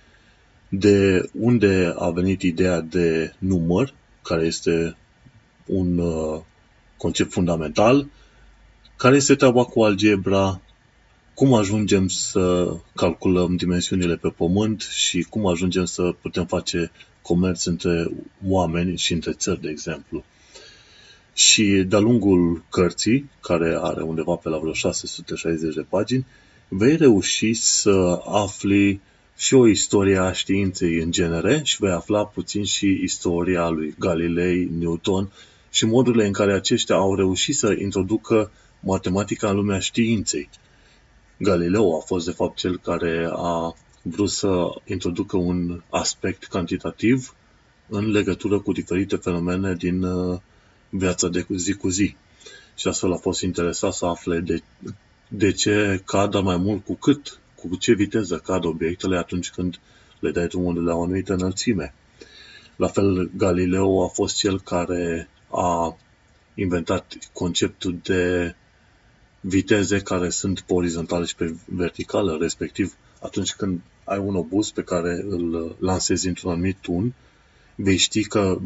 de 0.69 1.29
unde 1.39 1.93
a 1.97 2.09
venit 2.09 2.41
ideea 2.41 2.81
de 2.81 3.33
număr, 3.37 3.93
care 4.21 4.45
este 4.45 4.97
un 5.65 5.97
uh, 5.97 6.41
concept 6.97 7.31
fundamental, 7.31 8.07
care 8.95 9.15
este 9.15 9.35
treaba 9.35 9.63
cu 9.63 9.83
algebra, 9.83 10.61
cum 11.33 11.53
ajungem 11.53 12.07
să 12.07 12.75
calculăm 12.95 13.55
dimensiunile 13.55 14.15
pe 14.15 14.29
pământ? 14.29 14.81
Și 14.81 15.21
cum 15.21 15.47
ajungem 15.47 15.85
să 15.85 16.15
putem 16.21 16.45
face 16.45 16.91
comerț 17.21 17.65
între 17.65 18.11
oameni 18.47 18.97
și 18.97 19.13
între 19.13 19.31
țări, 19.31 19.61
de 19.61 19.69
exemplu. 19.69 20.23
Și 21.33 21.63
de-a 21.87 21.99
lungul 21.99 22.63
cărții, 22.69 23.29
care 23.41 23.77
are 23.81 24.01
undeva 24.01 24.35
pe 24.35 24.49
la 24.49 24.57
vreo 24.57 24.73
660 24.73 25.75
de 25.75 25.85
pagini, 25.89 26.25
vei 26.67 26.95
reuși 26.95 27.53
să 27.53 28.21
afli 28.25 29.01
și 29.37 29.53
o 29.53 29.67
istorie 29.67 30.17
a 30.17 30.31
științei 30.31 30.97
în 30.97 31.11
genere 31.11 31.61
și 31.63 31.77
vei 31.79 31.91
afla 31.91 32.25
puțin 32.25 32.63
și 32.63 32.99
istoria 33.03 33.69
lui 33.69 33.95
Galilei, 33.99 34.69
Newton 34.79 35.31
și 35.69 35.85
modurile 35.85 36.25
în 36.25 36.31
care 36.31 36.53
aceștia 36.53 36.95
au 36.95 37.15
reușit 37.15 37.55
să 37.55 37.75
introducă 37.79 38.51
matematica 38.79 39.49
în 39.49 39.55
lumea 39.55 39.79
științei. 39.79 40.49
Galileo 41.37 41.97
a 41.97 41.99
fost 41.99 42.25
de 42.25 42.31
fapt 42.31 42.57
cel 42.57 42.77
care 42.77 43.29
a 43.31 43.75
vrut 44.01 44.29
să 44.29 44.67
introducă 44.85 45.37
un 45.37 45.81
aspect 45.89 46.43
cantitativ 46.43 47.35
în 47.87 48.11
legătură 48.11 48.59
cu 48.59 48.71
diferite 48.71 49.15
fenomene 49.15 49.73
din 49.73 50.03
uh, 50.03 50.39
viața 50.89 51.27
de 51.27 51.45
zi 51.55 51.73
cu 51.73 51.89
zi. 51.89 52.15
Și 52.75 52.87
astfel 52.87 53.13
a 53.13 53.17
fost 53.17 53.41
interesat 53.41 53.93
să 53.93 54.05
afle 54.05 54.39
de 54.39 54.63
de 55.27 55.51
ce 55.51 56.01
cad 56.05 56.41
mai 56.41 56.57
mult 56.57 56.85
cu 56.85 56.93
cât, 56.93 57.39
cu 57.55 57.75
ce 57.75 57.93
viteză 57.93 58.37
cad 58.37 58.65
obiectele 58.65 59.17
atunci 59.17 59.49
când 59.49 59.79
le 60.19 60.31
dai 60.31 60.47
drumul 60.47 60.83
la 60.83 60.95
o 60.95 61.03
anumită 61.03 61.33
înălțime. 61.33 61.93
La 62.75 62.87
fel, 62.87 63.31
Galileo 63.37 64.03
a 64.03 64.07
fost 64.07 64.35
cel 64.35 64.59
care 64.61 65.29
a 65.51 65.97
inventat 66.53 67.17
conceptul 67.33 67.99
de 68.03 68.55
viteze 69.39 69.99
care 69.99 70.29
sunt 70.29 70.59
pe 70.59 70.73
orizontale 70.73 71.25
și 71.25 71.35
pe 71.35 71.55
verticală, 71.65 72.37
respectiv 72.39 72.93
atunci 73.21 73.53
când 73.53 73.81
ai 74.03 74.17
un 74.17 74.35
obuz 74.35 74.71
pe 74.71 74.83
care 74.83 75.25
îl 75.29 75.75
lansezi 75.79 76.27
într-un 76.27 76.51
anumit 76.51 76.77
tun, 76.81 77.13
vei 77.75 77.97
ști 77.97 78.23
că 78.23 78.59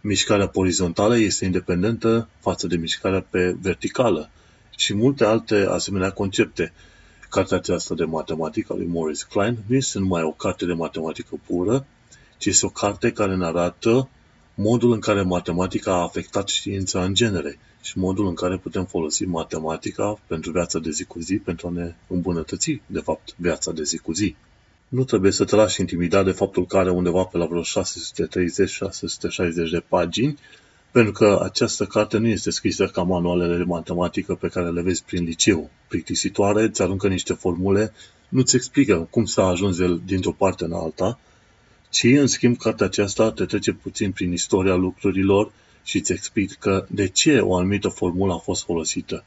mișcarea 0.00 0.48
pe 0.48 0.58
orizontală 0.58 1.16
este 1.16 1.44
independentă 1.44 2.28
față 2.40 2.66
de 2.66 2.76
mișcarea 2.76 3.20
pe 3.30 3.56
verticală 3.60 4.30
și 4.76 4.94
multe 4.94 5.24
alte 5.24 5.66
asemenea 5.68 6.10
concepte. 6.10 6.72
Cartea 7.28 7.56
aceasta 7.56 7.94
de 7.94 8.04
matematică 8.04 8.72
a 8.72 8.76
lui 8.76 8.86
Morris 8.86 9.22
Klein 9.22 9.58
nu 9.66 9.76
este 9.76 9.98
numai 9.98 10.22
o 10.22 10.30
carte 10.30 10.66
de 10.66 10.72
matematică 10.72 11.40
pură, 11.46 11.86
ci 12.38 12.46
este 12.46 12.66
o 12.66 12.68
carte 12.68 13.12
care 13.12 13.36
ne 13.36 13.44
arată 13.44 14.08
modul 14.54 14.92
în 14.92 15.00
care 15.00 15.22
matematica 15.22 15.92
a 15.92 16.02
afectat 16.02 16.48
știința 16.48 17.04
în 17.04 17.14
genere 17.14 17.58
și 17.82 17.98
modul 17.98 18.26
în 18.26 18.34
care 18.34 18.56
putem 18.56 18.84
folosi 18.84 19.24
matematica 19.24 20.18
pentru 20.26 20.50
viața 20.50 20.78
de 20.78 20.90
zi 20.90 21.04
cu 21.04 21.20
zi, 21.20 21.36
pentru 21.36 21.66
a 21.66 21.70
ne 21.70 21.94
îmbunătăți, 22.06 22.80
de 22.86 23.00
fapt, 23.00 23.34
viața 23.36 23.72
de 23.72 23.82
zi 23.82 23.98
cu 23.98 24.12
zi. 24.12 24.34
Nu 24.88 25.04
trebuie 25.04 25.32
să 25.32 25.44
te 25.44 25.56
lași 25.56 25.80
intimidat 25.80 26.24
de 26.24 26.30
faptul 26.30 26.66
că 26.66 26.76
are 26.76 26.90
undeva 26.90 27.24
pe 27.24 27.38
la 27.38 27.46
vreo 27.46 27.62
630-660 27.62 27.64
de 29.70 29.84
pagini 29.88 30.38
pentru 30.92 31.12
că 31.12 31.40
această 31.42 31.84
carte 31.84 32.18
nu 32.18 32.26
este 32.26 32.50
scrisă 32.50 32.86
ca 32.86 33.02
manualele 33.02 33.56
de 33.56 33.62
matematică 33.62 34.34
pe 34.34 34.48
care 34.48 34.70
le 34.70 34.82
vezi 34.82 35.04
prin 35.04 35.24
liceu. 35.24 35.70
Plictisitoare, 35.88 36.62
îți 36.62 36.82
aruncă 36.82 37.08
niște 37.08 37.32
formule, 37.32 37.92
nu-ți 38.28 38.56
explică 38.56 39.08
cum 39.10 39.24
s-a 39.24 39.46
ajuns 39.46 39.78
el 39.78 40.00
dintr-o 40.04 40.32
parte 40.32 40.64
în 40.64 40.72
alta, 40.72 41.18
ci, 41.90 42.02
în 42.02 42.26
schimb, 42.26 42.56
cartea 42.56 42.86
aceasta 42.86 43.32
te 43.32 43.44
trece 43.44 43.72
puțin 43.72 44.12
prin 44.12 44.32
istoria 44.32 44.74
lucrurilor 44.74 45.52
și 45.82 45.96
îți 45.96 46.12
explică 46.12 46.86
de 46.90 47.08
ce 47.08 47.38
o 47.38 47.56
anumită 47.56 47.88
formulă 47.88 48.32
a 48.32 48.38
fost 48.38 48.64
folosită. 48.64 49.24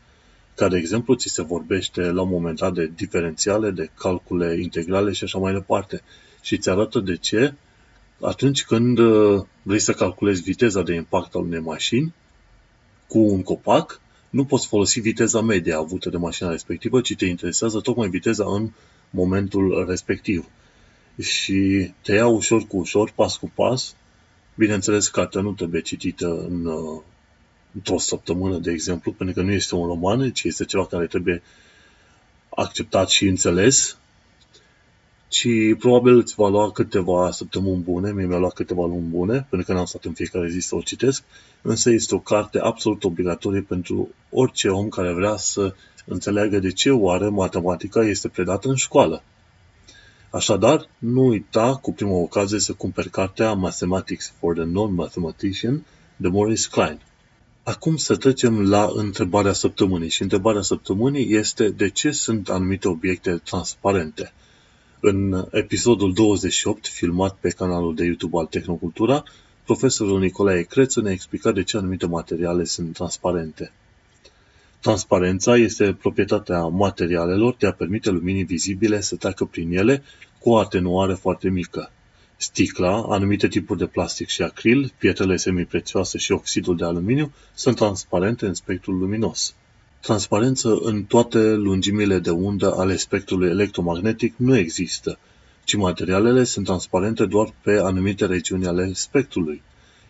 Ca 0.56 0.68
de 0.68 0.78
exemplu, 0.78 1.14
ți 1.16 1.30
se 1.30 1.42
vorbește 1.42 2.02
la 2.02 2.22
un 2.22 2.30
moment 2.30 2.58
dat 2.58 2.74
de 2.74 2.92
diferențiale, 2.96 3.70
de 3.72 3.90
calcule 3.98 4.60
integrale 4.62 5.12
și 5.12 5.24
așa 5.24 5.38
mai 5.38 5.54
departe. 5.54 6.02
Și 6.42 6.56
îți 6.56 6.70
arată 6.70 7.00
de 7.00 7.16
ce 7.16 7.54
atunci 8.22 8.64
când 8.64 8.98
uh, 8.98 9.42
vrei 9.62 9.80
să 9.80 9.94
calculezi 9.94 10.42
viteza 10.42 10.82
de 10.82 10.94
impact 10.94 11.36
al 11.36 11.42
unei 11.42 11.60
mașini 11.60 12.14
cu 13.08 13.20
un 13.20 13.44
copac, 13.44 14.02
nu 14.30 14.46
poți 14.46 14.68
folosi 14.68 15.00
viteza 15.00 15.42
media 15.42 15.78
avută 15.78 16.10
de 16.10 16.18
mașina 16.18 16.50
respectivă, 16.50 17.02
ci 17.02 17.16
te 17.16 17.26
interesează 17.26 17.80
tocmai 17.80 18.10
viteza 18.10 18.46
în 18.48 18.72
momentul 19.10 19.86
respectiv. 19.88 20.46
Și 21.22 21.92
te 22.02 22.14
ia 22.14 22.28
ușor 22.28 22.68
cu 22.68 22.78
ușor, 22.78 23.12
pas 23.16 23.38
cu 23.38 23.52
pas, 23.56 23.96
Bineînțeles, 24.56 25.08
cartea 25.08 25.42
nu 25.42 25.52
trebuie 25.52 25.82
citită 25.82 26.46
în, 26.50 26.66
uh, 26.66 27.02
într-o 27.74 27.98
săptămână, 27.98 28.58
de 28.58 28.72
exemplu, 28.72 29.12
pentru 29.12 29.36
că 29.36 29.42
nu 29.42 29.52
este 29.52 29.76
un 29.76 29.88
roman, 29.88 30.32
ci 30.32 30.44
este 30.44 30.66
ceva 30.66 30.86
care 30.86 31.08
trebuie 31.08 31.42
acceptat 32.50 33.10
și 33.10 33.28
înțeles, 33.28 33.98
ci 35.36 35.76
probabil 35.80 36.18
îți 36.18 36.36
va 36.36 36.48
lua 36.48 36.72
câteva 36.72 37.32
săptămâni 37.32 37.82
bune, 37.84 38.12
mie 38.12 38.26
mi-a 38.26 38.38
luat 38.38 38.54
câteva 38.54 38.86
luni 38.86 39.08
bune, 39.08 39.48
pentru 39.50 39.68
că 39.68 39.74
n-am 39.74 39.86
stat 39.86 40.06
în 40.06 40.14
fiecare 40.14 40.50
zi 40.50 40.60
să 40.60 40.76
o 40.76 40.82
citesc, 40.82 41.24
însă 41.62 41.90
este 41.90 42.16
o 42.16 42.20
carte 42.20 42.60
absolut 42.60 43.04
obligatorie 43.04 43.62
pentru 43.62 44.10
orice 44.30 44.70
om 44.70 44.90
care 44.90 45.14
vrea 45.14 45.36
să 45.36 45.74
înțeleagă 46.06 46.60
de 46.60 46.72
ce 46.72 46.92
oare 46.92 47.28
matematica 47.28 48.02
este 48.02 48.28
predată 48.28 48.70
în 48.70 48.76
școală. 48.76 49.24
Așadar, 50.30 50.90
nu 50.98 51.26
uita 51.28 51.76
cu 51.82 51.94
prima 51.94 52.16
ocazie 52.16 52.60
să 52.60 52.74
cumperi 52.74 53.10
cartea 53.10 53.54
Mathematics 53.54 54.34
for 54.40 54.54
the 54.54 54.64
Non-Mathematician 54.64 55.86
de 56.16 56.28
Maurice 56.28 56.68
Klein. 56.70 57.00
Acum 57.64 57.96
să 57.96 58.16
trecem 58.16 58.70
la 58.70 58.90
întrebarea 58.94 59.54
săptămânii 59.54 60.10
și 60.10 60.22
întrebarea 60.22 60.62
săptămânii 60.62 61.34
este 61.34 61.70
de 61.70 61.90
ce 61.90 62.12
sunt 62.12 62.50
anumite 62.50 62.88
obiecte 62.88 63.42
transparente. 63.44 64.34
În 65.08 65.48
episodul 65.52 66.14
28, 66.14 66.88
filmat 66.88 67.36
pe 67.40 67.50
canalul 67.50 67.96
de 67.96 68.04
YouTube 68.04 68.38
al 68.38 68.46
Tehnocultura, 68.46 69.24
profesorul 69.66 70.20
Nicolae 70.20 70.62
Crețu 70.62 71.02
ne 71.02 71.12
explica 71.12 71.52
de 71.52 71.64
ce 71.64 71.78
anumite 71.78 72.06
materiale 72.06 72.64
sunt 72.64 72.94
transparente. 72.94 73.72
Transparența 74.80 75.58
este 75.58 75.94
proprietatea 75.94 76.64
materialelor 76.64 77.56
de 77.60 77.68
a 77.68 77.72
permite 77.72 78.10
luminii 78.10 78.44
vizibile 78.44 79.02
să 79.02 79.16
treacă 79.16 79.46
prin 79.46 79.78
ele 79.78 80.04
cu 80.40 80.50
o 80.50 80.58
atenuare 80.58 81.14
foarte 81.14 81.50
mică. 81.50 81.92
Sticla, 82.38 83.06
anumite 83.10 83.48
tipuri 83.48 83.80
de 83.80 83.86
plastic 83.86 84.28
și 84.28 84.42
acril, 84.42 84.94
pietrele 84.98 85.36
semiprețioase 85.36 86.18
și 86.18 86.32
oxidul 86.32 86.76
de 86.76 86.86
aluminiu 86.86 87.32
sunt 87.54 87.76
transparente 87.76 88.46
în 88.46 88.54
spectrul 88.54 88.98
luminos. 88.98 89.56
Transparență 90.06 90.78
în 90.82 91.04
toate 91.04 91.54
lungimile 91.54 92.20
de 92.20 92.30
undă 92.30 92.74
ale 92.76 92.96
spectrului 92.96 93.50
electromagnetic 93.50 94.34
nu 94.38 94.58
există, 94.58 95.18
ci 95.64 95.76
materialele 95.76 96.44
sunt 96.44 96.66
transparente 96.66 97.26
doar 97.26 97.54
pe 97.64 97.80
anumite 97.84 98.26
regiuni 98.26 98.68
ale 98.68 98.94
spectrului. 98.94 99.62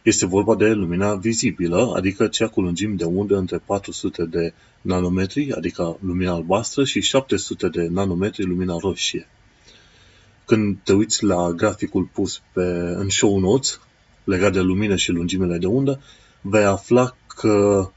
Este 0.01 0.25
vorba 0.25 0.55
de 0.55 0.71
lumina 0.71 1.15
vizibilă, 1.15 1.93
adică 1.95 2.27
cea 2.27 2.47
cu 2.47 2.61
lungimi 2.61 2.97
de 2.97 3.03
undă 3.03 3.37
între 3.37 3.57
400 3.65 4.25
de 4.25 4.53
nanometri, 4.81 5.51
adică 5.51 5.97
lumina 6.01 6.33
albastră, 6.33 6.83
și 6.83 7.01
700 7.01 7.67
de 7.67 7.87
nanometri, 7.91 8.45
lumina 8.45 8.77
roșie. 8.79 9.27
Când 10.45 10.77
te 10.83 10.93
uiți 10.93 11.23
la 11.23 11.51
graficul 11.51 12.09
pus 12.13 12.41
pe, 12.53 12.63
în 12.95 13.09
show 13.09 13.39
notes, 13.39 13.79
legat 14.23 14.53
de 14.53 14.59
lumină 14.59 14.95
și 14.95 15.11
lungimile 15.11 15.57
de 15.57 15.67
undă, 15.67 16.01
vei 16.41 16.63
afla 16.63 17.15
că 17.27 17.89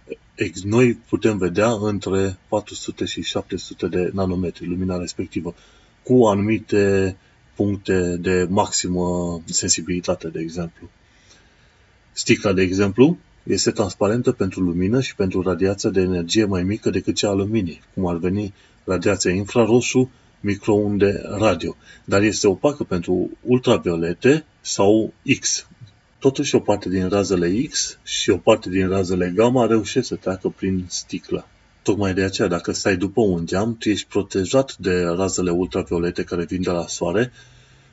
noi 0.63 0.95
putem 0.95 1.39
vedea 1.39 1.71
între 1.71 2.39
400 2.49 3.05
și 3.05 3.23
700 3.23 3.87
de 3.87 4.11
nanometri 4.15 4.67
lumina 4.67 4.99
respectivă, 4.99 5.55
cu 6.03 6.25
anumite 6.25 7.17
puncte 7.55 8.17
de 8.17 8.47
maximă 8.51 9.41
sensibilitate, 9.45 10.29
de 10.29 10.41
exemplu. 10.41 10.91
Sticla, 12.13 12.53
de 12.53 12.63
exemplu, 12.63 13.19
este 13.43 13.71
transparentă 13.71 14.33
pentru 14.33 14.61
lumină 14.61 15.01
și 15.01 15.15
pentru 15.15 15.43
radiația 15.43 15.91
de 15.91 16.01
energie 16.01 16.45
mai 16.45 16.63
mică 16.63 16.91
decât 16.91 17.15
cea 17.15 17.29
a 17.29 17.33
luminii, 17.33 17.81
cum 17.95 18.07
ar 18.07 18.17
veni 18.17 18.55
radiația 18.85 19.31
infraroșu, 19.31 20.11
microunde 20.41 21.23
radio, 21.39 21.77
dar 22.05 22.23
este 22.23 22.47
opacă 22.47 22.85
pentru 22.85 23.31
ultraviolete 23.43 24.45
sau 24.61 25.13
X. 25.41 25.67
Totuși 26.19 26.55
o 26.55 26.61
parte 26.61 26.89
din 26.89 27.09
razele 27.09 27.63
X 27.71 27.99
și 28.03 28.31
o 28.31 28.37
parte 28.37 28.69
din 28.69 28.89
razele 28.89 29.33
gamma 29.35 29.67
reușesc 29.67 30.07
să 30.07 30.15
treacă 30.15 30.49
prin 30.49 30.85
sticlă. 30.89 31.47
Tocmai 31.83 32.15
de 32.15 32.23
aceea, 32.23 32.49
dacă 32.49 32.73
stai 32.73 32.97
după 32.97 33.21
un 33.21 33.47
geam, 33.47 33.77
tu 33.77 33.89
ești 33.89 34.07
protejat 34.07 34.77
de 34.77 35.03
razele 35.03 35.51
ultraviolete 35.51 36.23
care 36.23 36.45
vin 36.45 36.63
de 36.63 36.71
la 36.71 36.87
soare 36.87 37.33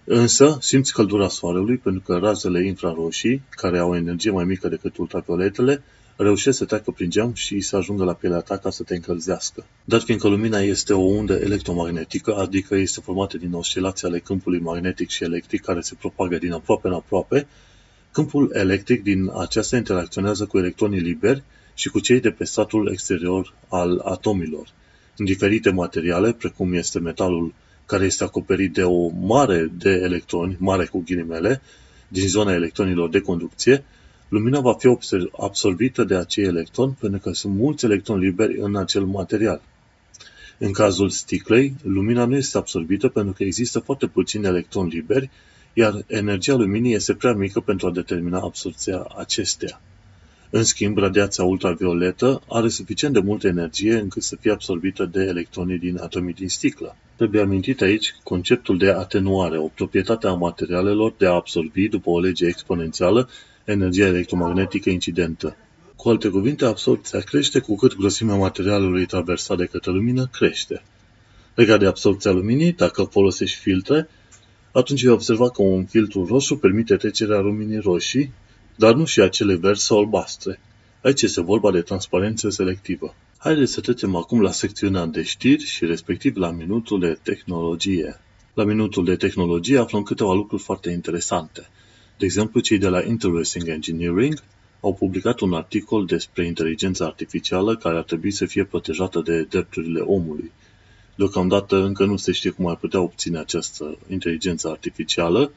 Însă, 0.08 0.58
simți 0.62 0.94
căldura 0.94 1.28
soarelui 1.28 1.78
pentru 1.78 2.02
că 2.02 2.18
razele 2.18 2.66
infraroșii, 2.66 3.42
care 3.50 3.80
au 3.80 3.90
o 3.90 3.96
energie 3.96 4.32
mai 4.32 4.44
mică 4.44 4.68
decât 4.68 4.98
ultravioletele, 4.98 5.84
reușesc 6.16 6.58
să 6.58 6.66
treacă 6.66 6.92
prin 6.92 7.10
geam 7.10 7.34
și 7.34 7.60
să 7.60 7.76
ajungă 7.76 8.04
la 8.04 8.14
pielea 8.14 8.40
ta 8.40 8.58
ca 8.58 8.70
să 8.70 8.84
te 8.84 8.96
încălzească. 8.96 9.66
Dar 9.86 10.00
fiindcă 10.00 10.28
lumina 10.28 10.60
este 10.60 10.94
o 10.94 11.00
undă 11.00 11.34
electromagnetică, 11.34 12.36
adică 12.36 12.76
este 12.76 13.02
formată 13.02 13.38
din 13.38 13.54
oscilații 13.54 14.08
ale 14.08 14.20
câmpului 14.20 14.60
magnetic 14.60 15.10
și 15.10 15.24
electric 15.24 15.62
care 15.62 15.82
se 15.82 15.96
propagă 16.00 16.38
din 16.38 16.52
aproape 16.52 16.88
în 16.88 16.94
aproape, 16.94 17.48
câmpul 18.16 18.52
electric 18.54 19.04
din 19.04 19.32
aceasta 19.38 19.78
interacționează 19.78 20.46
cu 20.46 20.58
electronii 20.58 21.00
liberi 21.00 21.44
și 21.74 21.90
cu 21.90 22.00
cei 22.00 22.20
de 22.20 22.32
pe 22.32 22.44
statul 22.44 22.90
exterior 22.92 23.54
al 23.68 24.02
atomilor. 24.06 24.68
În 25.18 25.26
diferite 25.26 25.70
materiale, 25.70 26.32
precum 26.34 26.74
este 26.74 27.00
metalul 27.00 27.54
care 27.86 28.06
este 28.06 28.24
acoperit 28.24 28.74
de 28.74 28.84
o 28.84 29.10
mare 29.10 29.72
de 29.78 29.90
electroni, 29.90 30.56
mare 30.60 30.86
cu 30.86 31.04
ghilimele, 31.06 31.62
din 32.08 32.28
zona 32.28 32.54
electronilor 32.54 33.10
de 33.10 33.20
conducție, 33.20 33.84
lumina 34.30 34.60
va 34.60 34.74
fi 34.74 34.98
absorbită 35.40 36.04
de 36.04 36.16
acei 36.16 36.44
electroni 36.44 36.98
pentru 37.00 37.20
că 37.20 37.32
sunt 37.32 37.56
mulți 37.56 37.86
electroni 37.86 38.24
liberi 38.24 38.60
în 38.60 38.76
acel 38.76 39.04
material. 39.04 39.62
În 40.58 40.72
cazul 40.72 41.10
sticlei, 41.10 41.76
lumina 41.84 42.26
nu 42.26 42.36
este 42.36 42.58
absorbită 42.58 43.08
pentru 43.08 43.34
că 43.34 43.44
există 43.44 43.80
foarte 43.80 44.08
puțini 44.08 44.46
electroni 44.46 44.90
liberi, 44.90 45.30
iar 45.78 46.04
energia 46.08 46.56
luminii 46.56 46.94
este 46.94 47.14
prea 47.14 47.34
mică 47.34 47.60
pentru 47.60 47.88
a 47.88 47.92
determina 47.92 48.40
absorția 48.40 49.08
acesteia. 49.18 49.82
În 50.50 50.64
schimb, 50.64 50.98
radiația 50.98 51.44
ultravioletă 51.44 52.42
are 52.48 52.68
suficient 52.68 53.14
de 53.14 53.20
multă 53.20 53.48
energie 53.48 53.94
încât 53.98 54.24
să 54.24 54.36
fie 54.40 54.52
absorbită 54.52 55.06
de 55.06 55.24
electronii 55.24 55.78
din 55.78 55.98
atomii 56.02 56.34
din 56.34 56.50
sticlă. 56.50 56.96
Trebuie 57.16 57.42
amintit 57.42 57.82
aici 57.82 58.16
conceptul 58.24 58.78
de 58.78 58.90
atenuare, 58.90 59.58
o 59.58 59.68
proprietate 59.68 60.28
a 60.28 60.34
materialelor 60.34 61.14
de 61.18 61.26
a 61.26 61.32
absorbi, 61.32 61.88
după 61.88 62.10
o 62.10 62.20
lege 62.20 62.46
exponențială, 62.46 63.30
energia 63.66 64.06
electromagnetică 64.06 64.90
incidentă. 64.90 65.56
Cu 65.96 66.10
alte 66.10 66.30
cuvinte, 66.30 66.66
absorpția 66.66 67.20
crește 67.20 67.60
cu 67.60 67.76
cât 67.76 67.96
grosimea 67.96 68.36
materialului 68.36 69.06
traversat 69.06 69.58
de 69.58 69.66
către 69.66 69.92
lumină 69.92 70.30
crește. 70.32 70.84
Legat 71.56 71.80
de 71.80 71.86
absorpția 71.86 72.32
luminii, 72.32 72.72
dacă 72.72 73.04
folosești 73.04 73.58
filtre, 73.58 74.10
atunci 74.80 75.04
vei 75.04 75.12
observa 75.12 75.50
că 75.50 75.62
un 75.62 75.86
filtru 75.86 76.26
roșu 76.26 76.56
permite 76.56 76.96
trecerea 76.96 77.40
luminii 77.40 77.80
roșii, 77.80 78.34
dar 78.76 78.94
nu 78.94 79.06
și 79.06 79.22
acele 79.22 79.56
verzi 79.56 79.86
sau 79.86 79.98
albastre. 79.98 80.60
Aici 81.02 81.22
este 81.22 81.42
vorba 81.42 81.72
de 81.72 81.82
transparență 81.82 82.50
selectivă. 82.50 83.16
Haideți 83.38 83.72
să 83.72 83.82
trecem 83.82 84.16
acum 84.16 84.42
la 84.42 84.52
secțiunea 84.52 85.06
de 85.06 85.24
știri 85.24 85.64
și 85.64 85.86
respectiv 85.86 86.36
la 86.36 86.52
minutul 86.52 87.00
de 87.00 87.18
tehnologie. 87.24 88.20
La 88.54 88.64
minutul 88.64 89.06
de 89.06 89.16
tehnologie 89.16 89.78
aflăm 89.78 90.04
câteva 90.04 90.34
lucruri 90.34 90.64
foarte 90.64 90.90
interesante. 90.90 91.68
De 92.18 92.26
exemplu, 92.26 92.60
cei 92.60 92.78
de 92.78 92.88
la 92.88 93.04
Interesting 93.04 93.68
Engineering 93.68 94.44
au 94.80 94.94
publicat 94.94 95.40
un 95.40 95.54
articol 95.54 96.06
despre 96.06 96.46
inteligența 96.46 97.06
artificială 97.06 97.76
care 97.76 97.98
ar 97.98 98.04
trebui 98.04 98.32
să 98.32 98.46
fie 98.46 98.64
protejată 98.64 99.22
de 99.26 99.42
drepturile 99.44 100.00
omului. 100.00 100.52
Deocamdată 101.16 101.76
încă 101.76 102.06
nu 102.06 102.18
se 102.18 102.32
știe 102.32 102.50
cum 102.50 102.68
ar 102.68 102.76
putea 102.76 103.02
obține 103.02 103.38
această 103.38 103.98
inteligență 104.10 104.70
artificială 104.70 105.52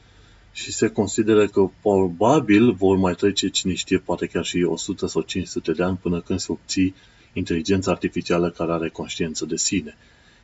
și 0.51 0.71
se 0.71 0.87
consideră 0.87 1.47
că 1.47 1.69
probabil 1.81 2.71
vor 2.71 2.97
mai 2.97 3.13
trece, 3.13 3.49
cine 3.49 3.73
știe, 3.73 3.97
poate 3.97 4.25
chiar 4.25 4.45
și 4.45 4.63
100 4.63 5.07
sau 5.07 5.21
500 5.21 5.71
de 5.71 5.83
ani 5.83 5.97
până 5.97 6.21
când 6.21 6.39
se 6.39 6.51
obții 6.51 6.95
inteligența 7.33 7.91
artificială 7.91 8.49
care 8.49 8.71
are 8.71 8.89
conștiință 8.89 9.45
de 9.45 9.55
sine. 9.55 9.97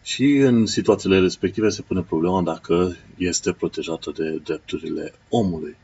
Și 0.03 0.25
în 0.25 0.65
situațiile 0.65 1.19
respective 1.19 1.69
se 1.69 1.81
pune 1.81 2.01
problema 2.01 2.41
dacă 2.41 2.95
este 3.17 3.51
protejată 3.51 4.11
de 4.15 4.41
drepturile 4.43 5.13
omului. 5.29 5.75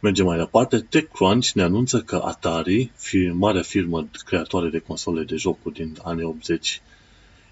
Mergem 0.00 0.24
mai 0.24 0.38
departe. 0.38 0.78
TechCrunch 0.78 1.50
ne 1.50 1.62
anunță 1.62 2.00
că 2.00 2.22
Atari, 2.24 2.90
mare 3.32 3.62
firmă 3.62 4.08
creatoare 4.24 4.68
de 4.68 4.78
console 4.78 5.24
de 5.24 5.36
jocuri 5.36 5.74
din 5.74 5.96
anii 6.02 6.24
80, 6.24 6.82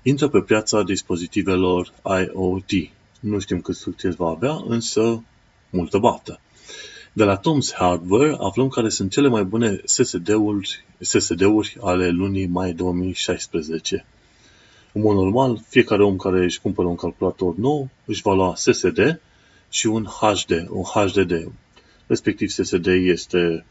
intră 0.02 0.28
pe 0.28 0.40
piața 0.40 0.82
dispozitivelor 0.82 1.92
IoT. 2.04 2.70
Nu 3.20 3.38
știm 3.38 3.60
cât 3.60 3.76
succes 3.76 4.14
va 4.14 4.28
avea, 4.28 4.62
însă 4.66 5.22
multă 5.70 5.98
bată. 5.98 6.40
De 7.12 7.24
la 7.24 7.40
Tom's 7.40 7.74
Hardware 7.74 8.36
aflăm 8.38 8.68
care 8.68 8.88
sunt 8.88 9.10
cele 9.10 9.28
mai 9.28 9.44
bune 9.44 9.80
SSD-uri, 9.84 10.84
SSD-uri 10.98 11.76
ale 11.80 12.08
lunii 12.08 12.46
mai 12.46 12.72
2016. 12.72 14.04
În 14.92 15.02
mod 15.02 15.16
normal, 15.16 15.62
fiecare 15.68 16.02
om 16.02 16.16
care 16.16 16.44
își 16.44 16.60
cumpără 16.60 16.88
un 16.88 16.94
calculator 16.94 17.56
nou 17.56 17.88
își 18.04 18.22
va 18.22 18.34
lua 18.34 18.54
SSD 18.54 19.20
și 19.68 19.86
un 19.86 20.04
HD, 20.04 20.66
un 20.68 20.82
HDD. 20.82 21.52
Respectiv 22.06 22.48
SSD 22.48 22.86
este 22.86 23.64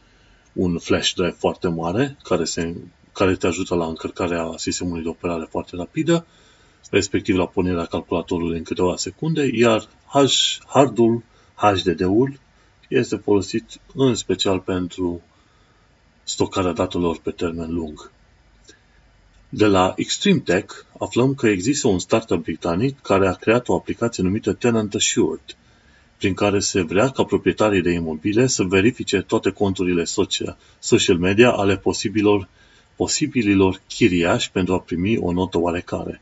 un 0.52 0.78
flash 0.78 1.12
drive 1.12 1.36
foarte 1.38 1.68
mare 1.68 2.16
care, 2.22 2.44
se, 2.44 2.74
care 3.20 3.36
te 3.36 3.46
ajută 3.46 3.74
la 3.74 3.86
încărcarea 3.86 4.52
sistemului 4.56 5.02
de 5.02 5.08
operare 5.08 5.46
foarte 5.50 5.76
rapidă, 5.76 6.26
respectiv 6.90 7.36
la 7.36 7.46
punerea 7.46 7.84
calculatorului 7.84 8.56
în 8.56 8.62
câteva 8.62 8.96
secunde, 8.96 9.50
iar 9.52 9.88
hardul, 10.66 11.22
HDD-ul 11.54 12.40
este 12.88 13.16
folosit 13.16 13.80
în 13.94 14.14
special 14.14 14.58
pentru 14.58 15.22
stocarea 16.22 16.72
datelor 16.72 17.18
pe 17.22 17.30
termen 17.30 17.74
lung. 17.74 18.10
De 19.48 19.66
la 19.66 19.92
Extreme 19.96 20.38
Tech 20.38 20.74
aflăm 20.98 21.34
că 21.34 21.46
există 21.46 21.88
un 21.88 21.98
startup 21.98 22.42
britanic 22.42 23.00
care 23.00 23.28
a 23.28 23.32
creat 23.32 23.68
o 23.68 23.74
aplicație 23.74 24.22
numită 24.22 24.52
Tenant 24.52 24.94
Assured, 24.94 25.56
prin 26.18 26.34
care 26.34 26.58
se 26.58 26.82
vrea 26.82 27.08
ca 27.08 27.24
proprietarii 27.24 27.82
de 27.82 27.90
imobile 27.90 28.46
să 28.46 28.62
verifice 28.62 29.20
toate 29.20 29.50
conturile 29.50 30.04
social 30.78 31.18
media 31.18 31.50
ale 31.50 31.76
posibilor, 31.76 32.48
posibililor 33.00 33.80
chiriași 33.88 34.50
pentru 34.50 34.74
a 34.74 34.80
primi 34.80 35.18
o 35.18 35.32
notă 35.32 35.58
oarecare. 35.58 36.20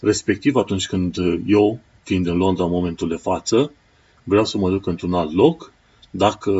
Respectiv 0.00 0.56
atunci 0.56 0.86
când 0.86 1.16
eu, 1.46 1.78
fiind 2.02 2.26
în 2.26 2.36
Londra 2.36 2.64
în 2.64 2.70
momentul 2.70 3.08
de 3.08 3.16
față, 3.16 3.72
vreau 4.24 4.44
să 4.44 4.58
mă 4.58 4.70
duc 4.70 4.86
într-un 4.86 5.14
alt 5.14 5.32
loc, 5.34 5.72
dacă 6.10 6.52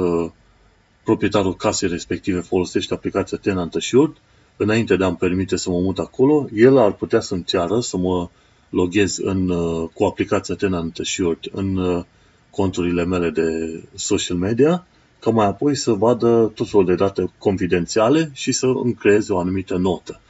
proprietarul 1.05 1.57
casei 1.57 1.89
respective 1.89 2.41
folosește 2.41 2.95
aplicația 2.95 3.39
Tenant 3.39 3.75
Assured, 3.75 4.13
înainte 4.57 4.97
de 4.97 5.05
a-mi 5.05 5.17
permite 5.17 5.57
să 5.57 5.71
mă 5.71 5.79
mut 5.79 5.99
acolo, 5.99 6.49
el 6.55 6.79
ar 6.79 6.93
putea 6.93 7.21
să-mi 7.21 7.45
ceară 7.45 7.81
să 7.81 7.97
mă 7.97 8.29
loghez 8.71 9.19
în, 9.19 9.49
uh, 9.49 9.89
cu 9.95 10.05
aplicația 10.05 10.55
Tenant 10.55 10.99
Assured 10.99 11.39
în 11.53 11.77
uh, 11.77 12.05
conturile 12.51 13.05
mele 13.05 13.31
de 13.31 13.49
social 13.95 14.37
media, 14.37 14.87
ca 15.23 15.31
mai 15.31 15.47
apoi 15.47 15.77
să 15.77 15.93
vadă 15.93 16.53
tot 16.55 16.69
felul 16.71 16.87
de 16.87 16.95
date 16.95 17.33
confidențiale 17.39 18.31
și 18.33 18.53
să 18.53 18.67
îmi 18.67 18.95
creeze 18.95 19.33
o 19.33 19.39
anumită 19.39 19.77
notă. 19.77 20.21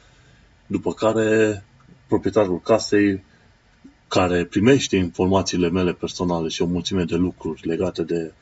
După 0.67 0.93
care 0.93 1.63
proprietarul 2.07 2.59
casei 2.59 3.23
care 4.07 4.45
primește 4.45 4.95
informațiile 4.95 5.69
mele 5.69 5.93
personale 5.93 6.47
și 6.47 6.61
o 6.61 6.65
mulțime 6.65 7.03
de 7.03 7.15
lucruri 7.15 7.67
legate 7.67 8.03
de 8.03 8.33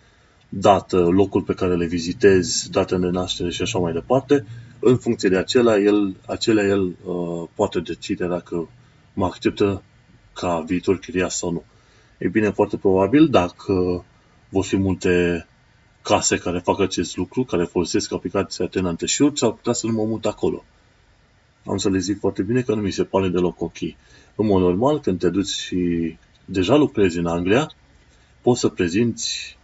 dată, 0.50 0.98
locul 0.98 1.42
pe 1.42 1.54
care 1.54 1.76
le 1.76 1.86
vizitez, 1.86 2.68
date 2.72 2.96
de 2.96 3.08
naștere 3.08 3.50
și 3.50 3.62
așa 3.62 3.80
mai 3.80 3.94
departe, 3.94 4.46
în 4.80 4.98
funcție 4.98 5.30
de 5.30 5.38
acelea, 5.38 5.78
el, 5.78 6.16
acelea 6.26 6.66
el 6.66 6.82
uh, 6.82 7.48
poate 7.56 7.80
decide 7.80 8.28
dacă 8.28 8.70
mă 9.14 9.26
acceptă 9.26 9.84
ca 10.34 10.64
viitor 10.68 11.00
chiriaș 11.00 11.34
sau 11.34 11.52
nu. 11.52 11.64
E 12.18 12.28
bine, 12.28 12.50
foarte 12.50 12.78
probabil, 12.78 13.28
dacă 13.28 14.06
vor 14.50 14.64
fi 14.64 14.78
multe 14.78 15.46
case 16.02 16.38
care 16.38 16.60
fac 16.60 16.80
acest 16.80 17.18
lucru, 17.18 17.44
care 17.44 17.64
folosesc 17.64 18.14
aplicația 18.14 18.68
Tenant 18.68 19.02
Assured, 19.02 19.38
s-ar 19.38 19.52
putea 19.52 19.74
să 19.74 19.88
nu 19.88 19.94
mă 19.94 20.06
mut 20.06 20.26
acolo. 20.26 20.64
Am 21.66 21.78
să 21.78 21.90
le 21.90 21.98
zic 21.98 22.20
foarte 22.20 22.42
bine 22.42 22.62
că 22.62 22.76
nu 22.76 22.82
mi 22.82 22.92
se 22.92 23.04
pare 23.04 23.28
deloc 23.28 23.62
ok. 23.62 23.82
În 24.36 24.46
mod 24.46 24.62
normal, 24.62 25.00
când 25.00 25.20
te 25.20 25.30
duci 25.30 25.48
și 25.48 26.18
deja 26.46 26.76
lucrezi 26.76 27.18
în 27.18 27.26
Anglia, 27.26 27.72
poți 28.42 28.60
să 28.60 28.68
prezinți 28.68 29.58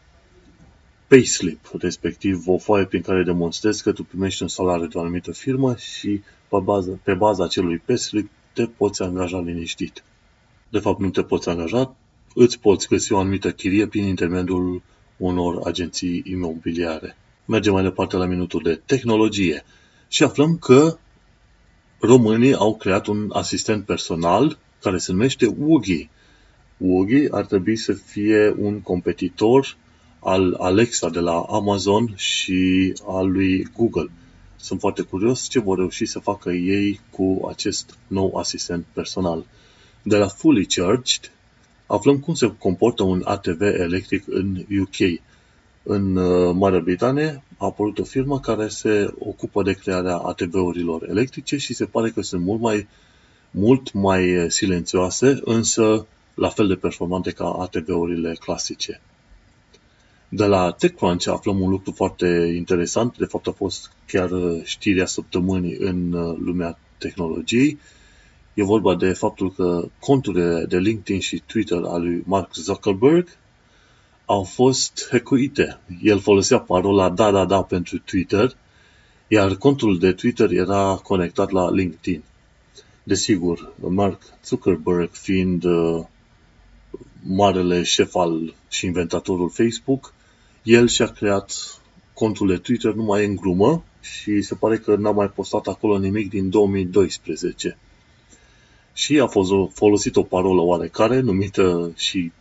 payslip, 1.08 1.70
respectiv 1.80 2.48
o 2.48 2.58
foaie 2.58 2.86
prin 2.86 3.02
care 3.02 3.24
demonstrezi 3.24 3.84
că 3.84 3.92
tu 3.92 4.04
primești 4.04 4.42
un 4.42 4.48
salariu 4.48 4.88
de 4.88 4.98
o 4.98 5.02
anumită 5.02 5.32
firmă 5.32 5.76
și 5.76 6.22
pe 6.48 6.58
baza, 6.64 7.00
pe 7.04 7.14
baza 7.14 7.44
acelui 7.44 7.78
payslip 7.78 8.30
te 8.54 8.66
poți 8.66 9.02
angaja 9.02 9.40
liniștit. 9.40 10.04
De 10.70 10.80
fapt, 10.80 11.00
nu 11.00 11.10
te 11.10 11.24
poți 11.24 11.50
angaja, 11.50 11.96
îți 12.34 12.60
poți 12.60 12.88
găsi 12.88 13.12
o 13.12 13.18
anumită 13.18 13.52
chirie 13.52 13.88
prin 13.88 14.04
intermediul 14.04 14.82
unor 15.18 15.61
agenții 15.65 16.24
imobiliare. 16.26 17.18
Mergem 17.45 17.74
mai 17.74 17.84
departe 17.84 18.18
la 18.18 18.26
minutul 18.26 18.61
de 18.63 18.82
tehnologie 18.86 19.63
și 20.07 20.24
aflăm 20.24 20.57
că 20.57 20.97
românii 21.99 22.53
au 22.53 22.76
creat 22.76 23.07
un 23.07 23.30
asistent 23.34 23.86
personal 23.86 24.57
care 24.82 24.97
se 24.97 25.11
numește 25.11 25.55
Woogie. 25.59 26.09
Woogie 26.78 27.28
ar 27.32 27.45
trebui 27.45 27.76
să 27.76 27.93
fie 27.93 28.55
un 28.57 28.82
competitor 28.82 29.78
al 30.20 30.53
Alexa 30.53 31.09
de 31.09 31.20
la 31.20 31.39
Amazon 31.39 32.13
și 32.15 32.93
al 33.07 33.32
lui 33.32 33.68
Google. 33.78 34.09
Sunt 34.55 34.80
foarte 34.80 35.01
curios 35.01 35.47
ce 35.47 35.59
vor 35.59 35.78
reuși 35.78 36.05
să 36.05 36.20
facă 36.20 36.51
ei 36.51 36.99
cu 37.09 37.45
acest 37.49 37.97
nou 38.07 38.36
asistent 38.36 38.86
personal. 38.93 39.45
De 40.03 40.18
la 40.18 40.28
Fully 40.28 40.65
Charged 40.65 41.32
aflăm 41.88 42.20
cum 42.20 42.34
se 42.34 42.54
comportă 42.58 43.04
un 43.04 43.22
ATV 43.26 43.62
electric 43.62 44.24
în 44.28 44.66
UK. 44.82 45.20
În 45.84 46.16
uh, 46.16 46.56
Marea 46.56 46.80
Britanie 46.80 47.44
a 47.58 47.66
apărut 47.66 48.00
o 48.00 48.04
firmă 48.04 48.40
care 48.40 48.68
se 48.68 49.14
ocupă 49.20 49.64
de 49.64 49.74
crearea 49.74 50.18
ATV-urilor 50.18 51.10
electrice 51.10 51.58
și 51.58 51.74
se 51.74 51.86
pare 51.86 52.10
că 52.10 52.22
sunt 52.22 52.42
mult 52.42 52.62
mai, 52.62 52.88
mult 53.52 53.94
mai 53.94 54.46
silențioase, 54.48 55.40
însă 55.44 56.06
la 56.34 56.50
fel 56.50 56.68
de 56.68 56.76
performante 56.76 57.32
ca 57.32 57.52
ATV-urile 57.52 58.36
clasice. 58.40 59.02
De 60.30 60.46
la 60.46 60.72
TechCrunch 60.72 61.28
aflăm 61.28 61.62
un 61.62 61.70
lucru 61.70 61.92
foarte 61.92 62.54
interesant, 62.56 63.18
de 63.18 63.26
fapt 63.26 63.48
a 63.48 63.52
fost 63.52 63.92
chiar 64.06 64.32
uh, 64.32 64.64
știrea 64.64 65.06
săptămânii 65.06 65.78
în 65.80 66.14
uh, 66.14 66.38
lumea 66.40 66.78
tehnologiei. 66.98 67.80
E 68.58 68.64
vorba 68.64 68.95
de 68.95 69.14
faptul 69.14 69.51
că 69.53 69.89
conturile 69.99 70.66
de 70.66 70.78
LinkedIn 70.78 71.20
și 71.20 71.43
Twitter 71.45 71.84
al 71.84 72.01
lui 72.01 72.24
Mark 72.26 72.53
Zuckerberg 72.53 73.28
au 74.26 74.43
fost 74.43 75.08
hackuite. 75.12 75.80
El 76.01 76.20
folosea 76.20 76.60
parola 76.60 77.10
da, 77.10 77.32
da, 77.32 77.45
da 77.45 77.62
pentru 77.62 77.99
Twitter, 77.99 78.55
iar 79.28 79.55
contul 79.55 79.99
de 79.99 80.12
Twitter 80.12 80.51
era 80.51 80.99
conectat 81.03 81.49
la 81.49 81.72
LinkedIn. 81.72 82.24
Desigur, 83.03 83.74
Mark 83.80 84.22
Zuckerberg 84.45 85.10
fiind 85.12 85.64
uh, 85.64 86.05
marele 87.24 87.84
șef 87.84 88.16
al 88.16 88.53
și 88.70 88.86
inventatorul 88.86 89.49
Facebook, 89.49 90.14
el 90.64 90.88
și-a 90.88 91.08
creat 91.08 91.80
contul 92.14 92.47
de 92.47 92.58
Twitter 92.58 92.93
numai 92.93 93.26
în 93.26 93.36
glumă 93.36 93.84
și 94.01 94.41
se 94.41 94.55
pare 94.55 94.78
că 94.78 94.95
n-a 94.95 95.12
mai 95.12 95.30
postat 95.30 95.68
acolo 95.68 95.97
nimic 95.97 96.30
din 96.30 96.49
2012. 96.49 97.78
Și 98.98 99.20
a 99.20 99.28
fost 99.28 99.52
folosit 99.74 100.16
o 100.16 100.24
parolă 100.24 100.62
oarecare 100.62 101.20
numită 101.20 101.91
și 101.95 102.32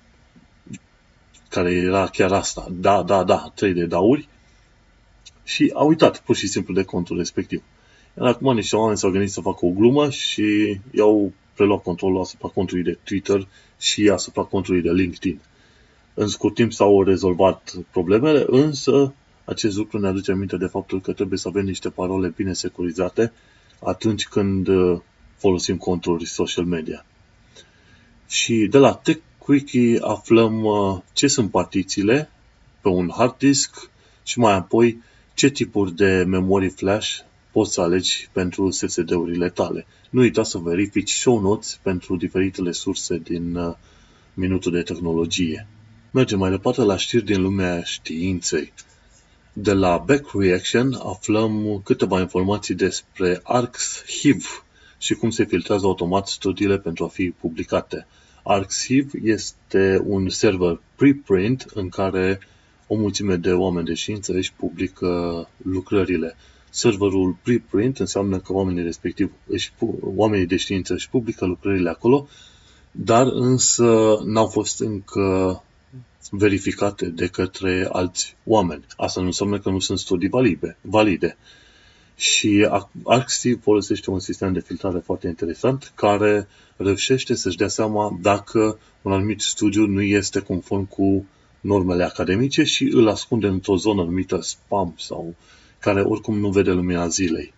care 1.49 1.73
era 1.73 2.07
chiar 2.07 2.33
asta, 2.33 2.67
da, 2.71 3.03
da, 3.03 3.25
da, 3.25 3.53
trei 3.55 3.73
de 3.73 3.85
dauri 3.85 4.29
și 5.45 5.73
a 5.75 5.83
uitat 5.83 6.21
pur 6.21 6.37
și 6.37 6.47
simplu 6.47 6.75
de 6.75 6.83
contul 6.83 7.17
respectiv. 7.17 7.63
Iar 8.19 8.27
acum 8.27 8.55
niște 8.55 8.77
oameni 8.77 8.99
s-au 8.99 9.11
gândit 9.11 9.31
să 9.31 9.41
facă 9.41 9.67
o 9.67 9.69
glumă 9.69 10.11
și 10.11 10.79
i-au 10.91 11.33
preluat 11.55 11.83
controlul 11.83 12.21
asupra 12.21 12.49
contului 12.49 12.83
de 12.83 12.99
Twitter 13.05 13.47
și 13.79 14.09
asupra 14.09 14.43
contului 14.43 14.83
de 14.83 14.91
LinkedIn. 14.91 15.41
În 16.15 16.29
scurt 16.29 16.55
timp 16.55 16.73
s-au 16.73 17.03
rezolvat 17.03 17.73
problemele, 17.91 18.45
însă 18.47 19.15
acest 19.45 19.77
lucru 19.77 19.99
ne 19.99 20.09
aduce 20.09 20.33
aminte 20.33 20.57
de 20.57 20.67
faptul 20.67 21.01
că 21.01 21.13
trebuie 21.13 21.39
să 21.39 21.49
avem 21.49 21.65
niște 21.65 21.89
parole 21.89 22.33
bine 22.37 22.53
securizate 22.53 23.33
atunci 23.83 24.29
când 24.29 24.69
uh, 24.69 25.01
folosim 25.37 25.77
conturi 25.77 26.27
social 26.27 26.65
media. 26.65 27.05
Și 28.29 28.67
de 28.71 28.79
la 28.79 28.93
TechQuickie 28.95 29.99
aflăm 30.01 30.65
uh, 30.65 30.99
ce 31.13 31.27
sunt 31.27 31.51
partițiile 31.51 32.31
pe 32.81 32.89
un 32.89 33.11
hard 33.17 33.39
disk 33.39 33.91
și 34.23 34.39
mai 34.39 34.53
apoi 34.55 35.03
ce 35.35 35.49
tipuri 35.49 35.95
de 35.95 36.25
memorii 36.27 36.69
flash 36.69 37.19
poți 37.51 37.73
să 37.73 37.81
alegi 37.81 38.29
pentru 38.33 38.71
SSD-urile 38.71 39.49
tale. 39.49 39.87
Nu 40.11 40.21
uita 40.21 40.43
să 40.43 40.59
verifici 40.59 41.13
show 41.13 41.41
notes 41.41 41.79
pentru 41.83 42.17
diferitele 42.17 42.73
surse 42.73 43.19
din 43.19 43.55
uh, 43.55 43.75
minutul 44.35 44.73
de 44.73 44.83
tehnologie. 44.83 45.67
Mergem 46.11 46.39
mai 46.39 46.51
departe 46.51 46.81
la 46.81 46.97
știri 46.97 47.25
din 47.25 47.43
lumea 47.43 47.83
științei. 47.83 48.73
De 49.53 49.73
la 49.73 50.03
Back 50.07 50.31
Reaction 50.35 50.95
aflăm 51.03 51.81
câteva 51.85 52.21
informații 52.21 52.75
despre 52.75 53.41
ArcsHiv 53.43 54.65
și 54.99 55.15
cum 55.15 55.31
se 55.31 55.45
filtrează 55.45 55.87
automat 55.87 56.27
studiile 56.27 56.79
pentru 56.79 57.05
a 57.05 57.09
fi 57.09 57.31
publicate. 57.31 58.07
ArcsHiv 58.43 59.11
este 59.23 60.03
un 60.05 60.29
server 60.29 60.81
preprint 60.97 61.67
în 61.75 61.89
care 61.89 62.39
o 62.87 62.97
mulțime 62.97 63.37
de 63.37 63.53
oameni 63.53 63.87
de 63.87 63.95
știință 63.95 64.33
își 64.33 64.53
publică 64.53 65.49
lucrările. 65.63 66.37
Serverul 66.71 67.37
preprint 67.43 67.99
înseamnă 67.99 68.39
că 68.39 68.53
oamenii 68.53 68.83
respectiv 68.83 69.33
își, 69.47 69.73
oamenii 70.01 70.47
de 70.47 70.57
știință 70.57 70.93
își 70.93 71.11
publică 71.11 71.45
lucrările 71.45 71.89
acolo, 71.89 72.29
dar 72.91 73.27
însă 73.27 74.19
n-au 74.25 74.47
fost 74.47 74.81
încă 74.81 75.61
verificate 76.31 77.07
de 77.07 77.27
către 77.27 77.89
alți 77.93 78.37
oameni. 78.45 78.85
Asta 78.97 79.21
nu 79.21 79.27
înseamnă 79.27 79.59
că 79.59 79.71
nu 79.71 79.79
sunt 79.79 79.99
studii 79.99 80.29
valide. 80.29 80.77
valide. 80.81 81.37
Și 82.17 82.69
ArcSI 83.05 83.55
folosește 83.55 84.11
un 84.11 84.21
sistem 84.21 84.53
de 84.53 84.61
filtrare 84.61 84.99
foarte 84.99 85.27
interesant 85.27 85.93
care 85.95 86.49
reușește 86.77 87.35
să-și 87.35 87.57
dea 87.57 87.69
seama 87.69 88.19
dacă 88.21 88.79
un 89.03 89.13
anumit 89.13 89.41
studiu 89.41 89.87
nu 89.87 90.03
este 90.03 90.41
conform 90.41 90.89
cu 90.89 91.27
normele 91.61 92.05
academice 92.05 92.63
și 92.63 92.91
îl 92.93 93.09
ascunde 93.09 93.47
într-o 93.47 93.77
zonă 93.77 94.03
numită 94.03 94.41
spam 94.41 94.95
sau 94.99 95.35
care 95.79 96.01
oricum 96.01 96.39
nu 96.39 96.51
vede 96.51 96.73
lumina 96.73 97.09
zilei. 97.09 97.55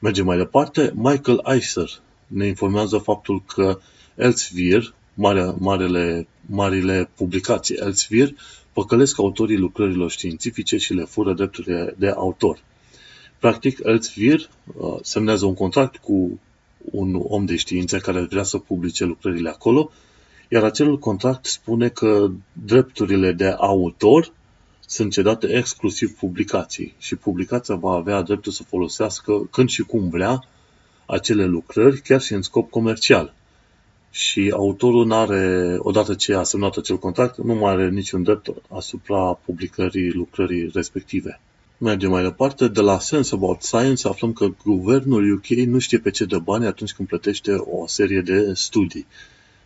Mergem 0.00 0.24
mai 0.24 0.36
departe. 0.36 0.92
Michael 0.94 1.40
Eiser 1.44 1.88
ne 2.26 2.46
informează 2.46 2.98
faptul 2.98 3.42
că 3.46 3.78
Elsevier, 4.14 4.94
mare, 5.14 5.54
marele, 5.58 6.28
marile 6.46 7.10
publicații 7.14 7.76
Elsevier, 7.76 8.34
păcălesc 8.72 9.18
autorii 9.18 9.56
lucrărilor 9.56 10.10
științifice 10.10 10.76
și 10.76 10.94
le 10.94 11.04
fură 11.04 11.32
drepturile 11.32 11.94
de 11.98 12.08
autor. 12.08 12.58
Practic, 13.38 13.78
Elsevier 13.82 14.48
uh, 14.76 14.96
semnează 15.02 15.46
un 15.46 15.54
contract 15.54 15.96
cu 15.96 16.40
un 16.90 17.20
om 17.22 17.44
de 17.44 17.56
știință 17.56 17.98
care 17.98 18.20
vrea 18.20 18.42
să 18.42 18.58
publice 18.58 19.04
lucrările 19.04 19.48
acolo, 19.48 19.90
iar 20.48 20.64
acel 20.64 20.98
contract 20.98 21.46
spune 21.46 21.88
că 21.88 22.30
drepturile 22.52 23.32
de 23.32 23.46
autor 23.46 24.32
sunt 24.86 25.12
cedate 25.12 25.56
exclusiv 25.56 26.10
publicației 26.10 26.94
și 26.98 27.16
publicația 27.16 27.74
va 27.74 27.92
avea 27.92 28.22
dreptul 28.22 28.52
să 28.52 28.62
folosească 28.62 29.48
când 29.50 29.68
și 29.68 29.82
cum 29.82 30.08
vrea 30.08 30.44
acele 31.06 31.44
lucrări, 31.44 32.00
chiar 32.00 32.20
și 32.20 32.32
în 32.32 32.42
scop 32.42 32.70
comercial. 32.70 33.34
Și 34.10 34.52
autorul 34.54 35.06
nu 35.06 35.14
are, 35.14 35.76
odată 35.78 36.14
ce 36.14 36.34
a 36.34 36.42
semnat 36.42 36.76
acel 36.76 36.98
contract, 36.98 37.36
nu 37.36 37.54
mai 37.54 37.72
are 37.72 37.88
niciun 37.88 38.22
drept 38.22 38.48
asupra 38.70 39.38
publicării 39.44 40.12
lucrării 40.12 40.70
respective. 40.74 41.40
Mergem 41.80 42.10
mai 42.10 42.22
departe. 42.22 42.68
De 42.68 42.80
la 42.80 42.98
Sense 42.98 43.34
About 43.34 43.62
Science 43.62 44.08
aflăm 44.08 44.32
că 44.32 44.48
guvernul 44.64 45.32
UK 45.32 45.46
nu 45.46 45.78
știe 45.78 45.98
pe 45.98 46.10
ce 46.10 46.24
dă 46.24 46.38
bani 46.38 46.66
atunci 46.66 46.92
când 46.92 47.08
plătește 47.08 47.52
o 47.52 47.86
serie 47.86 48.20
de 48.20 48.52
studii. 48.54 49.06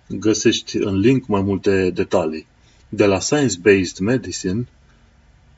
Găsești 0.09 0.77
în 0.77 0.99
link 0.99 1.27
mai 1.27 1.43
multe 1.43 1.91
detalii. 1.91 2.47
De 2.89 3.05
la 3.05 3.19
Science 3.19 3.59
Based 3.63 3.99
Medicine 3.99 4.69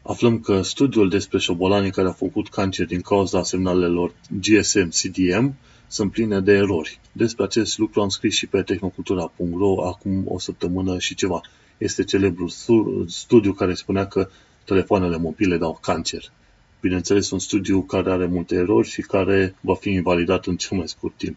aflăm 0.03 0.41
că 0.41 0.63
studiul 0.63 1.09
despre 1.09 1.39
șobolanii 1.39 1.91
care 1.91 2.07
au 2.07 2.13
făcut 2.13 2.49
cancer 2.49 2.87
din 2.87 3.01
cauza 3.01 3.43
semnalelor 3.43 4.15
GSM-CDM 4.41 5.55
sunt 5.87 6.11
pline 6.11 6.41
de 6.41 6.53
erori. 6.53 7.01
Despre 7.13 7.45
acest 7.45 7.79
lucru 7.79 8.01
am 8.01 8.09
scris 8.09 8.35
și 8.35 8.47
pe 8.47 8.63
tehnocultura.ro 8.63 9.87
acum 9.87 10.25
o 10.29 10.39
săptămână 10.39 10.99
și 10.99 11.15
ceva. 11.15 11.41
Este 11.79 12.05
celebrul 12.05 12.49
studiu 13.07 13.53
care 13.53 13.75
spunea 13.75 14.07
că 14.07 14.29
telefoanele 14.65 15.17
mobile 15.17 15.57
dau 15.57 15.79
cancer. 15.83 16.33
Bineînțeles, 16.85 17.31
un 17.31 17.39
studiu 17.39 17.83
care 17.83 18.11
are 18.11 18.27
multe 18.27 18.55
erori 18.55 18.89
și 18.89 19.01
care 19.01 19.55
va 19.61 19.75
fi 19.75 19.91
invalidat 19.91 20.47
în 20.47 20.57
cel 20.57 20.77
mai 20.77 20.89
scurt 20.89 21.17
timp. 21.17 21.37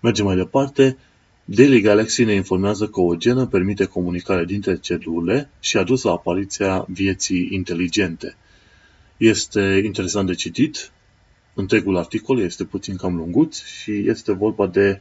Mergem 0.00 0.24
mai 0.24 0.36
departe. 0.36 0.96
Daily 1.44 1.80
Galaxy 1.80 2.24
ne 2.24 2.34
informează 2.34 2.88
că 2.88 3.00
o 3.00 3.14
genă 3.14 3.46
permite 3.46 3.84
comunicarea 3.84 4.44
dintre 4.44 4.78
celule 4.78 5.50
și 5.60 5.76
a 5.76 5.82
dus 5.82 6.02
la 6.02 6.10
apariția 6.10 6.86
vieții 6.88 7.48
inteligente. 7.50 8.36
Este 9.16 9.80
interesant 9.84 10.26
de 10.26 10.34
citit, 10.34 10.92
întregul 11.54 11.96
articol 11.96 12.40
este 12.40 12.64
puțin 12.64 12.96
cam 12.96 13.16
lunguț 13.16 13.62
și 13.62 14.08
este 14.08 14.32
vorba 14.32 14.66
de 14.66 15.00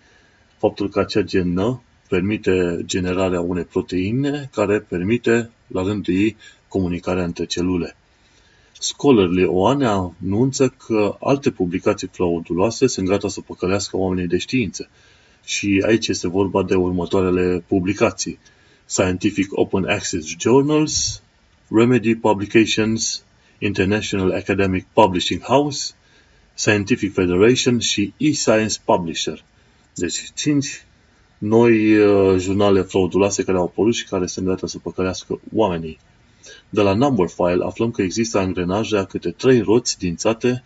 faptul 0.58 0.90
că 0.90 1.00
acea 1.00 1.22
genă 1.22 1.82
permite 2.10 2.82
generarea 2.86 3.42
unei 3.42 3.64
proteine 3.64 4.50
care 4.54 4.80
permite, 4.80 5.50
la 5.68 5.84
rândul 5.84 6.14
ei, 6.14 6.36
comunicarea 6.68 7.24
între 7.24 7.46
celule. 7.46 7.96
Scholarly 8.84 9.44
One 9.44 9.86
anunță 9.86 10.70
că 10.70 11.18
alte 11.20 11.52
publicații 11.52 12.10
frauduloase 12.12 12.88
sunt 12.88 13.08
gata 13.08 13.28
să 13.28 13.42
păcălească 13.42 13.98
oamenii 13.98 14.28
de 14.28 14.38
știință. 14.38 14.90
Și 15.44 15.84
aici 15.86 16.08
este 16.08 16.28
vorba 16.28 16.64
de 16.64 16.76
următoarele 16.76 17.64
publicații. 17.68 18.40
Scientific 18.86 19.48
Open 19.52 19.86
Access 19.86 20.36
Journals, 20.40 21.22
Remedy 21.70 22.16
Publications, 22.16 23.24
International 23.58 24.32
Academic 24.32 24.86
Publishing 24.94 25.42
House, 25.42 25.94
Scientific 26.54 27.14
Federation 27.14 27.80
și 27.80 28.14
eScience 28.18 28.78
Publisher. 28.86 29.44
Deci 29.96 30.32
cinci 30.36 30.86
noi 31.38 31.98
uh, 31.98 32.40
jurnale 32.40 32.82
frauduloase 32.82 33.44
care 33.44 33.58
au 33.58 33.64
apărut 33.64 33.96
și 33.96 34.06
care 34.06 34.26
sunt 34.26 34.46
gata 34.46 34.68
să 34.68 34.78
păcălească 34.78 35.40
oamenii. 35.54 36.00
De 36.70 36.82
la 36.82 36.94
number 36.94 37.28
file 37.28 37.66
aflăm 37.66 37.92
că 37.92 38.02
există 38.02 38.38
angrenaje 38.38 38.98
a 38.98 39.04
câte 39.04 39.30
trei 39.30 39.62
roți 39.62 39.98
dințate 39.98 40.64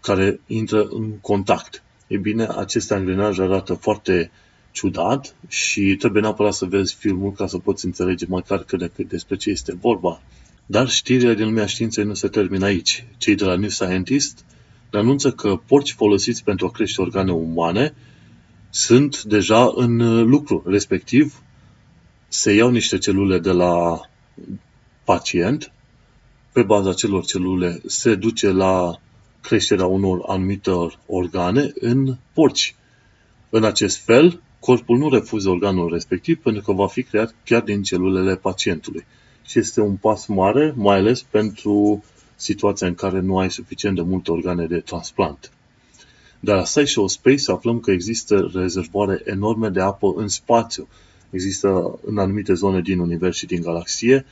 care 0.00 0.40
intră 0.46 0.88
în 0.90 1.10
contact. 1.20 1.82
E 2.06 2.16
bine, 2.16 2.46
aceste 2.56 2.94
angrenaje 2.94 3.42
arată 3.42 3.74
foarte 3.74 4.30
ciudat 4.70 5.34
și 5.48 5.96
trebuie 5.98 6.22
neapărat 6.22 6.54
să 6.54 6.64
vezi 6.64 6.94
filmul 6.94 7.32
ca 7.32 7.46
să 7.46 7.58
poți 7.58 7.84
înțelege 7.84 8.26
măcar 8.28 8.62
cât 8.62 8.78
de 8.78 8.90
cât 8.94 9.08
despre 9.08 9.36
ce 9.36 9.50
este 9.50 9.74
vorba. 9.80 10.22
Dar 10.66 10.88
știrile 10.88 11.34
din 11.34 11.44
lumea 11.44 11.66
științei 11.66 12.04
nu 12.04 12.14
se 12.14 12.28
termină 12.28 12.64
aici. 12.64 13.06
Cei 13.16 13.34
de 13.34 13.44
la 13.44 13.56
New 13.56 13.68
Scientist 13.68 14.44
ne 14.90 14.98
anunță 14.98 15.32
că 15.32 15.60
porci 15.66 15.92
folosiți 15.92 16.44
pentru 16.44 16.66
a 16.66 16.70
crește 16.70 17.00
organe 17.00 17.32
umane 17.32 17.94
sunt 18.70 19.22
deja 19.22 19.72
în 19.74 20.22
lucru, 20.28 20.62
respectiv 20.66 21.42
se 22.28 22.52
iau 22.52 22.70
niște 22.70 22.98
celule 22.98 23.38
de 23.38 23.50
la 23.50 24.00
pacient, 25.06 25.72
pe 26.52 26.62
baza 26.62 26.92
celor 26.92 27.24
celule, 27.24 27.80
se 27.86 28.14
duce 28.14 28.50
la 28.50 29.00
creșterea 29.40 29.86
unor 29.86 30.22
anumitor 30.26 30.98
organe 31.06 31.72
în 31.80 32.16
porci. 32.32 32.74
În 33.50 33.64
acest 33.64 34.04
fel, 34.04 34.40
corpul 34.60 34.98
nu 34.98 35.10
refuză 35.10 35.48
organul 35.48 35.92
respectiv 35.92 36.38
pentru 36.38 36.62
că 36.62 36.72
va 36.72 36.86
fi 36.86 37.02
creat 37.02 37.34
chiar 37.44 37.62
din 37.62 37.82
celulele 37.82 38.36
pacientului. 38.36 39.04
Și 39.44 39.58
este 39.58 39.80
un 39.80 39.96
pas 39.96 40.26
mare, 40.26 40.72
mai 40.76 40.96
ales 40.96 41.22
pentru 41.22 42.04
situația 42.36 42.86
în 42.86 42.94
care 42.94 43.20
nu 43.20 43.38
ai 43.38 43.50
suficient 43.50 43.96
de 43.96 44.02
multe 44.02 44.30
organe 44.30 44.66
de 44.66 44.78
transplant. 44.78 45.52
De 46.40 46.52
la 46.52 46.64
Seychelles 46.64 47.12
Space 47.12 47.52
aflăm 47.52 47.80
că 47.80 47.90
există 47.90 48.50
rezervoare 48.54 49.22
enorme 49.24 49.68
de 49.68 49.80
apă 49.80 50.12
în 50.16 50.28
spațiu. 50.28 50.88
Există 51.30 51.98
în 52.04 52.18
anumite 52.18 52.54
zone 52.54 52.80
din 52.80 52.98
univers 52.98 53.36
și 53.36 53.46
din 53.46 53.62
galaxie 53.62 54.24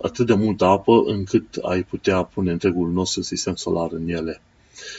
atât 0.00 0.26
de 0.26 0.34
multă 0.34 0.64
apă 0.64 1.02
încât 1.06 1.56
ai 1.62 1.82
putea 1.82 2.22
pune 2.22 2.52
întregul 2.52 2.90
nostru 2.90 3.22
sistem 3.22 3.54
solar 3.54 3.92
în 3.92 4.08
ele. 4.08 4.40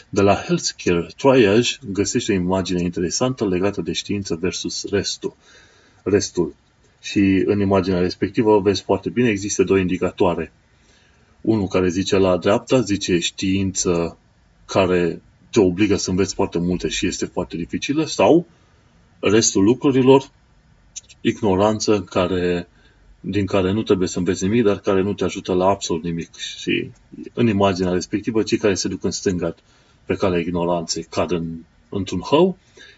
De 0.10 0.22
la 0.22 0.36
Healthcare 0.36 1.08
Triage 1.18 1.78
găsești 1.92 2.32
o 2.32 2.34
imagine 2.34 2.82
interesantă 2.82 3.48
legată 3.48 3.82
de 3.82 3.92
știință 3.92 4.36
versus 4.36 4.86
restul. 4.90 5.36
restul. 6.04 6.56
Și 7.02 7.44
în 7.46 7.60
imaginea 7.60 8.00
respectivă 8.00 8.60
vezi 8.60 8.82
foarte 8.82 9.10
bine, 9.10 9.30
există 9.30 9.64
două 9.64 9.80
indicatoare. 9.80 10.52
Unul 11.42 11.68
care 11.68 11.90
zice 11.90 12.18
la 12.18 12.38
dreapta, 12.38 12.82
zice 12.82 13.20
știință 13.20 14.18
care 14.66 15.22
te 15.52 15.60
obligă 15.60 15.96
să 15.96 16.10
înveți 16.10 16.34
foarte 16.34 16.60
multe 16.60 16.88
și 16.88 17.08
este 17.08 17.26
foarte 17.26 17.58
dificilă, 17.58 18.06
sau 18.06 18.46
restul 19.20 19.64
lucrurilor, 19.64 20.32
ignoranță 21.22 22.02
care 22.02 22.68
din 23.26 23.46
care 23.46 23.72
nu 23.72 23.84
trebuie 23.84 24.08
să 24.08 24.18
înveți 24.18 24.44
nimic, 24.44 24.64
dar 24.64 24.80
care 24.80 25.02
nu 25.02 25.14
te 25.14 25.24
ajută 25.24 25.54
la 25.54 25.66
absolut 25.66 26.04
nimic. 26.04 26.36
Și 26.36 26.92
în 27.34 27.48
imaginea 27.48 27.92
respectivă, 27.92 28.44
cei 28.44 28.58
care 28.58 28.74
se 28.74 28.88
duc 28.88 29.04
în 29.04 29.12
stânga 29.12 29.56
pe 30.06 30.16
calea 30.16 30.40
ignoranței 30.40 31.04
cad 31.04 31.32
în, 31.32 31.46
într-un 31.90 32.20
hău, 32.20 32.58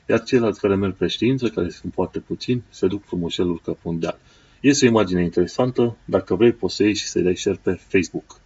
iar 0.10 0.24
ceilalți 0.24 0.60
care 0.60 0.76
merg 0.76 0.96
pe 0.96 1.08
știință, 1.08 1.48
care 1.48 1.70
sunt 1.70 1.94
foarte 1.94 2.20
puțini, 2.20 2.64
se 2.70 2.88
duc 2.88 3.06
frumos 3.06 3.38
urcă 3.38 3.72
pe 3.72 3.88
un 3.88 4.00
deal. 4.00 4.20
Este 4.60 4.86
o 4.86 4.88
imagine 4.88 5.24
interesantă, 5.24 5.98
dacă 6.06 6.36
vrei 6.36 6.52
poți 6.52 6.76
să 6.76 6.84
iei 6.84 6.96
și 6.96 7.08
să-i 7.08 7.24
dai 7.24 7.36
share 7.36 7.60
pe 7.64 7.80
Facebook. 7.88 8.40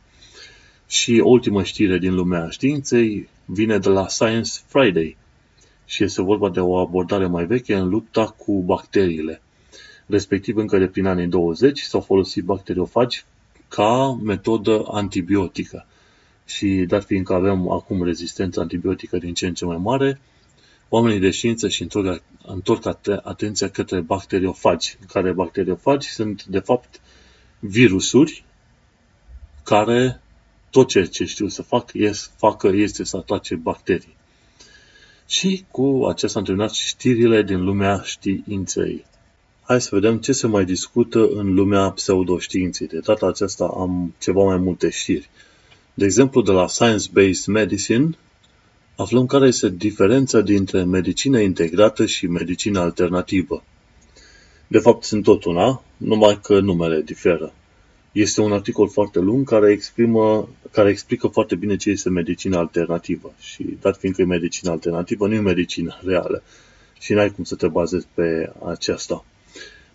Și 0.88 1.20
o 1.20 1.30
ultimă 1.30 1.64
știre 1.64 1.98
din 1.98 2.14
lumea 2.14 2.50
științei 2.50 3.30
vine 3.46 3.78
de 3.78 3.90
la 3.90 4.08
Science 4.08 4.52
Friday 4.68 5.18
și 5.86 6.04
este 6.04 6.22
vorba 6.22 6.50
de 6.50 6.60
o 6.60 6.78
abordare 6.78 7.28
mai 7.28 7.46
veche 7.46 7.76
în 7.76 7.90
lupta 7.90 8.26
cu 8.26 8.62
bacteriile 8.62 9.42
respectiv 10.10 10.58
încă 10.58 10.78
de 10.78 10.88
prin 10.88 11.06
anii 11.06 11.28
20, 11.28 11.80
s-au 11.80 12.02
folosit 12.02 12.44
bacteriofagi 12.44 13.24
ca 13.68 14.20
metodă 14.24 14.84
antibiotică. 14.92 15.86
Și 16.46 16.68
dat 16.88 17.06
fiindcă 17.06 17.34
avem 17.34 17.70
acum 17.70 18.04
rezistență 18.04 18.60
antibiotică 18.60 19.18
din 19.18 19.34
ce 19.34 19.48
în 19.48 19.54
ce 19.54 19.66
mai 19.66 19.78
mare, 19.78 20.20
oamenii 20.90 21.20
de 21.20 21.30
știință 21.30 21.68
și 21.68 21.82
întorc, 21.82 22.24
întorc 22.46 22.98
atenția 23.24 23.70
către 23.70 24.00
bacteriofagi, 24.00 24.98
care 25.08 25.32
bacteriofagi 25.32 26.08
sunt, 26.08 26.46
de 26.46 26.60
fapt, 26.60 27.02
virusuri 27.60 28.44
care 29.64 30.22
tot 30.70 30.88
ceea 30.88 31.06
ce 31.06 31.26
știu 31.26 31.48
să 31.48 31.62
fac, 31.62 31.90
yes, 31.94 32.32
facă 32.38 32.68
este 32.68 33.04
să 33.04 33.18
atace 33.18 33.56
bacterii. 33.56 34.18
Și 35.28 35.66
cu 35.72 36.06
acesta 36.10 36.40
am 36.40 36.46
terminat 36.46 36.72
știrile 36.72 37.44
din 37.44 37.64
lumea 37.64 38.02
științei. 38.04 39.06
Hai 39.70 39.82
să 39.82 39.90
vedem 39.92 40.18
ce 40.18 40.32
se 40.32 40.48
mai 40.48 40.66
discută 40.66 41.28
în 41.28 41.54
lumea 41.54 41.90
pseudoștiinței. 41.90 42.88
De 42.88 43.00
data 43.00 43.28
aceasta 43.28 43.66
am 43.66 44.14
ceva 44.20 44.44
mai 44.44 44.58
multe 44.58 44.90
știri. 44.90 45.30
De 45.94 46.06
exemplu, 46.06 46.42
de 46.42 46.52
la 46.52 46.68
Science 46.68 47.10
Based 47.14 47.46
Medicine, 47.46 48.10
aflăm 48.96 49.26
care 49.26 49.48
este 49.48 49.70
diferența 49.70 50.42
dintre 50.42 50.84
medicină 50.84 51.40
integrată 51.40 52.06
și 52.06 52.28
medicină 52.28 52.80
alternativă. 52.80 53.64
De 54.68 54.80
fapt, 54.80 55.04
sunt 55.04 55.24
tot 55.24 55.44
una, 55.44 55.84
numai 55.98 56.40
că 56.44 56.60
numele 56.60 57.02
diferă. 57.02 57.54
Este 58.12 58.42
un 58.42 58.52
articol 58.52 58.90
foarte 58.90 59.20
lung 59.20 59.48
care, 59.48 59.72
exprimă, 59.72 60.50
care 60.72 60.90
explică 60.90 61.28
foarte 61.28 61.56
bine 61.56 61.76
ce 61.76 61.90
este 61.90 62.10
medicina 62.10 62.60
alternativă. 62.60 63.34
Și 63.40 63.78
dat 63.82 63.98
fiindcă 63.98 64.22
e 64.22 64.26
medicină 64.26 64.72
alternativă, 64.72 65.28
nu 65.28 65.34
e 65.34 65.40
medicină 65.40 66.00
reală. 66.04 66.44
Și 67.00 67.14
n-ai 67.14 67.32
cum 67.32 67.44
să 67.44 67.56
te 67.56 67.68
bazezi 67.68 68.08
pe 68.14 68.52
aceasta. 68.66 69.26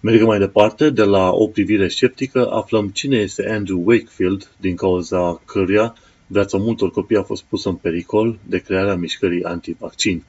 Mergem 0.05 0.27
mai 0.27 0.39
departe, 0.39 0.91
de 0.91 1.03
la 1.03 1.31
o 1.31 1.47
privire 1.47 1.89
sceptică, 1.89 2.51
aflăm 2.51 2.89
cine 2.89 3.17
este 3.17 3.49
Andrew 3.49 3.83
Wakefield, 3.85 4.51
din 4.61 4.77
cauza 4.77 5.43
căruia 5.45 5.97
viața 6.27 6.59
multor 6.59 6.91
copii 6.91 7.17
a 7.17 7.23
fost 7.23 7.43
pusă 7.43 7.69
în 7.69 7.75
pericol 7.75 8.39
de 8.49 8.59
crearea 8.59 8.95
mișcării 8.95 9.45
antivaccin. 9.45 10.25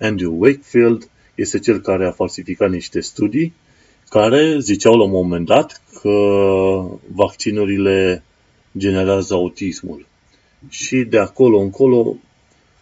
Andrew 0.00 0.34
Wakefield 0.38 1.10
este 1.34 1.58
cel 1.58 1.80
care 1.80 2.06
a 2.06 2.10
falsificat 2.10 2.70
niște 2.70 3.00
studii 3.00 3.52
care 4.08 4.58
ziceau 4.58 4.96
la 4.96 5.04
un 5.04 5.10
moment 5.10 5.46
dat 5.46 5.82
că 6.00 6.10
vaccinurile 7.12 8.22
generează 8.76 9.34
autismul. 9.34 10.06
Și 10.68 10.96
de 10.96 11.18
acolo 11.18 11.58
încolo 11.58 12.16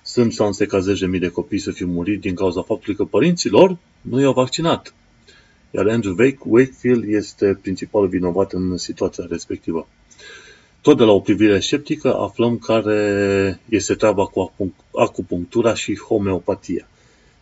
sunt 0.03 0.32
șanse 0.32 0.66
ca 0.66 0.78
zeci 0.78 0.99
de 0.99 1.07
mii 1.07 1.20
de 1.20 1.28
copii 1.28 1.59
să 1.59 1.70
fie 1.70 1.87
murit 1.87 2.20
din 2.20 2.34
cauza 2.34 2.62
faptului 2.62 2.97
că 2.97 3.05
părinților 3.05 3.78
nu 4.01 4.20
i-au 4.20 4.32
vaccinat. 4.32 4.95
Iar 5.77 5.89
Andrew 5.89 6.14
Wakefield 6.45 7.05
este 7.09 7.59
principalul 7.62 8.09
vinovat 8.09 8.53
în 8.53 8.77
situația 8.77 9.24
respectivă. 9.29 9.89
Tot 10.81 10.97
de 10.97 11.05
la 11.05 11.12
o 11.12 11.20
privire 11.20 11.61
sceptică 11.61 12.14
aflăm 12.14 12.59
care 12.59 13.61
este 13.68 13.95
treaba 13.95 14.24
cu 14.24 14.53
acupunctura 14.95 15.74
și 15.74 15.99
homeopatia. 15.99 16.89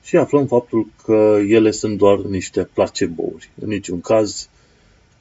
Și 0.03 0.17
aflăm 0.17 0.47
faptul 0.47 0.87
că 1.05 1.41
ele 1.49 1.71
sunt 1.71 1.99
doar 1.99 2.19
niște 2.19 2.69
placebouri. 2.73 3.51
În 3.61 3.69
niciun 3.69 4.01
caz 4.01 4.49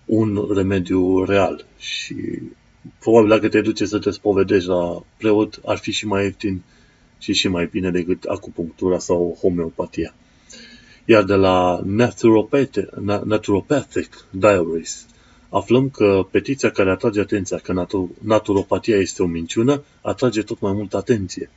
un 0.05 0.47
remediu 0.53 1.23
real. 1.23 1.65
Și 1.77 2.15
probabil 2.99 3.29
dacă 3.29 3.49
te 3.49 3.61
duce 3.61 3.85
să 3.85 3.99
te 3.99 4.11
spovedești 4.11 4.67
la 4.67 5.03
preot, 5.17 5.61
ar 5.65 5.77
fi 5.77 5.91
și 5.91 6.07
mai 6.07 6.23
ieftin 6.23 6.61
și 7.17 7.33
și 7.33 7.47
mai 7.47 7.69
bine 7.71 7.91
decât 7.91 8.23
acupunctura 8.23 8.99
sau 8.99 9.37
homeopatia. 9.41 10.13
Iar 11.05 11.23
de 11.23 11.33
la 11.33 11.81
Naturopathic 13.23 14.25
Diaries 14.29 15.05
aflăm 15.49 15.89
că 15.89 16.27
petiția 16.31 16.71
care 16.71 16.89
atrage 16.89 17.19
atenția 17.19 17.57
că 17.57 17.85
naturopatia 18.21 18.97
este 18.97 19.23
o 19.23 19.25
minciună 19.25 19.83
atrage 20.01 20.41
tot 20.41 20.59
mai 20.59 20.73
multă 20.73 20.97
atenție. 20.97 21.49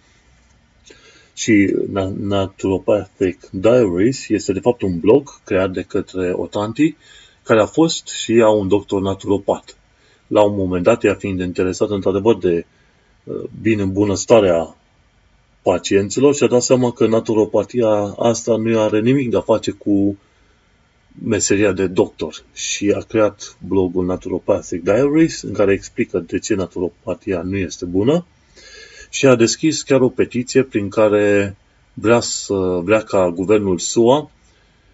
Și 1.35 1.77
Naturopathic 2.19 3.49
Diaries 3.51 4.29
este 4.29 4.53
de 4.53 4.61
fapt 4.61 4.83
un 4.83 4.99
blog 4.99 5.43
creat 5.45 5.71
de 5.71 5.83
către 5.83 6.33
o 6.33 6.47
tanti 6.47 6.97
care 7.43 7.61
a 7.61 7.67
fost 7.67 8.09
și 8.09 8.39
ea 8.39 8.49
un 8.49 8.69
doctor 8.69 9.01
naturopat. 9.01 9.77
La 10.27 10.43
un 10.43 10.57
moment 10.57 10.83
dat, 10.83 11.05
ea 11.05 11.15
fiind 11.15 11.41
interesată 11.41 11.95
într-adevăr 11.95 12.39
de 12.39 12.67
uh, 13.25 13.43
bine 13.61 13.85
bunăstarea 13.85 14.77
pacienților 15.71 16.35
și 16.35 16.43
a 16.43 16.47
dat 16.47 16.63
seama 16.63 16.91
că 16.93 17.07
naturopatia 17.07 17.89
asta 18.19 18.57
nu 18.57 18.81
are 18.81 19.01
nimic 19.01 19.31
de 19.31 19.37
a 19.37 19.41
face 19.41 19.71
cu 19.71 20.19
meseria 21.25 21.73
de 21.73 21.87
doctor. 21.87 22.45
Și 22.53 22.95
a 22.97 23.01
creat 23.01 23.57
blogul 23.67 24.05
Naturopathic 24.05 24.83
Diaries 24.83 25.43
în 25.43 25.53
care 25.53 25.73
explică 25.73 26.19
de 26.19 26.39
ce 26.39 26.55
naturopatia 26.55 27.43
nu 27.43 27.57
este 27.57 27.85
bună 27.85 28.27
și 29.11 29.27
a 29.27 29.35
deschis 29.35 29.83
chiar 29.83 30.01
o 30.01 30.09
petiție 30.09 30.63
prin 30.63 30.89
care 30.89 31.57
vrea, 31.93 32.21
să, 32.21 32.81
vrea 32.83 33.01
ca 33.01 33.31
guvernul 33.31 33.79
SUA 33.79 34.31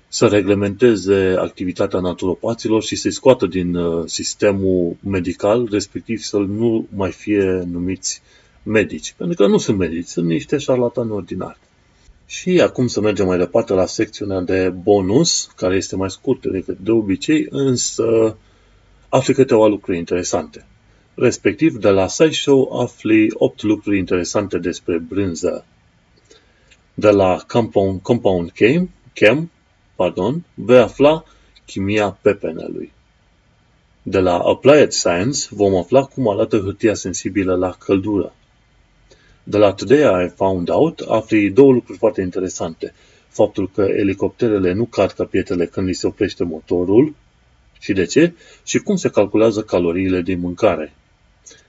să 0.08 0.26
reglementeze 0.26 1.36
activitatea 1.38 2.00
naturopaților 2.00 2.82
și 2.82 2.96
să-i 2.96 3.12
scoată 3.12 3.46
din 3.46 3.74
uh, 3.74 4.04
sistemul 4.06 4.96
medical, 5.04 5.68
respectiv 5.70 6.20
să 6.20 6.36
nu 6.36 6.86
mai 6.94 7.10
fie 7.10 7.64
numiți 7.70 8.22
medici. 8.62 9.14
Pentru 9.16 9.36
că 9.36 9.46
nu 9.46 9.58
sunt 9.58 9.78
medici, 9.78 10.06
sunt 10.06 10.26
niște 10.26 10.58
șarlatani 10.58 11.10
ordinari. 11.10 11.58
Și 12.26 12.60
acum 12.60 12.86
să 12.86 13.00
mergem 13.00 13.26
mai 13.26 13.38
departe 13.38 13.72
la 13.72 13.86
secțiunea 13.86 14.40
de 14.40 14.68
bonus, 14.68 15.50
care 15.56 15.76
este 15.76 15.96
mai 15.96 16.10
scurtă 16.10 16.48
decât 16.48 16.78
de 16.78 16.90
obicei, 16.90 17.46
însă 17.50 18.36
afli 19.08 19.34
câteva 19.34 19.66
lucruri 19.66 19.98
interesante. 19.98 20.66
Respectiv, 21.14 21.76
de 21.76 21.88
la 21.88 22.06
SciShow 22.06 22.80
afli 22.80 23.28
8 23.32 23.62
lucruri 23.62 23.98
interesante 23.98 24.58
despre 24.58 24.98
brânză. 24.98 25.64
De 26.94 27.10
la 27.10 27.44
Compound, 27.48 28.00
Compound 28.00 28.50
Chem, 28.50 28.90
Chem 29.12 29.50
pardon, 29.94 30.44
vei 30.54 30.78
afla 30.78 31.24
chimia 31.66 32.18
pepenelui. 32.22 32.92
De 34.02 34.18
la 34.18 34.38
Applied 34.38 34.90
Science 34.90 35.46
vom 35.50 35.76
afla 35.76 36.04
cum 36.04 36.28
arată 36.28 36.58
hârtia 36.58 36.94
sensibilă 36.94 37.56
la 37.56 37.70
căldură. 37.70 38.34
De 39.44 39.58
la 39.58 39.72
Today 39.72 40.24
I 40.24 40.28
Found 40.28 40.70
Out 40.70 41.00
afli 41.00 41.50
două 41.50 41.72
lucruri 41.72 41.98
foarte 41.98 42.20
interesante. 42.20 42.94
Faptul 43.28 43.70
că 43.74 43.82
elicopterele 43.82 44.72
nu 44.72 44.84
cad 44.84 45.12
ca 45.12 45.24
pietrele 45.24 45.66
când 45.66 45.86
li 45.86 45.92
se 45.92 46.06
oprește 46.06 46.44
motorul 46.44 47.14
și 47.80 47.92
de 47.92 48.04
ce, 48.04 48.32
și 48.64 48.78
cum 48.78 48.96
se 48.96 49.08
calculează 49.08 49.62
caloriile 49.62 50.22
din 50.22 50.40
mâncare. 50.40 50.92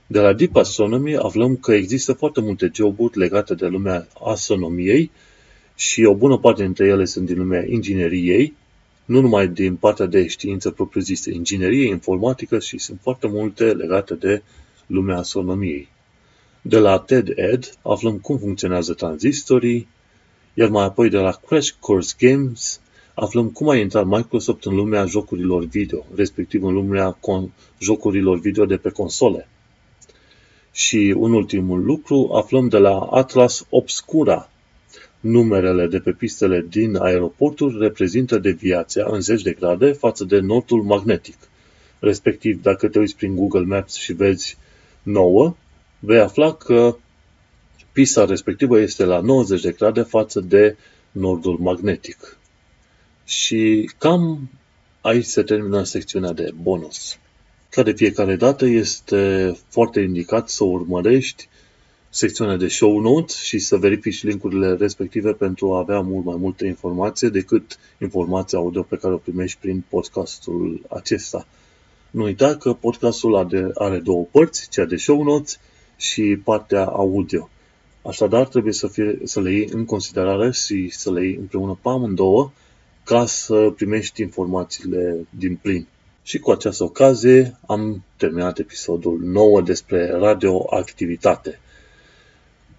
De 0.07 0.19
la 0.19 0.33
Deep 0.33 0.55
Astronomy 0.55 1.15
aflăm 1.15 1.55
că 1.55 1.73
există 1.73 2.13
foarte 2.13 2.41
multe 2.41 2.71
joburi 2.73 3.17
legate 3.17 3.53
de 3.53 3.67
lumea 3.67 4.07
astronomiei 4.25 5.11
și 5.75 6.03
o 6.03 6.15
bună 6.15 6.37
parte 6.37 6.63
dintre 6.63 6.87
ele 6.87 7.05
sunt 7.05 7.25
din 7.25 7.37
lumea 7.37 7.65
ingineriei, 7.67 8.53
nu 9.05 9.21
numai 9.21 9.47
din 9.47 9.75
partea 9.75 10.05
de 10.05 10.27
știință 10.27 10.71
propriu-zisă, 10.71 11.29
inginerie, 11.29 11.87
informatică 11.87 12.59
și 12.59 12.77
sunt 12.77 12.99
foarte 13.01 13.27
multe 13.27 13.63
legate 13.63 14.13
de 14.13 14.41
lumea 14.87 15.17
astronomiei. 15.17 15.92
De 16.65 16.77
la 16.77 16.99
TED-Ed 16.99 17.77
aflăm 17.81 18.17
cum 18.17 18.37
funcționează 18.37 18.93
tranzistorii, 18.93 19.87
iar 20.53 20.69
mai 20.69 20.83
apoi 20.83 21.09
de 21.09 21.17
la 21.17 21.31
Crash 21.31 21.69
Course 21.79 22.15
Games 22.19 22.79
aflăm 23.13 23.49
cum 23.49 23.69
a 23.69 23.75
intrat 23.75 24.05
Microsoft 24.05 24.65
în 24.65 24.75
lumea 24.75 25.05
jocurilor 25.05 25.65
video, 25.65 26.05
respectiv 26.15 26.63
în 26.63 26.73
lumea 26.73 27.17
con- 27.17 27.49
jocurilor 27.79 28.39
video 28.39 28.65
de 28.65 28.77
pe 28.77 28.89
console. 28.89 29.47
Și 30.71 31.13
un 31.17 31.33
ultimul 31.33 31.83
lucru, 31.83 32.29
aflăm 32.33 32.67
de 32.67 32.77
la 32.77 32.99
Atlas 32.99 33.65
Obscura. 33.69 34.49
Numerele 35.19 35.87
de 35.87 35.99
pe 35.99 36.11
pistele 36.11 36.65
din 36.69 36.95
aeroporturi 36.95 37.79
reprezintă 37.79 38.37
deviația 38.37 39.05
în 39.07 39.21
10 39.21 39.43
de 39.43 39.51
grade 39.51 39.91
față 39.91 40.23
de 40.23 40.39
nordul 40.39 40.83
magnetic. 40.83 41.37
Respectiv, 41.99 42.61
dacă 42.61 42.87
te 42.87 42.99
uiți 42.99 43.15
prin 43.15 43.35
Google 43.35 43.65
Maps 43.65 43.95
și 43.95 44.13
vezi 44.13 44.57
9, 45.03 45.55
vei 46.05 46.19
afla 46.19 46.53
că 46.53 46.97
pista 47.91 48.25
respectivă 48.25 48.79
este 48.79 49.05
la 49.05 49.19
90 49.19 49.61
de 49.61 49.71
grade 49.71 50.01
față 50.01 50.39
de 50.39 50.77
nordul 51.11 51.57
magnetic. 51.59 52.37
Și 53.25 53.91
cam 53.97 54.49
aici 55.01 55.25
se 55.25 55.43
termină 55.43 55.83
secțiunea 55.83 56.31
de 56.31 56.51
bonus. 56.61 57.17
Ca 57.69 57.83
de 57.83 57.91
fiecare 57.91 58.35
dată 58.35 58.65
este 58.65 59.53
foarte 59.69 59.99
indicat 59.99 60.49
să 60.49 60.63
urmărești 60.63 61.47
secțiunea 62.09 62.57
de 62.57 62.67
show 62.67 62.99
notes 62.99 63.35
și 63.35 63.59
să 63.59 63.77
verifici 63.77 64.23
linkurile 64.23 64.75
respective 64.75 65.31
pentru 65.31 65.73
a 65.73 65.77
avea 65.77 65.99
mult 65.99 66.25
mai 66.25 66.35
multe 66.39 66.65
informație 66.65 67.29
decât 67.29 67.79
informația 67.99 68.57
audio 68.57 68.81
pe 68.81 68.97
care 68.97 69.13
o 69.13 69.17
primești 69.17 69.59
prin 69.61 69.83
podcastul 69.89 70.81
acesta. 70.89 71.47
Nu 72.11 72.23
uita 72.23 72.55
că 72.55 72.73
podcastul 72.73 73.35
are 73.75 73.99
două 73.99 74.27
părți, 74.31 74.69
cea 74.69 74.85
de 74.85 74.95
show 74.95 75.23
notes 75.23 75.59
și 75.97 76.39
partea 76.43 76.85
audio. 76.85 77.49
Așadar, 78.01 78.47
trebuie 78.47 78.73
să, 78.73 78.87
fie, 78.87 79.19
să 79.23 79.41
le 79.41 79.51
iei 79.51 79.69
în 79.71 79.85
considerare 79.85 80.51
și 80.51 80.89
să 80.89 81.11
le 81.11 81.25
iei 81.25 81.35
împreună 81.35 81.77
pe 81.81 81.89
amândouă 81.89 82.51
ca 83.03 83.25
să 83.25 83.73
primești 83.75 84.21
informațiile 84.21 85.27
din 85.29 85.55
plin. 85.55 85.87
Și 86.23 86.39
cu 86.39 86.51
această 86.51 86.83
ocazie 86.83 87.57
am 87.65 88.03
terminat 88.17 88.59
episodul 88.59 89.19
9 89.23 89.61
despre 89.61 90.11
radioactivitate. 90.11 91.59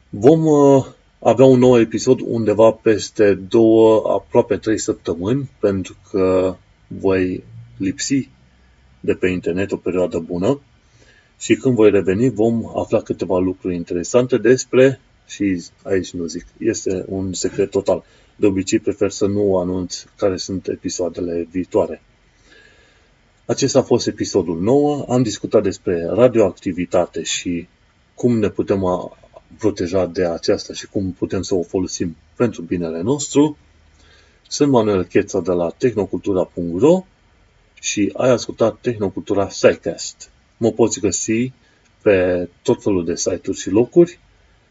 Vom 0.08 0.46
uh, 0.46 0.86
avea 1.18 1.44
un 1.44 1.58
nou 1.58 1.80
episod 1.80 2.20
undeva 2.20 2.70
peste 2.70 3.34
două, 3.34 4.12
aproape 4.12 4.56
trei 4.56 4.78
săptămâni, 4.78 5.50
pentru 5.60 5.96
că 6.10 6.56
voi 6.86 7.44
lipsi 7.76 8.28
de 9.00 9.14
pe 9.14 9.28
internet 9.28 9.72
o 9.72 9.76
perioadă 9.76 10.18
bună 10.18 10.60
și 11.45 11.55
când 11.55 11.74
voi 11.74 11.90
reveni 11.90 12.30
vom 12.30 12.78
afla 12.78 13.01
câteva 13.01 13.38
lucruri 13.38 13.74
interesante 13.74 14.38
despre, 14.38 15.01
și 15.26 15.64
aici 15.82 16.12
nu 16.12 16.26
zic, 16.26 16.47
este 16.59 17.05
un 17.09 17.32
secret 17.32 17.70
total. 17.70 18.05
De 18.36 18.47
obicei 18.47 18.78
prefer 18.78 19.11
să 19.11 19.26
nu 19.26 19.57
anunț 19.59 20.05
care 20.16 20.36
sunt 20.36 20.68
episoadele 20.68 21.49
viitoare. 21.51 22.03
Acesta 23.47 23.78
a 23.78 23.82
fost 23.82 24.07
episodul 24.07 24.61
9. 24.61 25.05
Am 25.09 25.22
discutat 25.22 25.62
despre 25.62 26.07
radioactivitate 26.07 27.22
și 27.22 27.68
cum 28.14 28.38
ne 28.38 28.49
putem 28.49 28.82
proteja 29.59 30.07
de 30.07 30.24
aceasta 30.24 30.72
și 30.72 30.86
cum 30.86 31.12
putem 31.12 31.42
să 31.42 31.55
o 31.55 31.62
folosim 31.62 32.16
pentru 32.36 32.62
binele 32.62 33.01
nostru. 33.01 33.57
Sunt 34.49 34.70
Manuel 34.70 35.05
Cheța 35.05 35.40
de 35.40 35.53
la 35.53 35.70
tehnocultura.ro 35.78 37.05
și 37.80 38.12
ai 38.16 38.30
ascultat 38.30 38.78
Tehnocultura 38.80 39.49
SciCast 39.49 40.32
mă 40.57 40.72
poți 40.72 41.00
găsi 41.00 41.52
pe 42.02 42.48
tot 42.62 42.82
felul 42.82 43.05
de 43.05 43.16
site-uri 43.16 43.59
și 43.59 43.70
locuri 43.70 44.18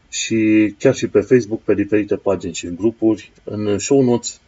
și 0.10 0.74
chiar 0.80 0.96
și 0.96 1.08
pe 1.08 1.22
Facebook, 1.22 1.62
pe 1.62 1.74
diferite 1.74 2.16
pagini 2.16 2.54
și 2.54 2.76
grupuri. 2.76 3.32
În 3.44 3.80
show 3.80 4.02
notes 4.02 4.42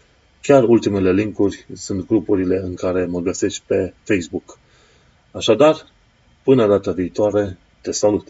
Chiar 0.45 0.63
ultimele 0.63 1.11
linkuri 1.11 1.65
sunt 1.73 2.07
grupurile 2.07 2.57
în 2.57 2.75
care 2.75 3.05
mă 3.05 3.19
găsești 3.19 3.63
pe 3.65 3.93
Facebook. 4.03 4.59
Așadar, 5.31 5.91
până 6.43 6.67
data 6.67 6.91
viitoare, 6.91 7.57
te 7.81 7.91
salut! 7.91 8.27